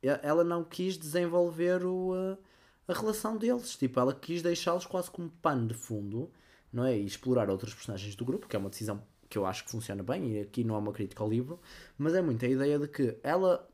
ela 0.02 0.42
não 0.42 0.64
quis 0.64 0.98
desenvolver 0.98 1.84
o, 1.84 2.12
a, 2.12 2.92
a 2.92 2.94
relação 2.94 3.38
deles, 3.38 3.76
tipo, 3.76 4.00
ela 4.00 4.12
quis 4.12 4.42
deixá-los 4.42 4.84
quase 4.84 5.08
como 5.12 5.30
pano 5.30 5.68
de 5.68 5.74
fundo, 5.74 6.28
não 6.72 6.84
é? 6.84 6.98
E 6.98 7.06
explorar 7.06 7.48
outros 7.48 7.72
personagens 7.72 8.16
do 8.16 8.24
grupo, 8.24 8.48
que 8.48 8.56
é 8.56 8.58
uma 8.58 8.68
decisão 8.68 9.00
que 9.30 9.38
eu 9.38 9.46
acho 9.46 9.64
que 9.64 9.70
funciona 9.70 10.02
bem, 10.02 10.32
e 10.32 10.40
aqui 10.40 10.64
não 10.64 10.74
é 10.74 10.78
uma 10.78 10.92
crítica 10.92 11.22
ao 11.22 11.30
livro, 11.30 11.60
mas 11.96 12.14
é 12.14 12.20
muito 12.20 12.44
a 12.44 12.48
ideia 12.48 12.78
de 12.80 12.88
que 12.88 13.16
ela 13.22 13.66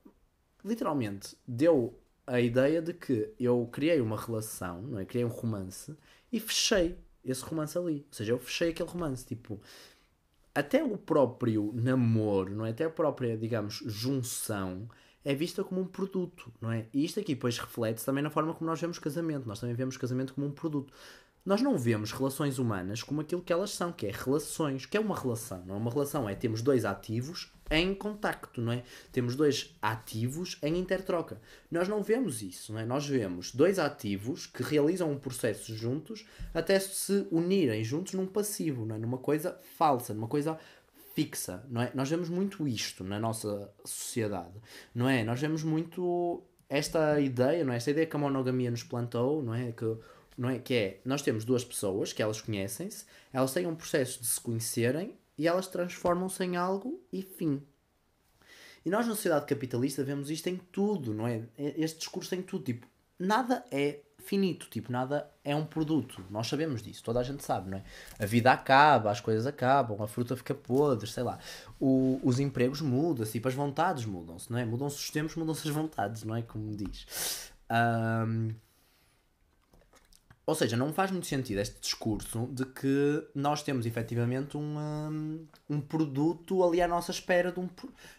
literalmente 0.63 1.35
deu 1.47 1.99
a 2.29 2.41
ideia 2.41 2.81
de 2.83 2.93
que 2.93 3.33
eu 3.41 3.69
criei 3.73 4.01
uma 4.01 4.17
relação, 4.21 4.83
não 4.83 4.99
é? 4.99 5.05
Criei 5.05 5.25
um 5.25 5.29
romance 5.29 5.97
e 6.31 6.39
fechei 6.39 6.99
esse 7.25 7.43
romance 7.43 7.77
ali. 7.77 8.05
Ou 8.09 8.15
seja, 8.15 8.33
eu 8.33 8.39
fechei 8.39 8.71
aquele 8.71 8.89
romance. 8.89 9.25
Tipo, 9.25 9.61
até 10.55 10.85
o 10.85 10.97
próprio 10.97 11.73
namoro, 11.75 12.55
não 12.55 12.67
é? 12.67 12.71
Até 12.71 12.85
a 12.85 12.91
própria, 12.91 13.37
digamos, 13.37 13.83
junção 13.87 14.89
é 15.25 15.35
vista 15.35 15.65
como 15.65 15.81
um 15.81 15.87
produto, 15.87 16.53
não 16.61 16.71
é? 16.71 16.87
E 16.93 17.05
isto 17.05 17.19
aqui 17.21 17.35
depois 17.35 17.59
reflete 17.59 18.05
também 18.05 18.23
na 18.23 18.31
forma 18.31 18.55
como 18.55 18.69
nós 18.71 18.81
vemos 18.81 18.99
casamento. 18.99 19.47
Nós 19.47 19.61
também 19.61 19.75
vemos 19.75 19.97
casamento 19.97 20.35
como 20.35 20.47
um 20.47 20.53
produto. 20.53 20.93
Nós 21.49 21.63
não 21.63 21.79
vemos 21.79 22.13
relações 22.13 22.59
humanas 22.59 23.03
como 23.03 23.23
aquilo 23.23 23.41
que 23.41 23.51
elas 23.51 23.71
são, 23.71 23.91
que 23.91 24.07
é 24.07 24.11
relações, 24.13 24.85
que 24.85 24.99
é 24.99 25.01
uma 25.01 25.19
relação, 25.19 25.65
não 25.65 25.77
é 25.77 25.79
uma 25.79 25.91
relação, 25.91 26.29
é 26.29 26.35
temos 26.35 26.61
dois 26.61 26.85
ativos 26.85 27.51
em 27.71 27.95
contacto, 27.95 28.61
não 28.61 28.71
é? 28.71 28.83
Temos 29.11 29.35
dois 29.35 29.75
ativos 29.81 30.59
em 30.63 30.77
intertroca. 30.77 31.41
Nós 31.71 31.89
não 31.89 32.03
vemos 32.03 32.43
isso, 32.43 32.75
não 32.75 32.81
é? 32.81 32.85
Nós 32.85 33.07
vemos 33.07 33.55
dois 33.55 33.79
ativos 33.79 34.47
que 34.47 34.63
realizam 34.63 35.11
um 35.11 35.19
processo 35.19 35.75
juntos 35.75 36.27
até 36.53 36.79
se 36.79 37.27
unirem 37.31 37.83
juntos 37.83 38.13
num 38.13 38.27
passivo, 38.27 38.85
não 38.85 38.97
é? 38.97 38.99
Numa 38.99 39.17
coisa 39.17 39.59
falsa, 39.79 40.13
numa 40.13 40.29
coisa 40.29 40.59
fixa, 41.15 41.65
não 41.71 41.81
é? 41.81 41.91
Nós 41.95 42.11
vemos 42.11 42.29
muito 42.29 42.69
isto 42.69 43.03
na 43.03 43.19
nossa 43.19 43.73
sociedade, 43.87 44.61
não 44.95 45.09
é? 45.09 45.25
Nós 45.25 45.41
vemos 45.41 45.63
muito 45.63 46.43
esta 46.69 47.19
ideia, 47.19 47.65
não 47.65 47.73
é? 47.73 47.77
Esta 47.79 47.91
ideia 47.91 48.07
que 48.07 48.17
a 48.17 48.19
monogamia 48.19 48.71
nos 48.71 48.83
plantou, 48.83 49.43
não 49.43 49.55
é? 49.55 49.73
Que, 49.73 49.97
não 50.39 50.49
é? 50.49 50.61
que 50.61 50.73
é, 50.73 51.01
nós 51.05 51.21
temos 51.21 51.45
duas 51.45 51.65
pessoas 51.65 52.13
que 52.13 52.23
elas 52.23 52.41
conhecem-se, 52.41 53.05
elas 53.33 53.53
têm 53.53 53.67
um 53.67 53.75
processo 53.75 54.21
de 54.21 54.27
se 54.27 54.41
conhecerem 54.41 55.19
e 55.37 55.49
elas 55.49 55.67
transformam-se 55.67 56.43
em 56.45 56.57
algo 56.57 57.03
e 57.13 57.23
fim. 57.23 57.61
E 58.87 58.91
nós 58.91 59.07
na 59.07 59.15
sociedade 59.15 59.47
capitalista 59.47 60.05
vemos 60.05 60.31
isto 60.31 60.47
em 60.47 60.57
tudo, 60.57 61.13
não 61.13 61.27
é? 61.27 61.43
Este 61.59 61.99
discurso 61.99 62.35
em 62.37 62.43
tudo, 62.43 62.65
tipo, 62.65 62.87
nada 63.19 63.65
é 63.71 63.99
finito, 64.19 64.69
tipo, 64.71 64.93
nada 64.93 65.29
é 65.45 65.55
um 65.57 65.67
produto. 65.67 66.25
Nós 66.31 66.47
sabemos 66.47 66.83
disso, 66.83 67.03
toda 67.03 67.19
a 67.19 67.23
gente 67.23 67.45
sabe, 67.45 67.71
não 67.71 67.79
é? 67.79 67.83
A 68.19 68.27
vida 68.27 68.53
acaba, 68.53 69.11
as 69.11 69.21
coisas 69.21 69.47
acabam, 69.47 70.01
a 70.01 70.07
fruta 70.07 70.37
fica 70.37 70.55
podre, 70.55 71.09
sei 71.09 71.25
lá. 71.25 71.39
O, 71.81 72.21
os 72.23 72.39
empregos 72.39 72.81
mudam-se, 72.81 73.33
tipo, 73.33 73.49
as 73.49 73.55
vontades 73.55 74.05
mudam-se, 74.05 74.51
não 74.51 74.59
é? 74.59 74.65
Mudam-se 74.65 74.97
os 74.97 75.11
tempos, 75.11 75.35
mudam-se 75.35 75.67
as 75.69 75.75
vontades, 75.75 76.23
não 76.23 76.37
é? 76.37 76.43
Como 76.43 76.77
diz. 76.77 77.51
Um, 77.71 78.55
ou 80.49 80.55
seja, 80.55 80.79
não 80.79 80.95
faz 80.95 81.11
muito 81.11 81.27
sentido 81.27 81.59
este 81.59 81.79
discurso 81.79 82.49
de 82.51 82.65
que 82.65 83.23
nós 83.35 83.63
temos 83.63 83.85
efetivamente 83.85 84.57
um, 84.57 85.47
um, 85.69 85.79
produto 85.79 86.65
ali 86.65 86.81
à 86.81 86.89
nossa 86.89 87.11
espera 87.11 87.53
de 87.53 87.61
um. 87.61 87.69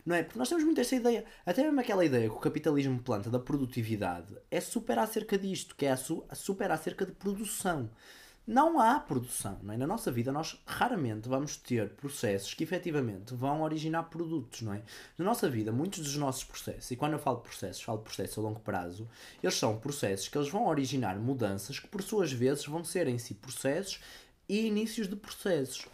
Não 0.06 0.16
é? 0.16 0.22
Porque 0.22 0.38
nós 0.38 0.48
temos 0.48 0.64
muito 0.64 0.80
esta 0.80 0.96
ideia, 0.96 1.26
até 1.44 1.64
mesmo 1.64 1.80
aquela 1.80 2.06
ideia 2.06 2.30
que 2.30 2.36
o 2.36 2.40
capitalismo 2.40 3.02
planta 3.02 3.32
da 3.32 3.40
produtividade 3.40 4.38
é 4.52 4.62
super 4.62 5.00
acerca 5.00 5.40
disto, 5.40 5.76
que 5.76 5.88
é 5.88 5.96
super 5.96 6.70
acerca 6.70 7.04
de 7.04 7.14
produção 7.14 7.90
não 8.50 8.80
há 8.80 9.00
produção. 9.00 9.60
Não 9.62 9.76
é? 9.76 9.78
Na 9.78 9.86
nossa 9.86 10.12
vida, 10.12 10.32
nós 10.32 10.60
raramente 10.66 11.30
vamos 11.30 11.56
ter 11.56 11.90
processos 11.90 12.56
que 12.56 12.64
efetivamente 12.64 13.36
vão 13.36 13.62
originar 13.62 14.04
produtos. 14.04 14.64
Não 14.64 14.74
é? 14.74 14.82
Na 15.20 15.24
nossa 15.24 15.48
vida, 15.48 15.72
muitos 15.72 16.00
dos 16.00 16.16
nossos 16.16 16.44
processos, 16.44 16.90
e 16.90 16.96
quando 16.96 17.14
eu 17.14 17.20
falo 17.20 17.38
de 17.38 17.44
processos, 17.44 17.84
falo 17.84 18.00
processos 18.00 18.40
a 18.40 18.42
longo 18.42 18.60
prazo, 18.60 19.08
eles 19.44 19.56
são 19.56 19.78
processos 19.78 20.28
que 20.28 20.36
eles 20.36 20.50
vão 20.50 20.66
originar 20.66 21.16
mudanças 21.20 21.80
que, 21.80 21.88
por 21.88 22.02
suas 22.02 22.32
vezes, 22.32 22.66
vão 22.66 22.84
ser 22.84 23.08
em 23.08 23.20
si 23.20 23.36
processos 23.36 24.00
e 24.48 24.66
inícios 24.66 25.08
de 25.08 25.16
processos. 25.16 25.88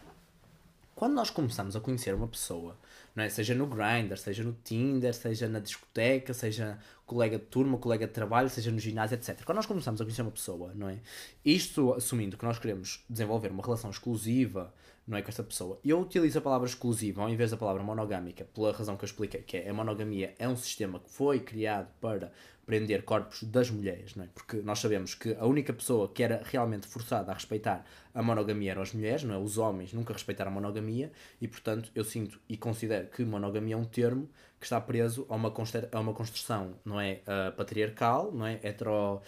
Quando 0.94 1.12
nós 1.12 1.28
começamos 1.28 1.76
a 1.76 1.80
conhecer 1.80 2.14
uma 2.14 2.26
pessoa, 2.26 2.74
não 3.14 3.22
é? 3.22 3.28
seja 3.28 3.54
no 3.54 3.66
Grindr, 3.66 4.16
seja 4.16 4.42
no 4.42 4.56
Tinder, 4.64 5.12
seja 5.12 5.46
na 5.46 5.58
discoteca, 5.58 6.32
seja 6.32 6.78
colega 7.06 7.38
de 7.38 7.44
turma, 7.44 7.78
colega 7.78 8.06
de 8.06 8.12
trabalho, 8.12 8.50
seja 8.50 8.70
no 8.70 8.78
ginásio, 8.80 9.14
etc. 9.14 9.44
Quando 9.44 9.56
nós 9.56 9.66
começamos 9.66 10.00
a 10.00 10.04
conhecer 10.04 10.22
uma 10.22 10.30
pessoa, 10.32 10.72
não 10.74 10.88
é? 10.88 10.98
Isto 11.44 11.94
assumindo 11.94 12.36
que 12.36 12.44
nós 12.44 12.58
queremos 12.58 13.04
desenvolver 13.08 13.50
uma 13.52 13.62
relação 13.62 13.88
exclusiva, 13.88 14.74
não 15.06 15.16
é 15.16 15.22
com 15.22 15.28
esta 15.28 15.44
pessoa. 15.44 15.78
Eu 15.84 16.00
utilizo 16.00 16.38
a 16.38 16.42
palavra 16.42 16.66
exclusiva 16.66 17.22
ao 17.22 17.30
invés 17.30 17.52
da 17.52 17.56
palavra 17.56 17.82
monogâmica, 17.82 18.44
pela 18.52 18.72
razão 18.72 18.96
que 18.96 19.04
eu 19.04 19.06
expliquei, 19.06 19.40
que 19.42 19.56
é 19.56 19.70
a 19.70 19.72
monogamia 19.72 20.34
é 20.36 20.48
um 20.48 20.56
sistema 20.56 20.98
que 20.98 21.08
foi 21.08 21.38
criado 21.38 21.88
para 22.00 22.32
prender 22.66 23.04
corpos 23.04 23.44
das 23.44 23.70
mulheres, 23.70 24.16
não 24.16 24.24
é? 24.24 24.28
Porque 24.34 24.56
nós 24.56 24.80
sabemos 24.80 25.14
que 25.14 25.34
a 25.38 25.46
única 25.46 25.72
pessoa 25.72 26.08
que 26.08 26.22
era 26.22 26.42
realmente 26.44 26.88
forçada 26.88 27.30
a 27.30 27.34
respeitar 27.34 27.86
a 28.12 28.22
monogamia 28.22 28.72
eram 28.72 28.82
as 28.82 28.92
mulheres, 28.92 29.22
não 29.22 29.34
é? 29.36 29.38
Os 29.38 29.56
homens 29.56 29.92
nunca 29.92 30.12
respeitaram 30.12 30.50
a 30.50 30.54
monogamia 30.54 31.12
e, 31.40 31.46
portanto, 31.46 31.92
eu 31.94 32.04
sinto 32.04 32.40
e 32.48 32.56
considero 32.56 33.06
que 33.06 33.24
monogamia 33.24 33.74
é 33.74 33.78
um 33.78 33.84
termo 33.84 34.28
que 34.58 34.66
está 34.66 34.80
preso 34.80 35.24
a 35.28 35.36
uma, 35.36 35.54
a 35.92 36.00
uma 36.00 36.12
construção, 36.12 36.74
não 36.84 37.00
é? 37.00 37.20
Uh, 37.22 37.56
patriarcal, 37.56 38.32
não 38.32 38.44
é? 38.44 38.58
Hetero, 38.64 39.22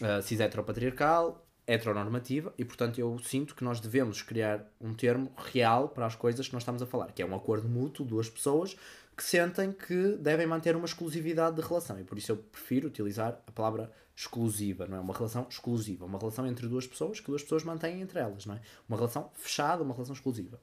uh, 0.00 0.22
cis-heteropatriarcal, 0.22 1.44
heteronormativa 1.66 2.54
e, 2.56 2.64
portanto, 2.64 3.00
eu 3.00 3.18
sinto 3.18 3.56
que 3.56 3.64
nós 3.64 3.80
devemos 3.80 4.22
criar 4.22 4.64
um 4.80 4.94
termo 4.94 5.32
real 5.52 5.88
para 5.88 6.06
as 6.06 6.14
coisas 6.14 6.46
que 6.46 6.54
nós 6.54 6.62
estamos 6.62 6.80
a 6.80 6.86
falar, 6.86 7.10
que 7.10 7.20
é 7.20 7.26
um 7.26 7.34
acordo 7.34 7.68
mútuo, 7.68 8.06
duas 8.06 8.30
pessoas 8.30 8.76
que 9.16 9.24
sentem 9.24 9.72
que 9.72 10.16
devem 10.18 10.46
manter 10.46 10.76
uma 10.76 10.84
exclusividade 10.84 11.56
de 11.56 11.62
relação 11.62 11.98
e 11.98 12.04
por 12.04 12.18
isso 12.18 12.32
eu 12.32 12.36
prefiro 12.36 12.88
utilizar 12.88 13.40
a 13.46 13.52
palavra 13.52 13.90
exclusiva, 14.14 14.86
não 14.86 14.96
é? 14.96 15.00
Uma 15.00 15.14
relação 15.14 15.46
exclusiva, 15.48 16.04
uma 16.04 16.18
relação 16.18 16.46
entre 16.46 16.66
duas 16.66 16.86
pessoas 16.86 17.20
que 17.20 17.26
duas 17.26 17.42
pessoas 17.42 17.64
mantêm 17.64 18.00
entre 18.00 18.18
elas, 18.18 18.44
não 18.46 18.54
é? 18.54 18.60
Uma 18.88 18.96
relação 18.96 19.30
fechada, 19.34 19.82
uma 19.82 19.94
relação 19.94 20.14
exclusiva. 20.14 20.60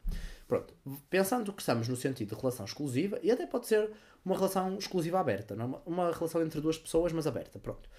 Pronto, 0.47 0.73
pensando 1.09 1.51
que 1.51 1.61
estamos 1.61 1.87
no 1.87 1.95
sentido 1.95 2.35
de 2.35 2.39
relação 2.39 2.65
exclusiva, 2.65 3.19
e 3.23 3.31
até 3.31 3.45
pode 3.45 3.67
ser 3.67 3.91
uma 4.23 4.35
relação 4.35 4.77
exclusiva 4.77 5.19
aberta, 5.19 5.55
não 5.55 5.75
é? 5.75 5.89
uma 5.89 6.11
relação 6.11 6.41
entre 6.41 6.61
duas 6.61 6.77
pessoas, 6.77 7.11
mas 7.11 7.27
aberta, 7.27 7.59
pronto 7.59 7.89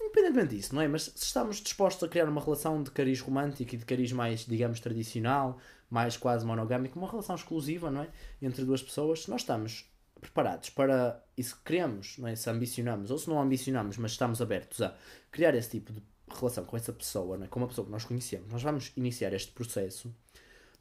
independentemente 0.00 0.54
disso, 0.54 0.74
não 0.74 0.82
é? 0.82 0.88
Mas 0.88 1.04
se 1.04 1.24
estamos 1.24 1.60
dispostos 1.60 2.04
a 2.04 2.08
criar 2.08 2.28
uma 2.28 2.40
relação 2.40 2.82
de 2.82 2.90
cariz 2.90 3.20
romântico 3.20 3.74
e 3.74 3.78
de 3.78 3.84
cariz 3.84 4.12
mais, 4.12 4.46
digamos, 4.46 4.80
tradicional, 4.80 5.58
mais 5.94 6.16
quase 6.16 6.44
monogâmico, 6.44 6.98
uma 6.98 7.08
relação 7.08 7.36
exclusiva, 7.36 7.88
não 7.88 8.02
é? 8.02 8.08
Entre 8.42 8.64
duas 8.64 8.82
pessoas, 8.82 9.22
se 9.22 9.30
nós 9.30 9.42
estamos 9.42 9.88
preparados 10.20 10.68
para, 10.70 11.24
e 11.38 11.42
se 11.44 11.54
queremos, 11.54 12.18
não 12.18 12.26
é? 12.26 12.34
Se 12.34 12.50
ambicionamos, 12.50 13.12
ou 13.12 13.18
se 13.18 13.28
não 13.28 13.40
ambicionamos, 13.40 13.96
mas 13.96 14.10
estamos 14.10 14.42
abertos 14.42 14.82
a 14.82 14.96
criar 15.30 15.54
esse 15.54 15.70
tipo 15.70 15.92
de 15.92 16.02
relação 16.28 16.64
com 16.64 16.76
essa 16.76 16.92
pessoa, 16.92 17.38
não 17.38 17.44
é? 17.44 17.48
com 17.48 17.60
uma 17.60 17.68
pessoa 17.68 17.84
que 17.84 17.92
nós 17.92 18.04
conhecemos, 18.04 18.50
nós 18.50 18.60
vamos 18.60 18.90
iniciar 18.96 19.32
este 19.32 19.52
processo. 19.52 20.12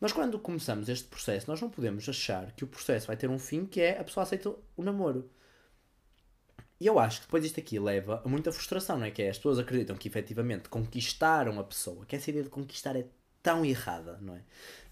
Nós, 0.01 0.11
quando 0.11 0.39
começamos 0.39 0.89
este 0.89 1.07
processo, 1.07 1.47
nós 1.47 1.61
não 1.61 1.70
podemos 1.70 2.09
achar 2.09 2.51
que 2.53 2.64
o 2.64 2.68
processo 2.68 3.05
vai 3.05 3.16
ter 3.16 3.30
um 3.30 3.38
fim 3.38 3.68
que 3.68 3.82
é 3.82 3.99
a 3.99 4.03
pessoa 4.03 4.24
aceita 4.24 4.49
o 4.76 4.84
namoro. 4.84 5.30
E 6.80 6.88
eu 6.88 6.97
acho 6.97 7.22
que 7.22 7.28
depois 7.28 7.45
isto 7.45 7.59
aqui 7.59 7.78
leva 7.78 8.20
a 8.26 8.28
muita 8.28 8.51
frustração, 8.51 8.97
não 8.97 9.05
é? 9.05 9.11
Que 9.11 9.22
é 9.22 9.30
as 9.30 9.38
pessoas 9.38 9.59
acreditam 9.59 9.95
que 9.95 10.07
efetivamente 10.07 10.70
conquistaram 10.70 11.59
a 11.59 11.64
pessoa, 11.64 12.03
que 12.03 12.16
essa 12.16 12.32
ideia 12.32 12.43
de 12.43 12.49
conquistar 12.49 12.95
é 12.95 13.05
tão 13.43 13.63
errada, 13.65 14.17
não 14.21 14.35
é? 14.35 14.41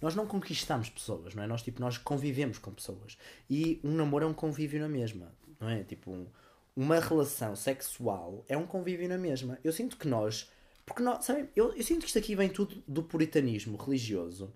Nós 0.01 0.13
não 0.13 0.27
conquistamos 0.27 0.89
pessoas, 0.89 1.33
não 1.33 1.43
é? 1.43 1.47
Nós, 1.47 1.63
tipo, 1.63 1.81
nós 1.81 1.97
convivemos 1.97 2.57
com 2.57 2.71
pessoas. 2.71 3.17
E 3.49 3.79
um 3.83 3.95
namoro 3.95 4.25
é 4.25 4.27
um 4.27 4.33
convívio 4.33 4.79
na 4.79 4.89
mesma, 4.89 5.33
não 5.59 5.69
é? 5.69 5.83
Tipo, 5.83 6.11
um, 6.11 6.27
uma 6.75 6.99
relação 6.99 7.55
sexual 7.55 8.45
é 8.47 8.57
um 8.57 8.67
convívio 8.67 9.07
na 9.07 9.17
mesma. 9.17 9.57
Eu 9.63 9.71
sinto 9.71 9.97
que 9.97 10.07
nós. 10.07 10.51
Porque 10.85 11.01
nós, 11.01 11.23
sabem, 11.23 11.47
eu, 11.55 11.73
eu 11.73 11.83
sinto 11.83 12.01
que 12.01 12.07
isto 12.07 12.19
aqui 12.19 12.35
vem 12.35 12.49
tudo 12.49 12.83
do 12.87 13.01
puritanismo 13.01 13.77
religioso 13.77 14.53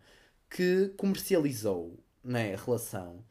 que 0.49 0.89
comercializou 0.97 1.97
não 2.23 2.39
é, 2.39 2.53
a 2.53 2.57
relação 2.57 3.23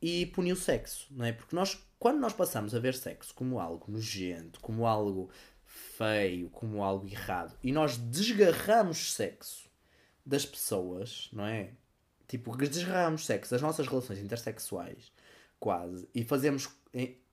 e 0.00 0.26
puniu 0.26 0.54
o 0.54 0.58
sexo, 0.58 1.06
não 1.10 1.24
é? 1.24 1.32
Porque 1.32 1.56
nós 1.56 1.78
quando 2.02 2.18
nós 2.18 2.32
passamos 2.32 2.74
a 2.74 2.80
ver 2.80 2.94
sexo 2.94 3.32
como 3.32 3.60
algo 3.60 3.84
nojento, 3.88 4.58
como 4.58 4.86
algo 4.86 5.30
feio, 5.64 6.50
como 6.50 6.82
algo 6.82 7.06
errado, 7.06 7.56
e 7.62 7.70
nós 7.70 7.96
desgarramos 7.96 9.14
sexo 9.14 9.70
das 10.24 10.46
pessoas, 10.46 11.28
não 11.32 11.44
é? 11.44 11.70
Tipo, 12.28 12.56
desgarramos 12.56 13.26
sexo 13.26 13.50
das 13.50 13.62
nossas 13.62 13.86
relações 13.86 14.18
intersexuais, 14.18 15.12
quase, 15.58 16.08
e 16.14 16.24
fazemos 16.24 16.68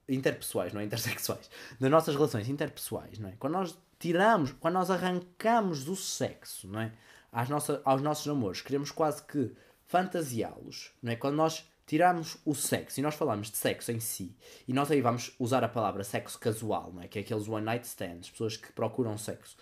interpessoais, 0.07 0.73
não 0.73 0.81
é 0.81 0.83
intersexuais, 0.83 1.49
das 1.79 1.91
nossas 1.91 2.15
relações 2.15 2.49
interpessoais, 2.49 3.19
não 3.19 3.29
é? 3.29 3.33
Quando 3.39 3.53
nós 3.53 3.77
tiramos, 3.97 4.51
quando 4.53 4.73
nós 4.73 4.89
arrancamos 4.89 5.87
o 5.87 5.95
sexo, 5.95 6.67
não 6.67 6.81
é? 6.81 6.91
Às 7.31 7.47
nossa, 7.47 7.81
aos 7.85 8.01
nossos 8.01 8.25
namoros, 8.25 8.61
queremos 8.61 8.91
quase 8.91 9.23
que 9.23 9.55
fantasiá-los, 9.85 10.91
não 11.01 11.11
é? 11.11 11.15
Quando 11.15 11.35
nós 11.35 11.65
tiramos 11.85 12.37
o 12.45 12.53
sexo 12.53 12.99
e 12.99 13.03
nós 13.03 13.15
falamos 13.15 13.49
de 13.49 13.57
sexo 13.57 13.91
em 13.91 13.99
si, 13.99 14.35
e 14.67 14.73
nós 14.73 14.91
aí 14.91 15.01
vamos 15.01 15.33
usar 15.39 15.63
a 15.63 15.67
palavra 15.67 16.03
sexo 16.03 16.37
casual, 16.37 16.91
não 16.93 17.01
é? 17.01 17.07
que 17.07 17.17
é 17.17 17.21
aqueles 17.23 17.47
one 17.47 17.65
night 17.65 17.87
stands, 17.87 18.29
pessoas 18.29 18.57
que 18.57 18.71
procuram 18.73 19.17
sexo 19.17 19.57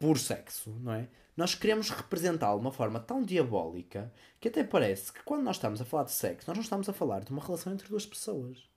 por 0.00 0.18
sexo, 0.18 0.70
não 0.80 0.94
é? 0.94 1.08
Nós 1.36 1.54
queremos 1.54 1.90
representá-lo 1.90 2.58
de 2.58 2.66
uma 2.66 2.72
forma 2.72 2.98
tão 2.98 3.22
diabólica 3.22 4.12
que 4.40 4.48
até 4.48 4.64
parece 4.64 5.12
que 5.12 5.22
quando 5.22 5.44
nós 5.44 5.56
estamos 5.56 5.80
a 5.80 5.84
falar 5.84 6.04
de 6.04 6.12
sexo, 6.12 6.48
nós 6.48 6.56
não 6.56 6.64
estamos 6.64 6.88
a 6.88 6.92
falar 6.92 7.22
de 7.22 7.30
uma 7.30 7.42
relação 7.42 7.72
entre 7.72 7.88
duas 7.88 8.06
pessoas. 8.06 8.68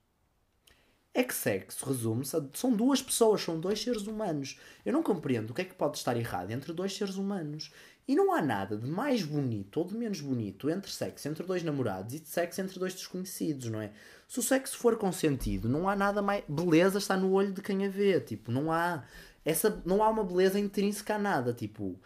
É 1.12 1.22
que 1.22 1.34
sexo 1.34 1.86
resume-se 1.86 2.36
a. 2.36 2.44
São 2.52 2.72
duas 2.72 3.00
pessoas, 3.00 3.40
são 3.40 3.58
dois 3.58 3.80
seres 3.80 4.06
humanos. 4.06 4.58
Eu 4.84 4.92
não 4.92 5.02
compreendo 5.02 5.50
o 5.50 5.54
que 5.54 5.62
é 5.62 5.64
que 5.64 5.74
pode 5.74 5.96
estar 5.96 6.16
errado 6.16 6.50
entre 6.50 6.72
dois 6.72 6.94
seres 6.94 7.14
humanos. 7.14 7.72
E 8.06 8.14
não 8.14 8.34
há 8.34 8.42
nada 8.42 8.76
de 8.76 8.86
mais 8.86 9.22
bonito 9.22 9.78
ou 9.78 9.86
de 9.86 9.96
menos 9.96 10.20
bonito 10.20 10.68
entre 10.68 10.90
sexo 10.90 11.26
entre 11.26 11.46
dois 11.46 11.62
namorados 11.62 12.14
e 12.14 12.18
de 12.18 12.28
sexo 12.28 12.60
entre 12.60 12.78
dois 12.78 12.94
desconhecidos, 12.94 13.70
não 13.70 13.80
é? 13.80 13.92
Se 14.28 14.40
o 14.40 14.42
sexo 14.42 14.76
for 14.76 14.98
consentido, 14.98 15.68
não 15.68 15.88
há 15.88 15.96
nada 15.96 16.20
mais. 16.20 16.44
Beleza 16.48 16.98
está 16.98 17.16
no 17.16 17.32
olho 17.32 17.52
de 17.52 17.62
quem 17.62 17.86
a 17.86 17.88
vê, 17.88 18.20
tipo, 18.20 18.50
não 18.50 18.70
há. 18.70 19.04
Essa, 19.44 19.82
não 19.84 20.02
há 20.02 20.08
uma 20.08 20.24
beleza 20.24 20.58
intrínseca 20.58 21.16
a 21.16 21.18
nada, 21.18 21.52
tipo. 21.52 21.98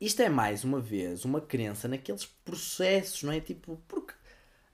Isto 0.00 0.22
é 0.22 0.28
mais 0.28 0.64
uma 0.64 0.80
vez 0.80 1.24
uma 1.24 1.40
crença 1.40 1.88
naqueles 1.88 2.26
processos, 2.26 3.22
não 3.22 3.32
é? 3.32 3.40
Tipo, 3.40 3.80
porque. 3.88 4.14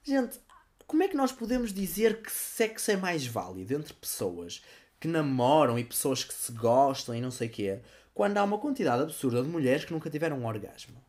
Gente, 0.03 0.39
como 0.85 1.03
é 1.03 1.07
que 1.07 1.15
nós 1.15 1.31
podemos 1.31 1.73
dizer 1.73 2.21
que 2.21 2.31
sexo 2.31 2.91
é 2.91 2.97
mais 2.97 3.25
válido 3.25 3.73
entre 3.73 3.93
pessoas 3.93 4.63
que 4.99 5.07
namoram 5.07 5.79
e 5.79 5.83
pessoas 5.83 6.23
que 6.23 6.33
se 6.33 6.51
gostam 6.51 7.15
e 7.15 7.21
não 7.21 7.31
sei 7.31 7.47
o 7.47 7.51
quê? 7.51 7.81
quando 8.13 8.37
há 8.37 8.43
uma 8.43 8.57
quantidade 8.59 9.01
absurda 9.01 9.41
de 9.41 9.49
mulheres 9.49 9.85
que 9.85 9.93
nunca 9.93 10.09
tiveram 10.09 10.37
um 10.37 10.45
orgasmo. 10.45 11.01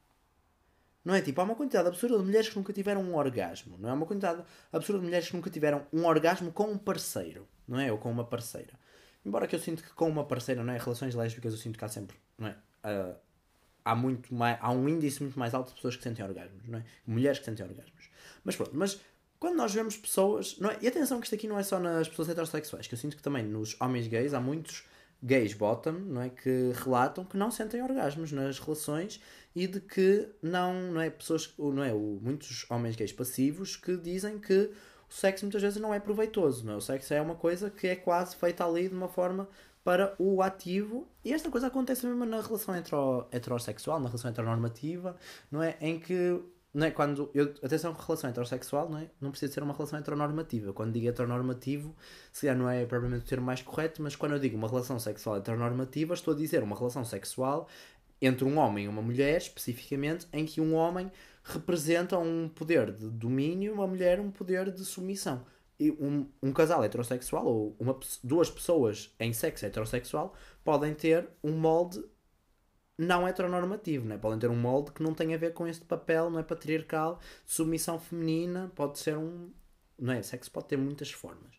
Não 1.04 1.14
é 1.14 1.20
tipo, 1.20 1.38
há 1.40 1.44
uma 1.44 1.54
quantidade 1.54 1.86
absurda 1.86 2.16
de 2.16 2.24
mulheres 2.24 2.48
que 2.48 2.56
nunca 2.56 2.72
tiveram 2.72 3.02
um 3.02 3.14
orgasmo. 3.14 3.76
Não 3.78 3.90
é 3.90 3.92
uma 3.92 4.06
quantidade 4.06 4.42
absurda 4.72 5.00
de 5.00 5.04
mulheres 5.04 5.28
que 5.28 5.36
nunca 5.36 5.50
tiveram 5.50 5.86
um 5.92 6.06
orgasmo 6.06 6.50
com 6.50 6.64
um 6.64 6.78
parceiro. 6.78 7.46
Não 7.68 7.78
é? 7.78 7.92
Ou 7.92 7.98
com 7.98 8.10
uma 8.10 8.24
parceira. 8.24 8.72
Embora 9.24 9.46
que 9.46 9.54
eu 9.56 9.60
sinto 9.60 9.82
que 9.82 9.90
com 9.90 10.08
uma 10.08 10.24
parceira, 10.24 10.62
não 10.62 10.72
é? 10.72 10.78
Relações 10.78 11.14
lésbicas 11.14 11.52
eu 11.52 11.58
sinto 11.58 11.78
que 11.78 11.84
há 11.84 11.88
sempre, 11.88 12.16
não 12.38 12.48
é? 12.48 12.56
Uh, 12.84 13.16
há, 13.84 13.94
muito 13.94 14.34
mais, 14.34 14.58
há 14.60 14.70
um 14.70 14.88
índice 14.88 15.22
muito 15.22 15.38
mais 15.38 15.54
alto 15.54 15.68
de 15.68 15.74
pessoas 15.74 15.96
que 15.96 16.02
sentem 16.02 16.24
orgasmos, 16.24 16.68
não 16.68 16.78
é? 16.78 16.84
Mulheres 17.06 17.38
que 17.38 17.44
sentem 17.44 17.64
orgasmos. 17.64 18.10
Mas 18.44 18.56
pronto, 18.56 18.72
mas 18.74 19.00
quando 19.38 19.56
nós 19.56 19.74
vemos 19.74 19.96
pessoas. 19.96 20.58
Não 20.58 20.70
é? 20.70 20.78
E 20.80 20.88
atenção 20.88 21.20
que 21.20 21.26
isto 21.26 21.34
aqui 21.34 21.46
não 21.46 21.58
é 21.58 21.62
só 21.62 21.78
nas 21.78 22.08
pessoas 22.08 22.28
heterossexuais, 22.28 22.86
que 22.86 22.94
eu 22.94 22.98
sinto 22.98 23.16
que 23.16 23.22
também 23.22 23.44
nos 23.44 23.76
homens 23.80 24.06
gays 24.06 24.32
há 24.32 24.40
muitos 24.40 24.84
gays 25.22 25.54
bottom, 25.54 25.92
não 25.92 26.22
é? 26.22 26.30
Que 26.30 26.72
relatam 26.74 27.24
que 27.24 27.36
não 27.36 27.50
sentem 27.50 27.82
orgasmos 27.82 28.32
nas 28.32 28.58
relações 28.58 29.20
e 29.54 29.66
de 29.66 29.80
que 29.80 30.28
não, 30.42 30.92
não 30.92 31.00
é? 31.00 31.10
Pessoas, 31.10 31.52
não 31.58 31.82
é? 31.82 31.92
O, 31.92 32.18
muitos 32.22 32.66
homens 32.70 32.96
gays 32.96 33.12
passivos 33.12 33.76
que 33.76 33.96
dizem 33.96 34.38
que 34.38 34.70
o 35.14 35.16
sexo 35.16 35.44
muitas 35.44 35.62
vezes 35.62 35.80
não 35.80 35.94
é 35.94 36.00
proveitoso, 36.00 36.68
é? 36.68 36.74
O 36.74 36.80
sexo 36.80 37.14
é 37.14 37.20
uma 37.20 37.36
coisa 37.36 37.70
que 37.70 37.86
é 37.86 37.94
quase 37.94 38.34
feita 38.34 38.66
ali 38.66 38.88
de 38.88 38.94
uma 38.96 39.06
forma 39.06 39.48
para 39.84 40.12
o 40.18 40.42
ativo. 40.42 41.06
E 41.24 41.32
esta 41.32 41.48
coisa 41.52 41.68
acontece 41.68 42.04
mesmo 42.04 42.24
na 42.24 42.40
relação 42.40 42.74
hetero, 42.74 43.24
heterossexual, 43.30 44.00
na 44.00 44.08
relação 44.08 44.28
heteronormativa, 44.28 45.16
não 45.52 45.62
é? 45.62 45.76
Em 45.80 46.00
que 46.00 46.42
não 46.72 46.88
é? 46.88 46.90
Quando 46.90 47.30
eu, 47.32 47.54
atenção, 47.62 47.92
relação 47.92 48.28
heterossexual 48.28 48.90
não, 48.90 48.98
é? 48.98 49.08
não 49.20 49.30
precisa 49.30 49.52
ser 49.52 49.62
uma 49.62 49.72
relação 49.72 50.00
heteronormativa. 50.00 50.72
Quando 50.72 50.92
digo 50.92 51.06
heteronormativo, 51.06 51.94
se 52.32 52.52
não 52.52 52.68
é 52.68 52.84
propriamente 52.84 53.24
o 53.24 53.28
termo 53.28 53.46
mais 53.46 53.62
correto, 53.62 54.02
mas 54.02 54.16
quando 54.16 54.32
eu 54.32 54.40
digo 54.40 54.56
uma 54.56 54.66
relação 54.66 54.98
sexual 54.98 55.36
heteronormativa, 55.36 56.14
estou 56.14 56.34
a 56.34 56.36
dizer 56.36 56.60
uma 56.64 56.76
relação 56.76 57.04
sexual 57.04 57.68
entre 58.20 58.44
um 58.44 58.58
homem 58.58 58.86
e 58.86 58.88
uma 58.88 59.02
mulher, 59.02 59.36
especificamente, 59.36 60.26
em 60.32 60.44
que 60.44 60.60
um 60.60 60.74
homem 60.74 61.12
representa 61.44 62.18
um 62.18 62.48
poder 62.48 62.90
de 62.92 63.10
domínio 63.10 63.74
uma 63.74 63.86
mulher 63.86 64.18
um 64.18 64.30
poder 64.30 64.72
de 64.72 64.84
submissão. 64.84 65.44
E 65.78 65.90
um, 65.90 66.26
um 66.42 66.52
casal 66.52 66.82
heterossexual 66.82 67.46
ou 67.46 67.76
uma, 67.78 67.98
duas 68.22 68.50
pessoas 68.50 69.14
em 69.20 69.32
sexo 69.32 69.66
heterossexual 69.66 70.34
podem 70.64 70.94
ter 70.94 71.28
um 71.42 71.52
molde 71.52 72.02
não 72.96 73.26
heteronormativo, 73.26 74.06
né? 74.06 74.16
podem 74.16 74.38
ter 74.38 74.48
um 74.48 74.56
molde 74.56 74.92
que 74.92 75.02
não 75.02 75.12
tem 75.12 75.34
a 75.34 75.36
ver 75.36 75.52
com 75.52 75.66
este 75.66 75.84
papel, 75.84 76.30
não 76.30 76.38
é 76.38 76.42
patriarcal, 76.42 77.20
submissão 77.44 77.98
feminina, 77.98 78.70
pode 78.74 78.98
ser 78.98 79.18
um. 79.18 79.50
Não 79.98 80.12
é? 80.12 80.22
Sexo 80.22 80.50
pode 80.50 80.66
ter 80.68 80.76
muitas 80.76 81.10
formas. 81.10 81.54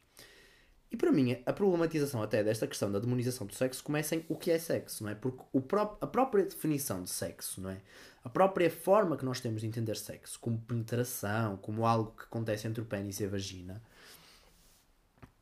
E 0.92 0.98
para 0.98 1.12
mim, 1.12 1.38
a 1.46 1.52
problematização 1.52 2.22
até 2.22 2.44
desta 2.44 2.68
questão 2.68 2.90
da 2.90 3.00
demonização 3.00 3.46
do 3.46 3.54
sexo 3.54 3.84
começa 3.84 4.16
em 4.16 4.26
o 4.30 4.36
que 4.38 4.52
é 4.52 4.58
sexo, 4.58 5.04
não 5.04 5.12
é? 5.12 5.16
Porque 5.16 5.44
o 5.52 5.62
pró 5.62 5.98
a 6.00 6.08
própria 6.08 6.46
definição 6.46 7.04
de 7.04 7.10
sexo, 7.10 7.60
não 7.60 7.70
é? 7.70 7.82
A 8.26 8.30
própria 8.30 8.72
forma 8.72 9.16
que 9.16 9.24
nós 9.24 9.40
temos 9.40 9.62
de 9.62 9.68
entender 9.68 9.96
sexo, 9.96 10.40
como 10.40 10.58
penetração, 10.58 11.58
como 11.58 11.86
algo 11.86 12.12
que 12.18 12.24
acontece 12.24 12.68
entre 12.68 12.82
o 12.82 12.86
pênis 12.86 13.20
e 13.20 13.26
a 13.26 13.30
vagina, 13.30 13.84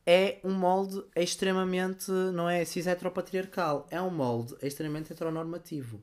é 0.06 0.38
um 0.44 0.52
molde 0.52 1.02
extremamente, 1.16 2.10
não 2.10 2.48
é, 2.48 2.62
cis-heteropatriarcal. 2.62 3.86
É 3.90 4.02
um 4.02 4.10
molde 4.10 4.54
extremamente 4.62 5.10
heteronormativo, 5.10 6.02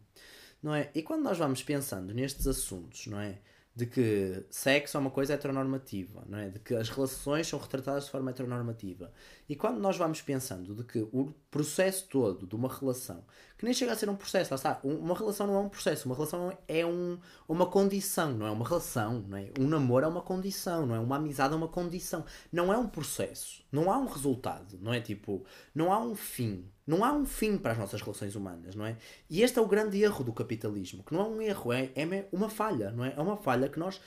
não 0.62 0.74
é? 0.74 0.90
E 0.96 1.04
quando 1.04 1.22
nós 1.22 1.38
vamos 1.38 1.62
pensando 1.62 2.16
nestes 2.16 2.48
assuntos, 2.48 3.06
não 3.06 3.20
é? 3.20 3.38
de 3.74 3.86
que 3.86 4.44
sexo 4.50 4.98
é 4.98 5.00
uma 5.00 5.10
coisa 5.10 5.34
heteronormativa, 5.34 6.24
não 6.28 6.38
é? 6.38 6.50
de 6.50 6.60
que 6.60 6.76
as 6.76 6.90
relações 6.90 7.48
são 7.48 7.58
retratadas 7.58 8.06
de 8.06 8.12
forma 8.12 8.32
heteronormativa. 8.32 9.14
E 9.52 9.56
quando 9.58 9.82
nós 9.82 9.98
vamos 9.98 10.22
pensando 10.22 10.74
de 10.74 10.82
que 10.86 11.00
o 11.12 11.34
processo 11.52 12.08
todo 12.08 12.48
de 12.48 12.56
uma 12.56 12.74
relação, 12.74 13.22
que 13.58 13.66
nem 13.66 13.74
chega 13.74 13.92
a 13.92 13.98
ser 13.98 14.10
um 14.10 14.16
processo, 14.16 14.56
está, 14.56 14.80
uma 14.82 15.14
relação 15.14 15.46
não 15.46 15.56
é 15.56 15.60
um 15.60 15.68
processo, 15.68 16.06
uma 16.08 16.16
relação 16.16 16.58
é 16.70 16.86
um, 16.86 17.20
uma 17.50 17.66
condição, 17.66 18.32
não 18.32 18.48
é 18.48 18.52
uma 18.52 18.66
relação, 18.66 19.26
não 19.28 19.38
é? 19.38 19.52
Um 19.60 19.68
namoro 19.68 20.06
é 20.06 20.08
uma 20.08 20.22
condição, 20.22 20.86
não 20.86 20.96
é? 20.96 21.00
Uma 21.00 21.18
amizade 21.18 21.54
é 21.54 21.58
uma 21.58 21.68
condição, 21.68 22.24
não 22.50 22.72
é 22.72 22.78
um 22.78 22.88
processo, 22.88 23.62
não 23.70 23.92
há 23.92 23.98
um 23.98 24.06
resultado, 24.06 24.80
não 24.82 24.94
é? 24.94 25.02
Tipo, 25.02 25.46
não 25.76 25.92
há 25.92 26.00
um 26.00 26.16
fim, 26.16 26.64
não 26.88 27.04
há 27.04 27.12
um 27.12 27.26
fim 27.26 27.58
para 27.58 27.74
as 27.74 27.78
nossas 27.78 28.02
relações 28.02 28.38
humanas, 28.38 28.74
não 28.74 28.86
é? 28.86 28.96
E 29.30 29.42
este 29.42 29.60
é 29.60 29.62
o 29.62 29.68
grande 29.68 30.02
erro 30.02 30.24
do 30.24 30.32
capitalismo, 30.32 31.04
que 31.04 31.14
não 31.14 31.20
é 31.20 31.24
um 31.26 31.42
erro, 31.42 31.74
é, 31.74 31.92
é 31.94 32.28
uma 32.32 32.48
falha, 32.48 32.90
não 32.92 33.04
é? 33.04 33.14
É 33.18 33.20
uma 33.22 33.36
falha 33.36 33.68
que 33.68 33.78
nós, 33.78 34.00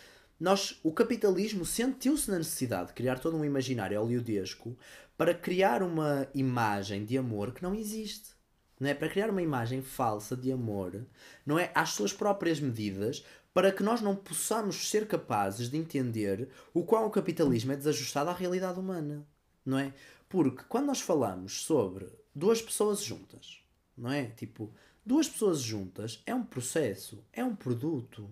nós 0.45 0.79
o 0.83 0.93
capitalismo 0.93 1.65
sentiu-se 1.65 2.31
na 2.31 2.37
necessidade 2.37 2.89
de 2.89 2.93
criar 2.93 3.19
todo 3.19 3.35
um 3.35 3.47
imaginário 3.47 3.99
hollywoodesco 3.99 4.77
para 5.17 5.33
criar 5.33 5.83
uma 5.83 6.29
imagem 6.35 7.03
de 7.03 7.17
amor 7.17 7.55
que 7.55 7.63
não 7.63 7.75
existe. 7.75 8.35
Não 8.79 8.91
é? 8.91 8.93
Para 8.93 9.09
criar 9.09 9.31
uma 9.31 9.41
imagem 9.41 9.81
falsa 9.81 10.37
de 10.37 10.53
amor, 10.53 11.07
não 11.47 11.59
é? 11.59 11.73
Às 11.75 11.91
suas 11.91 12.13
próprias 12.13 12.61
medidas, 12.61 13.25
para 13.55 13.73
que 13.73 13.83
nós 13.83 14.03
não 14.03 14.15
possamos 14.15 14.91
ser 14.91 15.07
capazes 15.07 15.71
de 15.71 15.79
entender 15.79 16.51
o 16.75 16.85
qual 16.85 17.07
o 17.07 17.11
capitalismo 17.11 17.73
é 17.73 17.77
desajustado 17.77 18.29
à 18.29 18.35
realidade 18.35 18.79
humana, 18.79 19.27
não 19.65 19.79
é? 19.79 19.95
Porque 20.29 20.63
quando 20.69 20.89
nós 20.89 21.01
falamos 21.01 21.63
sobre 21.63 22.07
duas 22.35 22.61
pessoas 22.61 23.03
juntas, 23.03 23.63
não 23.97 24.13
é? 24.13 24.27
Tipo, 24.27 24.71
duas 25.07 25.27
pessoas 25.27 25.63
juntas 25.63 26.23
é 26.27 26.35
um 26.35 26.45
processo, 26.45 27.25
é 27.33 27.43
um 27.43 27.57
produto. 27.57 28.29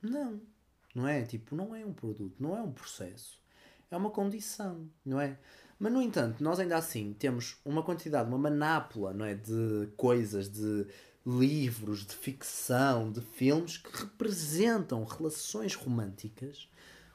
Não, 0.00 0.40
não 0.94 1.06
é? 1.06 1.22
Tipo, 1.22 1.54
não 1.54 1.74
é 1.74 1.84
um 1.84 1.92
produto, 1.92 2.36
não 2.38 2.56
é 2.56 2.62
um 2.62 2.72
processo. 2.72 3.40
É 3.90 3.96
uma 3.96 4.10
condição, 4.10 4.88
não 5.04 5.20
é? 5.20 5.38
Mas, 5.78 5.92
no 5.92 6.02
entanto, 6.02 6.42
nós 6.42 6.60
ainda 6.60 6.76
assim 6.76 7.14
temos 7.18 7.56
uma 7.64 7.82
quantidade, 7.82 8.28
uma 8.28 8.38
manápula, 8.38 9.12
não 9.12 9.24
é? 9.24 9.34
De 9.34 9.88
coisas, 9.96 10.48
de 10.48 10.86
livros, 11.26 12.06
de 12.06 12.14
ficção, 12.14 13.10
de 13.10 13.20
filmes 13.20 13.78
que 13.78 14.02
representam 14.02 15.04
relações 15.04 15.74
românticas 15.74 16.68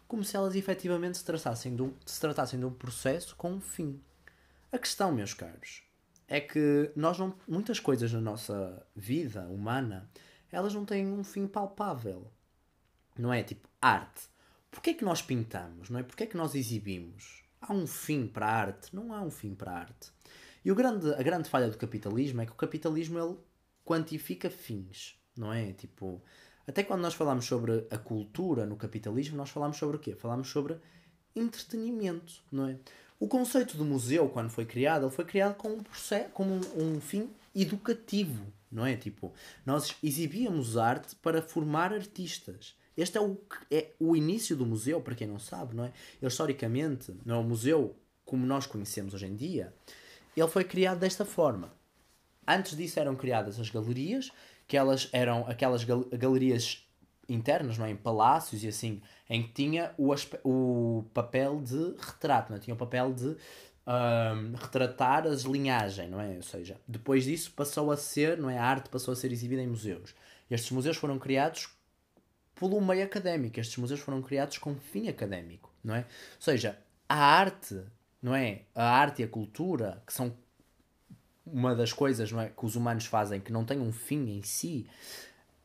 como 0.07 0.23
se 0.23 0.35
elas 0.35 0.55
efetivamente 0.55 1.17
se 1.17 1.25
tratassem 1.25 1.75
de 1.75 1.81
um, 1.81 1.93
se 2.05 2.19
tratassem 2.19 2.59
de 2.59 2.65
um 2.65 2.71
processo 2.71 3.35
com 3.35 3.53
um 3.53 3.61
fim. 3.61 3.99
A 4.71 4.77
questão, 4.77 5.11
meus 5.11 5.33
caros, 5.33 5.83
é 6.27 6.39
que 6.39 6.91
nós 6.95 7.17
não, 7.17 7.35
muitas 7.47 7.79
coisas 7.79 8.11
na 8.11 8.21
nossa 8.21 8.85
vida 8.95 9.47
humana, 9.47 10.09
elas 10.51 10.73
não 10.73 10.85
têm 10.85 11.07
um 11.07 11.23
fim 11.23 11.47
palpável. 11.47 12.31
Não 13.17 13.33
é 13.33 13.43
tipo 13.43 13.67
arte. 13.81 14.23
Porquê 14.69 14.91
é 14.91 14.93
que 14.93 15.05
nós 15.05 15.21
pintamos? 15.21 15.89
Não 15.89 15.99
é? 15.99 16.03
Porquê 16.03 16.23
é 16.23 16.27
que 16.27 16.37
nós 16.37 16.55
exibimos? 16.55 17.43
Há 17.61 17.73
um 17.73 17.87
fim 17.87 18.27
para 18.27 18.45
a 18.45 18.51
arte? 18.51 18.95
Não 18.95 19.13
há 19.13 19.21
um 19.21 19.31
fim 19.31 19.55
para 19.55 19.71
a 19.71 19.79
arte. 19.79 20.11
E 20.63 20.71
o 20.71 20.75
grande, 20.75 21.13
a 21.13 21.23
grande 21.23 21.49
falha 21.49 21.69
do 21.69 21.77
capitalismo 21.77 22.41
é 22.41 22.45
que 22.45 22.51
o 22.51 22.55
capitalismo 22.55 23.19
ele 23.19 23.37
quantifica 23.85 24.49
fins, 24.49 25.15
não 25.37 25.53
é? 25.53 25.71
Tipo, 25.73 26.21
até 26.67 26.83
quando 26.83 27.01
nós 27.01 27.13
falamos 27.13 27.45
sobre 27.45 27.87
a 27.91 27.97
cultura 27.97 28.65
no 28.65 28.75
capitalismo, 28.75 29.37
nós 29.37 29.49
falamos 29.49 29.77
sobre 29.77 29.97
o 29.97 29.99
quê? 29.99 30.15
Falamos 30.15 30.47
sobre 30.49 30.77
entretenimento, 31.35 32.41
não 32.51 32.67
é? 32.67 32.77
O 33.19 33.27
conceito 33.27 33.77
do 33.77 33.85
museu, 33.85 34.27
quando 34.27 34.49
foi 34.49 34.65
criado, 34.65 35.05
ele 35.05 35.11
foi 35.11 35.25
criado 35.25 35.55
com 35.55 35.69
um, 35.69 35.83
processo, 35.83 36.29
com 36.31 36.43
um, 36.43 36.61
um 36.75 36.99
fim 36.99 37.29
educativo, 37.53 38.45
não 38.71 38.85
é? 38.85 38.97
Tipo, 38.97 39.33
nós 39.65 39.95
exibíamos 40.03 40.77
arte 40.77 41.15
para 41.15 41.41
formar 41.41 41.93
artistas. 41.93 42.75
Este 42.97 43.17
é 43.17 43.21
o, 43.21 43.37
é 43.69 43.91
o 43.99 44.15
início 44.15 44.55
do 44.55 44.65
museu, 44.65 45.01
para 45.01 45.15
quem 45.15 45.27
não 45.27 45.39
sabe, 45.39 45.75
não 45.75 45.83
é? 45.83 45.91
Ele, 46.21 46.27
historicamente, 46.27 47.13
não 47.25 47.35
é 47.35 47.39
o 47.39 47.43
museu 47.43 47.95
como 48.25 48.45
nós 48.45 48.65
conhecemos 48.65 49.13
hoje 49.13 49.27
em 49.27 49.35
dia, 49.35 49.73
ele 50.35 50.47
foi 50.47 50.63
criado 50.63 50.99
desta 50.99 51.23
forma. 51.23 51.71
Antes 52.47 52.75
disso 52.75 52.99
eram 52.99 53.15
criadas 53.15 53.59
as 53.59 53.69
galerias, 53.69 54.31
que 54.67 54.75
elas 54.75 55.09
eram 55.11 55.45
aquelas 55.47 55.83
gal 55.83 56.03
galerias 56.11 56.85
internas, 57.27 57.77
não 57.77 57.85
é? 57.85 57.91
em 57.91 57.95
palácios 57.95 58.63
e 58.63 58.67
assim, 58.67 59.01
em 59.29 59.43
que 59.43 59.53
tinha 59.53 59.93
o, 59.97 60.13
o 60.43 61.05
papel 61.13 61.61
de 61.61 61.95
retrato, 61.99 62.51
não 62.51 62.57
é? 62.57 62.59
tinha 62.59 62.73
o 62.73 62.77
papel 62.77 63.13
de 63.13 63.35
um, 63.87 64.55
retratar 64.55 65.25
as 65.25 65.41
linhagens, 65.41 66.09
não 66.09 66.19
é? 66.19 66.35
Ou 66.35 66.43
seja, 66.43 66.79
depois 66.87 67.23
disso 67.23 67.51
passou 67.55 67.91
a 67.91 67.97
ser, 67.97 68.37
não 68.37 68.49
é? 68.49 68.57
A 68.57 68.63
arte 68.63 68.89
passou 68.89 69.11
a 69.11 69.15
ser 69.15 69.31
exibida 69.31 69.61
em 69.61 69.67
museus. 69.67 70.13
Estes 70.49 70.71
museus 70.71 70.97
foram 70.97 71.17
criados 71.17 71.69
pelo 72.55 72.81
meio 72.81 73.03
académico, 73.03 73.59
estes 73.59 73.77
museus 73.77 73.99
foram 73.99 74.21
criados 74.21 74.57
com 74.57 74.75
fim 74.75 75.07
académico, 75.07 75.71
não 75.83 75.95
é? 75.95 75.99
Ou 75.99 76.41
seja, 76.41 76.77
a 77.07 77.15
arte, 77.15 77.81
não 78.21 78.33
é? 78.33 78.61
A 78.73 78.83
arte 78.83 79.21
e 79.21 79.25
a 79.25 79.27
cultura, 79.27 80.01
que 80.05 80.13
são 80.13 80.35
uma 81.45 81.75
das 81.75 81.93
coisas 81.93 82.31
não 82.31 82.41
é, 82.41 82.49
que 82.49 82.65
os 82.65 82.75
humanos 82.75 83.05
fazem 83.05 83.39
que 83.39 83.51
não 83.51 83.63
tem 83.63 83.79
um 83.79 83.91
fim 83.91 84.37
em 84.37 84.41
si, 84.41 84.87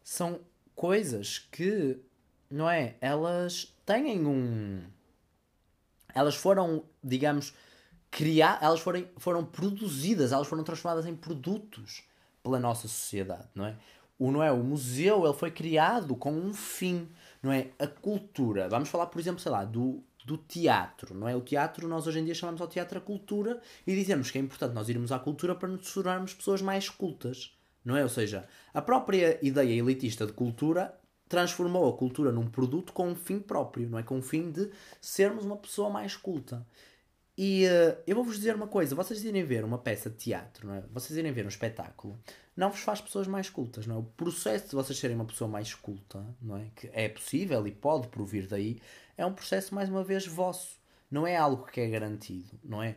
são 0.03 0.41
coisas 0.75 1.39
que, 1.39 1.99
não 2.51 2.69
é? 2.69 2.97
Elas 3.01 3.75
têm 3.87 4.27
um. 4.27 4.83
Elas 6.15 6.35
foram, 6.35 6.85
digamos, 7.03 7.55
criar, 8.11 8.59
elas 8.61 8.81
foram, 8.81 9.07
foram 9.17 9.45
produzidas, 9.45 10.33
elas 10.33 10.49
foram 10.49 10.65
transformadas 10.65 11.07
em 11.07 11.15
produtos 11.15 12.03
pela 12.43 12.59
nossa 12.59 12.89
sociedade, 12.89 13.49
não 13.55 13.67
é? 13.67 13.77
O, 14.21 14.31
não 14.31 14.43
é? 14.43 14.53
o 14.53 14.63
museu 14.63 15.25
ele 15.25 15.33
foi 15.33 15.51
criado 15.51 16.15
com 16.15 16.31
um 16.31 16.53
fim, 16.53 17.09
não 17.43 17.51
é? 17.51 17.69
A 17.79 17.87
cultura. 17.87 18.69
Vamos 18.69 18.91
falar, 18.91 19.07
por 19.07 19.19
exemplo, 19.19 19.41
sei 19.41 19.51
lá, 19.51 19.65
do, 19.65 20.05
do 20.27 20.37
teatro, 20.37 21.15
não 21.15 21.27
é? 21.27 21.35
O 21.35 21.41
teatro, 21.41 21.89
nós 21.89 22.07
hoje 22.07 22.19
em 22.19 22.25
dia 22.27 22.35
chamamos 22.35 22.61
ao 22.61 22.69
teatro 22.69 22.99
a 22.99 23.01
cultura 23.01 23.59
e 23.87 23.95
dizemos 23.95 24.31
que 24.31 24.37
é 24.37 24.41
importante 24.43 24.75
nós 24.75 24.91
irmos 24.91 25.11
à 25.11 25.19
cultura 25.19 25.55
para 25.55 25.71
nos 25.71 25.91
tornarmos 25.95 26.35
pessoas 26.35 26.61
mais 26.61 26.91
cultas, 26.91 27.57
não 27.83 27.97
é? 27.97 28.03
Ou 28.03 28.11
seja, 28.11 28.47
a 28.75 28.83
própria 28.83 29.39
ideia 29.43 29.73
elitista 29.73 30.27
de 30.27 30.35
cultura 30.35 30.95
transformou 31.27 31.89
a 31.89 31.97
cultura 31.97 32.31
num 32.31 32.47
produto 32.47 32.93
com 32.93 33.09
um 33.09 33.15
fim 33.15 33.39
próprio, 33.39 33.89
não 33.89 33.99
é? 33.99 34.03
Com 34.03 34.17
o 34.17 34.19
um 34.19 34.23
fim 34.23 34.51
de 34.51 34.71
sermos 35.01 35.47
uma 35.47 35.57
pessoa 35.57 35.89
mais 35.89 36.15
culta. 36.15 36.67
E 37.39 37.65
uh, 37.65 37.97
eu 38.07 38.17
vou-vos 38.17 38.37
dizer 38.37 38.55
uma 38.55 38.67
coisa: 38.67 38.95
vocês 38.95 39.25
irem 39.25 39.43
ver 39.45 39.65
uma 39.65 39.79
peça 39.79 40.11
de 40.11 40.17
teatro, 40.17 40.67
não 40.67 40.75
é? 40.75 40.83
vocês 40.93 41.19
irem 41.19 41.33
ver 41.33 41.47
um 41.47 41.49
espetáculo, 41.49 42.19
não 42.57 42.71
vos 42.71 42.81
faz 42.81 43.01
pessoas 43.01 43.27
mais 43.27 43.49
cultas, 43.49 43.87
não 43.87 43.97
é? 43.97 43.99
O 43.99 44.03
processo 44.03 44.69
de 44.69 44.75
vocês 44.75 44.99
serem 44.99 45.17
uma 45.17 45.25
pessoa 45.25 45.49
mais 45.49 45.75
culta, 45.75 46.25
não 46.41 46.57
é? 46.57 46.71
Que 46.75 46.91
é 46.93 47.09
possível 47.09 47.67
e 47.67 47.73
pode 47.73 48.09
provir 48.09 48.47
daí, 48.47 48.81
é 49.17 49.25
um 49.25 49.33
processo, 49.33 49.75
mais 49.75 49.89
uma 49.89 50.05
vez, 50.05 50.27
vosso. 50.27 50.79
Não 51.11 51.27
é 51.27 51.37
algo 51.37 51.67
que 51.67 51.81
é 51.81 51.89
garantido, 51.89 52.59
não 52.63 52.83
é? 52.83 52.97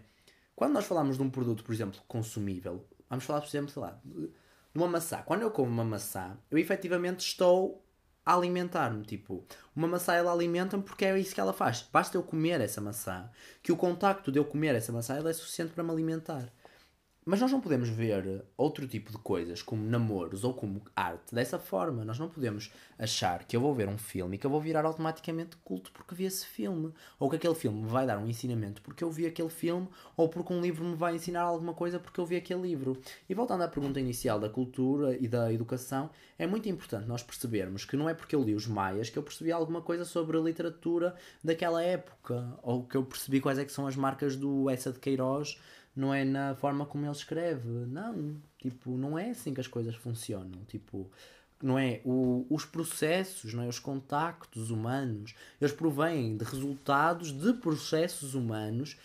Quando 0.56 0.74
nós 0.74 0.86
falamos 0.86 1.18
de 1.18 1.24
um 1.24 1.30
produto, 1.30 1.64
por 1.64 1.74
exemplo, 1.74 2.00
consumível, 2.08 2.86
vamos 3.10 3.26
falar, 3.26 3.42
por 3.42 3.48
exemplo, 3.48 3.72
sei 3.72 3.82
lá, 3.82 4.00
de 4.06 4.80
uma 4.80 4.88
maçã. 4.88 5.22
Quando 5.26 5.42
eu 5.42 5.52
como 5.52 5.70
uma 5.70 5.84
maçã, 5.84 6.38
eu 6.50 6.58
efetivamente 6.58 7.22
estou 7.22 7.84
a 8.26 8.36
alimentar-me. 8.36 9.04
Tipo, 9.04 9.44
uma 9.76 9.88
maçã 9.88 10.14
ela 10.14 10.32
alimenta-me 10.32 10.84
porque 10.84 11.06
é 11.06 11.20
isso 11.20 11.34
que 11.34 11.42
ela 11.42 11.54
faz. 11.54 11.88
Basta 11.92 12.18
eu 12.18 12.24
comer 12.24 12.62
essa 12.62 12.82
maçã, 12.82 13.30
que 13.62 13.72
o 13.72 13.78
contacto 13.78 14.32
de 14.32 14.40
eu 14.40 14.46
comer 14.46 14.76
essa 14.76 14.92
maçã 14.92 15.16
ela 15.16 15.30
é 15.30 15.34
suficiente 15.34 15.74
para 15.74 15.84
me 15.84 15.92
alimentar. 15.92 16.52
Mas 17.26 17.40
nós 17.40 17.52
não 17.52 17.62
podemos 17.62 17.88
ver 17.88 18.44
outro 18.58 18.86
tipo 18.86 19.12
de 19.12 19.18
coisas, 19.18 19.62
como 19.62 19.84
namoros 19.84 20.44
ou 20.44 20.54
como 20.54 20.82
arte, 20.96 21.34
dessa 21.34 21.58
forma. 21.58 22.04
Nós 22.04 22.20
não 22.20 22.28
podemos 22.28 22.72
achar 23.00 23.46
que 23.46 23.56
eu 23.56 23.62
vou 23.62 23.74
ver 23.74 23.88
um 23.88 23.98
filme 23.98 24.36
e 24.36 24.38
que 24.38 24.46
eu 24.46 24.50
vou 24.50 24.60
virar 24.60 24.86
automaticamente 24.86 25.56
culto 25.64 25.92
porque 25.92 26.14
vi 26.14 26.26
esse 26.26 26.46
filme. 26.46 26.92
Ou 27.18 27.30
que 27.30 27.38
aquele 27.38 27.56
filme 27.56 27.82
me 27.82 27.88
vai 27.88 28.06
dar 28.06 28.18
um 28.18 28.28
ensinamento 28.28 28.82
porque 28.82 29.04
eu 29.04 29.10
vi 29.10 29.26
aquele 29.26 29.50
filme, 29.50 29.88
ou 30.18 30.28
porque 30.28 30.52
um 30.52 30.62
livro 30.62 30.84
me 30.84 30.96
vai 30.96 31.16
ensinar 31.16 31.42
alguma 31.42 31.74
coisa 31.74 31.98
porque 31.98 32.20
eu 32.20 32.26
vi 32.26 32.36
aquele 32.36 32.62
livro. 32.62 32.98
E 33.30 33.34
voltando 33.34 33.64
à 33.64 33.68
pergunta 33.68 34.00
inicial 34.00 34.40
da 34.40 34.50
cultura 34.50 35.18
e 35.18 35.28
da 35.28 35.52
educação, 35.54 36.10
é 36.38 36.46
muito 36.46 36.68
importante 36.68 37.08
nós 37.08 37.24
percebermos 37.24 37.86
que 37.86 37.96
não 37.96 38.10
é 38.10 38.14
porque 38.14 38.36
eu 38.36 38.44
li 38.44 38.54
os 38.54 38.68
Maias 38.68 39.10
que 39.10 39.18
eu 39.18 39.24
percebi 39.24 39.52
alguma 39.52 39.82
coisa 39.82 40.04
sobre 40.04 40.38
a 40.38 40.42
literatura 40.42 41.16
daquela 41.44 41.82
época, 41.82 42.58
ou 42.62 42.84
que 42.84 42.98
eu 42.98 43.04
percebi 43.04 43.40
quais 43.40 43.58
é 43.58 43.66
que 43.66 43.72
são 43.72 43.88
as 43.88 43.96
marcas 43.96 44.36
do 44.36 44.70
Essa 44.70 44.92
de 44.92 45.00
Queiroz 45.00 45.58
não 45.96 46.14
é 46.14 46.24
na 46.24 46.56
forma 46.56 46.86
como 46.86 47.06
ele 47.06 47.12
escreve. 47.12 47.68
Não, 47.68 48.36
tipo, 48.58 48.98
não 48.98 49.18
é 49.18 49.32
assim 49.32 49.54
que 49.54 49.62
as 49.62 49.68
coisas 49.68 49.96
funcionam. 49.96 50.64
Tipo, 50.68 51.10
não 51.62 51.80
é 51.80 52.02
o, 52.04 52.46
os 52.50 52.66
processos, 52.66 53.54
não 53.54 53.64
é 53.64 53.68
os 53.68 53.80
contactos 53.80 54.70
humanos, 54.70 55.34
eles 55.62 55.74
provêm 55.74 56.36
de 56.36 56.44
resultados 56.44 57.32
de 57.32 57.54
processos 57.54 58.36
humanos 58.36 58.98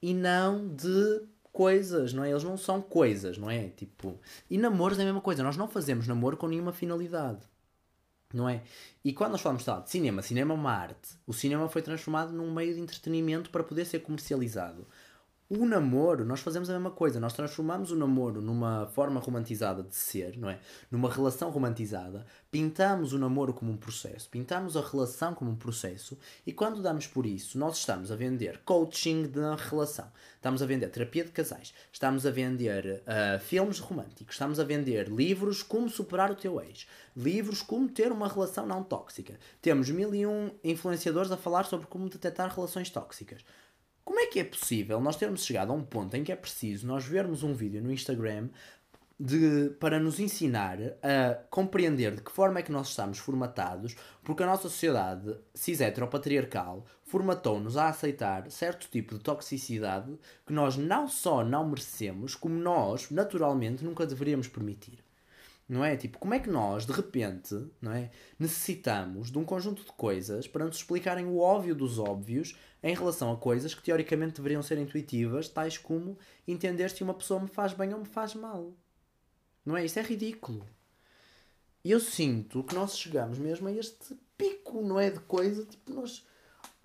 e 0.00 0.14
não 0.14 0.66
de 0.66 1.22
coisas, 1.52 2.12
não 2.12 2.24
é? 2.24 2.30
Eles 2.30 2.44
não 2.44 2.56
são 2.56 2.80
coisas, 2.80 3.38
não 3.38 3.50
é? 3.50 3.68
Tipo, 3.68 4.18
e 4.50 4.58
namoros 4.58 4.98
é 4.98 5.02
a 5.02 5.04
mesma 5.04 5.20
coisa. 5.20 5.42
Nós 5.42 5.56
não 5.56 5.68
fazemos 5.68 6.06
namoro 6.06 6.36
com 6.36 6.48
nenhuma 6.48 6.72
finalidade. 6.72 7.40
Não 8.32 8.48
é? 8.48 8.62
E 9.04 9.12
quando 9.12 9.32
nós 9.32 9.40
falamos 9.40 9.64
de 9.64 9.90
cinema, 9.90 10.20
cinema 10.20 10.52
é 10.52 10.56
uma 10.56 10.72
arte. 10.72 11.16
O 11.26 11.32
cinema 11.32 11.68
foi 11.68 11.80
transformado 11.80 12.32
num 12.32 12.52
meio 12.52 12.74
de 12.74 12.80
entretenimento 12.80 13.50
para 13.50 13.62
poder 13.62 13.84
ser 13.84 14.00
comercializado. 14.00 14.86
O 15.48 15.64
namoro, 15.64 16.24
nós 16.24 16.40
fazemos 16.40 16.68
a 16.68 16.72
mesma 16.72 16.90
coisa, 16.90 17.20
nós 17.20 17.32
transformamos 17.32 17.92
o 17.92 17.96
namoro 17.96 18.42
numa 18.42 18.88
forma 18.88 19.20
romantizada 19.20 19.80
de 19.80 19.94
ser, 19.94 20.36
não 20.36 20.50
é? 20.50 20.58
Numa 20.90 21.08
relação 21.08 21.50
romantizada, 21.50 22.26
pintamos 22.50 23.12
o 23.12 23.18
namoro 23.18 23.54
como 23.54 23.70
um 23.70 23.76
processo, 23.76 24.28
pintamos 24.28 24.76
a 24.76 24.80
relação 24.80 25.36
como 25.36 25.52
um 25.52 25.54
processo 25.54 26.18
e 26.44 26.52
quando 26.52 26.82
damos 26.82 27.06
por 27.06 27.24
isso, 27.24 27.60
nós 27.60 27.78
estamos 27.78 28.10
a 28.10 28.16
vender 28.16 28.60
coaching 28.64 29.28
da 29.28 29.54
relação, 29.54 30.10
estamos 30.34 30.62
a 30.62 30.66
vender 30.66 30.88
terapia 30.88 31.22
de 31.22 31.30
casais, 31.30 31.72
estamos 31.92 32.26
a 32.26 32.32
vender 32.32 33.04
uh, 33.04 33.38
filmes 33.38 33.78
românticos, 33.78 34.34
estamos 34.34 34.58
a 34.58 34.64
vender 34.64 35.08
livros 35.08 35.62
como 35.62 35.88
superar 35.88 36.28
o 36.32 36.34
teu 36.34 36.60
ex, 36.60 36.88
livros 37.16 37.62
como 37.62 37.88
ter 37.88 38.10
uma 38.10 38.26
relação 38.26 38.66
não 38.66 38.82
tóxica. 38.82 39.38
Temos 39.62 39.90
mil 39.90 40.12
e 40.12 40.26
um 40.26 40.50
influenciadores 40.64 41.30
a 41.30 41.36
falar 41.36 41.66
sobre 41.66 41.86
como 41.86 42.08
detectar 42.08 42.52
relações 42.52 42.90
tóxicas. 42.90 43.44
Como 44.06 44.20
é 44.20 44.26
que 44.26 44.38
é 44.38 44.44
possível 44.44 45.00
nós 45.00 45.16
termos 45.16 45.44
chegado 45.44 45.72
a 45.72 45.74
um 45.74 45.82
ponto 45.82 46.14
em 46.14 46.22
que 46.22 46.30
é 46.30 46.36
preciso 46.36 46.86
nós 46.86 47.04
vermos 47.04 47.42
um 47.42 47.52
vídeo 47.52 47.82
no 47.82 47.92
Instagram 47.92 48.48
de, 49.18 49.70
para 49.80 49.98
nos 49.98 50.20
ensinar 50.20 50.78
a 51.02 51.34
compreender 51.50 52.14
de 52.14 52.22
que 52.22 52.30
forma 52.30 52.60
é 52.60 52.62
que 52.62 52.70
nós 52.70 52.90
estamos 52.90 53.18
formatados, 53.18 53.96
porque 54.22 54.44
a 54.44 54.46
nossa 54.46 54.68
sociedade 54.68 55.36
cis-heteropatriarcal 55.52 56.86
formatou-nos 57.02 57.76
a 57.76 57.88
aceitar 57.88 58.48
certo 58.48 58.88
tipo 58.88 59.16
de 59.16 59.20
toxicidade 59.20 60.16
que 60.46 60.52
nós 60.52 60.76
não 60.76 61.08
só 61.08 61.44
não 61.44 61.68
merecemos, 61.68 62.36
como 62.36 62.54
nós, 62.54 63.10
naturalmente, 63.10 63.84
nunca 63.84 64.06
deveríamos 64.06 64.46
permitir. 64.46 65.05
Não 65.68 65.84
é? 65.84 65.96
Tipo, 65.96 66.18
como 66.18 66.32
é 66.32 66.38
que 66.38 66.48
nós, 66.48 66.86
de 66.86 66.92
repente, 66.92 67.54
não 67.80 67.92
é? 67.92 68.10
necessitamos 68.38 69.32
de 69.32 69.38
um 69.38 69.44
conjunto 69.44 69.84
de 69.84 69.92
coisas 69.92 70.46
para 70.46 70.64
nos 70.64 70.76
explicarem 70.76 71.26
o 71.26 71.38
óbvio 71.38 71.74
dos 71.74 71.98
óbvios 71.98 72.56
em 72.82 72.94
relação 72.94 73.32
a 73.32 73.36
coisas 73.36 73.74
que 73.74 73.82
teoricamente 73.82 74.36
deveriam 74.36 74.62
ser 74.62 74.78
intuitivas, 74.78 75.48
tais 75.48 75.76
como 75.76 76.16
entender 76.46 76.90
se 76.90 77.02
uma 77.02 77.14
pessoa 77.14 77.40
me 77.40 77.48
faz 77.48 77.72
bem 77.72 77.92
ou 77.92 78.00
me 78.00 78.06
faz 78.06 78.34
mal. 78.34 78.72
Não 79.64 79.76
é? 79.76 79.84
Isso 79.84 79.98
é 79.98 80.02
ridículo. 80.02 80.64
E 81.82 81.90
eu 81.90 81.98
sinto 81.98 82.62
que 82.62 82.74
nós 82.74 82.96
chegamos 82.96 83.38
mesmo 83.38 83.66
a 83.66 83.72
este 83.72 84.16
pico, 84.38 84.82
não 84.82 85.00
é? 85.00 85.10
De 85.10 85.20
coisa, 85.20 85.64
tipo, 85.64 85.92
nós 85.92 86.24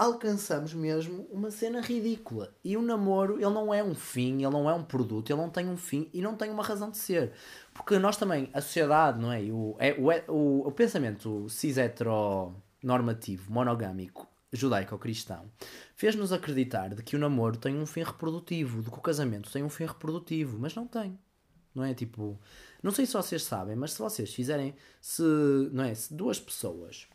alcançamos 0.02 0.74
mesmo 0.74 1.28
uma 1.30 1.52
cena 1.52 1.80
ridícula. 1.80 2.52
E 2.64 2.76
o 2.76 2.82
namoro, 2.82 3.36
ele 3.36 3.52
não 3.52 3.72
é 3.72 3.84
um 3.84 3.94
fim, 3.94 4.42
ele 4.42 4.50
não 4.50 4.68
é 4.68 4.74
um 4.74 4.84
produto, 4.84 5.30
ele 5.30 5.40
não 5.40 5.48
tem 5.48 5.70
um 5.70 5.78
fim 5.78 6.10
e 6.12 6.24
não 6.24 6.36
tem 6.36 6.50
uma 6.50 6.64
razão 6.64 6.90
de 6.90 6.98
ser. 6.98 7.34
Porque 7.72 8.00
nós 8.00 8.18
também, 8.18 8.50
a 8.52 8.62
sociedade, 8.62 9.20
não 9.20 9.32
é? 9.32 9.44
O, 9.44 9.76
é, 9.78 9.94
o, 9.94 10.34
o, 10.34 10.68
o 10.68 10.72
pensamento 10.72 11.48
cis-heteronormativo, 11.48 13.54
monogâmico, 13.54 14.28
judaico-cristão, 14.52 15.46
fez-nos 15.96 16.34
acreditar 16.34 16.96
de 16.96 17.04
que 17.04 17.16
o 17.16 17.20
namoro 17.20 17.58
tem 17.58 17.78
um 17.78 17.86
fim 17.86 18.02
reprodutivo, 18.02 18.82
de 18.82 18.90
que 18.90 18.98
o 18.98 19.02
casamento 19.02 19.52
tem 19.52 19.62
um 19.62 19.70
fim 19.70 19.86
reprodutivo, 19.86 20.58
mas 20.58 20.74
não 20.74 20.88
tem. 20.88 21.16
Não 21.76 21.84
é 21.84 21.94
tipo. 21.94 22.40
Não 22.82 22.90
sei 22.90 23.06
se 23.06 23.14
vocês 23.14 23.44
sabem, 23.44 23.76
mas 23.76 23.94
se 23.94 24.00
vocês 24.00 24.34
fizerem. 24.34 24.74
Se, 25.00 25.22
não 25.72 25.84
é? 25.84 25.94
Se 25.94 26.12
duas 26.12 26.40
pessoas. 26.40 27.08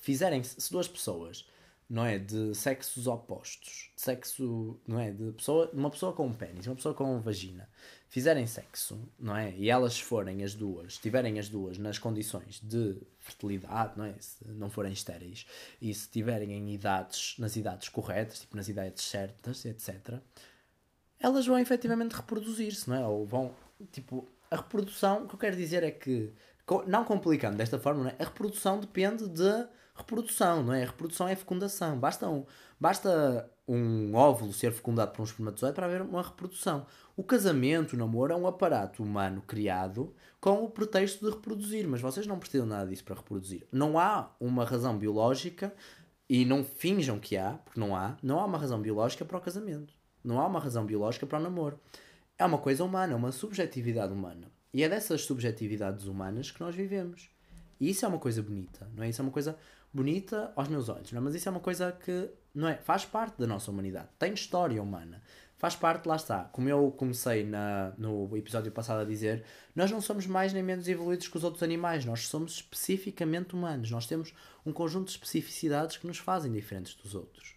Fizerem. 0.00 0.42
Se 0.42 0.72
duas 0.72 0.88
pessoas 0.88 1.46
não 1.88 2.04
é? 2.04 2.18
De 2.18 2.54
sexos 2.54 3.06
opostos, 3.06 3.90
de 3.94 4.02
sexo, 4.02 4.80
não 4.86 4.98
é? 4.98 5.10
De 5.10 5.32
pessoa, 5.32 5.70
uma 5.72 5.90
pessoa 5.90 6.12
com 6.12 6.26
um 6.26 6.32
pênis, 6.32 6.66
uma 6.66 6.76
pessoa 6.76 6.94
com 6.94 7.20
vagina, 7.20 7.68
fizerem 8.08 8.46
sexo, 8.46 8.98
não 9.18 9.36
é? 9.36 9.52
E 9.56 9.68
elas 9.68 9.98
forem 10.00 10.42
as 10.42 10.54
duas, 10.54 10.92
estiverem 10.92 11.38
as 11.38 11.48
duas 11.48 11.78
nas 11.78 11.98
condições 11.98 12.60
de 12.62 13.00
fertilidade, 13.18 13.98
não 13.98 14.04
é? 14.04 14.14
Se 14.18 14.46
não 14.46 14.70
forem 14.70 14.92
estéreis 14.92 15.46
e 15.80 15.92
se 15.92 16.02
estiverem 16.02 16.52
em 16.52 16.72
idades, 16.72 17.34
nas 17.38 17.56
idades 17.56 17.88
corretas, 17.88 18.40
tipo 18.40 18.56
nas 18.56 18.68
idades 18.68 19.02
certas, 19.04 19.64
etc., 19.64 20.20
elas 21.18 21.46
vão 21.46 21.58
efetivamente 21.58 22.12
reproduzir-se, 22.14 22.88
não 22.88 22.96
é? 22.96 23.06
Ou 23.06 23.26
vão, 23.26 23.54
tipo, 23.92 24.28
a 24.50 24.56
reprodução, 24.56 25.24
o 25.24 25.28
que 25.28 25.34
eu 25.34 25.38
quero 25.38 25.56
dizer 25.56 25.82
é 25.82 25.90
que, 25.90 26.32
não 26.86 27.04
complicando 27.04 27.56
desta 27.56 27.78
forma, 27.78 28.10
é? 28.10 28.22
A 28.22 28.26
reprodução 28.26 28.78
depende 28.78 29.28
de 29.28 29.66
reprodução, 29.94 30.62
não 30.62 30.72
é? 30.72 30.82
A 30.82 30.86
reprodução 30.86 31.28
é 31.28 31.36
fecundação. 31.36 31.98
Basta 31.98 32.28
um, 32.28 32.44
basta 32.78 33.50
um 33.66 34.14
óvulo 34.14 34.52
ser 34.52 34.72
fecundado 34.72 35.12
por 35.12 35.22
um 35.22 35.24
espermatozoide 35.24 35.74
para 35.74 35.86
haver 35.86 36.02
uma 36.02 36.22
reprodução. 36.22 36.86
O 37.16 37.22
casamento, 37.22 37.94
o 37.94 37.96
namoro, 37.96 38.32
é 38.32 38.36
um 38.36 38.46
aparato 38.46 39.02
humano 39.02 39.42
criado 39.46 40.14
com 40.40 40.64
o 40.64 40.70
pretexto 40.70 41.24
de 41.24 41.30
reproduzir, 41.30 41.86
mas 41.88 42.00
vocês 42.00 42.26
não 42.26 42.38
precisam 42.38 42.66
nada 42.66 42.90
disso 42.90 43.04
para 43.04 43.14
reproduzir. 43.14 43.66
Não 43.72 43.98
há 43.98 44.30
uma 44.38 44.64
razão 44.64 44.98
biológica 44.98 45.72
e 46.28 46.44
não 46.44 46.64
finjam 46.64 47.18
que 47.18 47.36
há, 47.36 47.52
porque 47.52 47.78
não 47.78 47.94
há, 47.96 48.16
não 48.22 48.40
há 48.40 48.44
uma 48.44 48.58
razão 48.58 48.80
biológica 48.80 49.24
para 49.24 49.38
o 49.38 49.40
casamento. 49.40 49.94
Não 50.22 50.40
há 50.40 50.46
uma 50.46 50.58
razão 50.58 50.84
biológica 50.84 51.26
para 51.26 51.38
o 51.38 51.42
namoro. 51.42 51.78
É 52.36 52.44
uma 52.44 52.58
coisa 52.58 52.82
humana, 52.82 53.12
é 53.12 53.16
uma 53.16 53.30
subjetividade 53.30 54.12
humana. 54.12 54.50
E 54.72 54.82
é 54.82 54.88
dessas 54.88 55.22
subjetividades 55.22 56.06
humanas 56.06 56.50
que 56.50 56.60
nós 56.60 56.74
vivemos. 56.74 57.30
E 57.78 57.90
isso 57.90 58.04
é 58.04 58.08
uma 58.08 58.18
coisa 58.18 58.42
bonita, 58.42 58.90
não 58.94 59.04
é? 59.04 59.08
Isso 59.08 59.20
é 59.20 59.24
uma 59.24 59.30
coisa 59.30 59.56
bonita 59.94 60.52
aos 60.56 60.68
meus 60.68 60.88
olhos, 60.88 61.12
não 61.12 61.20
é? 61.20 61.24
Mas 61.24 61.34
isso 61.36 61.48
é 61.48 61.52
uma 61.52 61.60
coisa 61.60 61.92
que, 61.92 62.28
não 62.52 62.66
é? 62.66 62.74
Faz 62.74 63.04
parte 63.04 63.38
da 63.38 63.46
nossa 63.46 63.70
humanidade. 63.70 64.08
Tem 64.18 64.34
história 64.34 64.82
humana. 64.82 65.22
Faz 65.56 65.76
parte, 65.76 66.06
lá 66.06 66.16
está. 66.16 66.44
Como 66.44 66.68
eu 66.68 66.90
comecei 66.90 67.44
na, 67.44 67.92
no 67.96 68.36
episódio 68.36 68.72
passado 68.72 69.00
a 69.00 69.04
dizer, 69.04 69.44
nós 69.74 69.90
não 69.90 70.00
somos 70.00 70.26
mais 70.26 70.52
nem 70.52 70.62
menos 70.62 70.88
evoluídos 70.88 71.28
que 71.28 71.36
os 71.36 71.44
outros 71.44 71.62
animais. 71.62 72.04
Nós 72.04 72.26
somos 72.26 72.56
especificamente 72.56 73.54
humanos. 73.54 73.90
Nós 73.90 74.06
temos 74.06 74.34
um 74.66 74.72
conjunto 74.72 75.06
de 75.06 75.12
especificidades 75.12 75.96
que 75.96 76.06
nos 76.06 76.18
fazem 76.18 76.52
diferentes 76.52 76.94
dos 76.94 77.14
outros. 77.14 77.54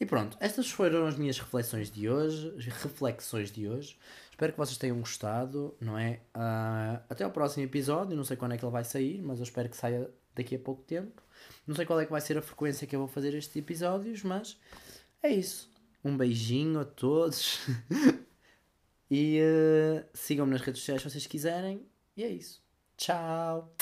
E 0.00 0.06
pronto, 0.06 0.36
estas 0.40 0.70
foram 0.70 1.06
as 1.06 1.16
minhas 1.16 1.38
reflexões 1.38 1.90
de 1.90 2.08
hoje, 2.08 2.54
reflexões 2.82 3.52
de 3.52 3.68
hoje. 3.68 3.98
Espero 4.30 4.52
que 4.52 4.58
vocês 4.58 4.78
tenham 4.78 4.98
gostado, 4.98 5.76
não 5.78 5.98
é? 5.98 6.20
Uh, 6.34 7.04
até 7.10 7.22
ao 7.22 7.30
próximo 7.30 7.62
episódio, 7.62 8.16
não 8.16 8.24
sei 8.24 8.38
quando 8.38 8.54
é 8.54 8.56
que 8.56 8.64
ele 8.64 8.72
vai 8.72 8.82
sair, 8.82 9.20
mas 9.20 9.38
eu 9.38 9.44
espero 9.44 9.68
que 9.68 9.76
saia 9.76 10.10
daqui 10.34 10.56
a 10.56 10.58
pouco 10.58 10.82
tempo. 10.82 11.22
Não 11.70 11.76
sei 11.76 11.86
qual 11.86 12.00
é 12.00 12.04
que 12.04 12.10
vai 12.10 12.20
ser 12.20 12.36
a 12.36 12.42
frequência 12.42 12.84
que 12.84 12.96
eu 12.96 12.98
vou 12.98 13.06
fazer 13.06 13.32
estes 13.32 13.54
episódios, 13.54 14.24
mas 14.24 14.58
é 15.22 15.28
isso. 15.28 15.70
Um 16.04 16.16
beijinho 16.16 16.80
a 16.80 16.84
todos. 16.84 17.60
e 19.08 19.38
uh, 19.40 20.04
sigam-me 20.12 20.50
nas 20.50 20.62
redes 20.62 20.80
sociais 20.80 21.00
se 21.00 21.08
vocês 21.08 21.28
quiserem. 21.28 21.86
E 22.16 22.24
é 22.24 22.28
isso. 22.28 22.60
Tchau! 22.96 23.72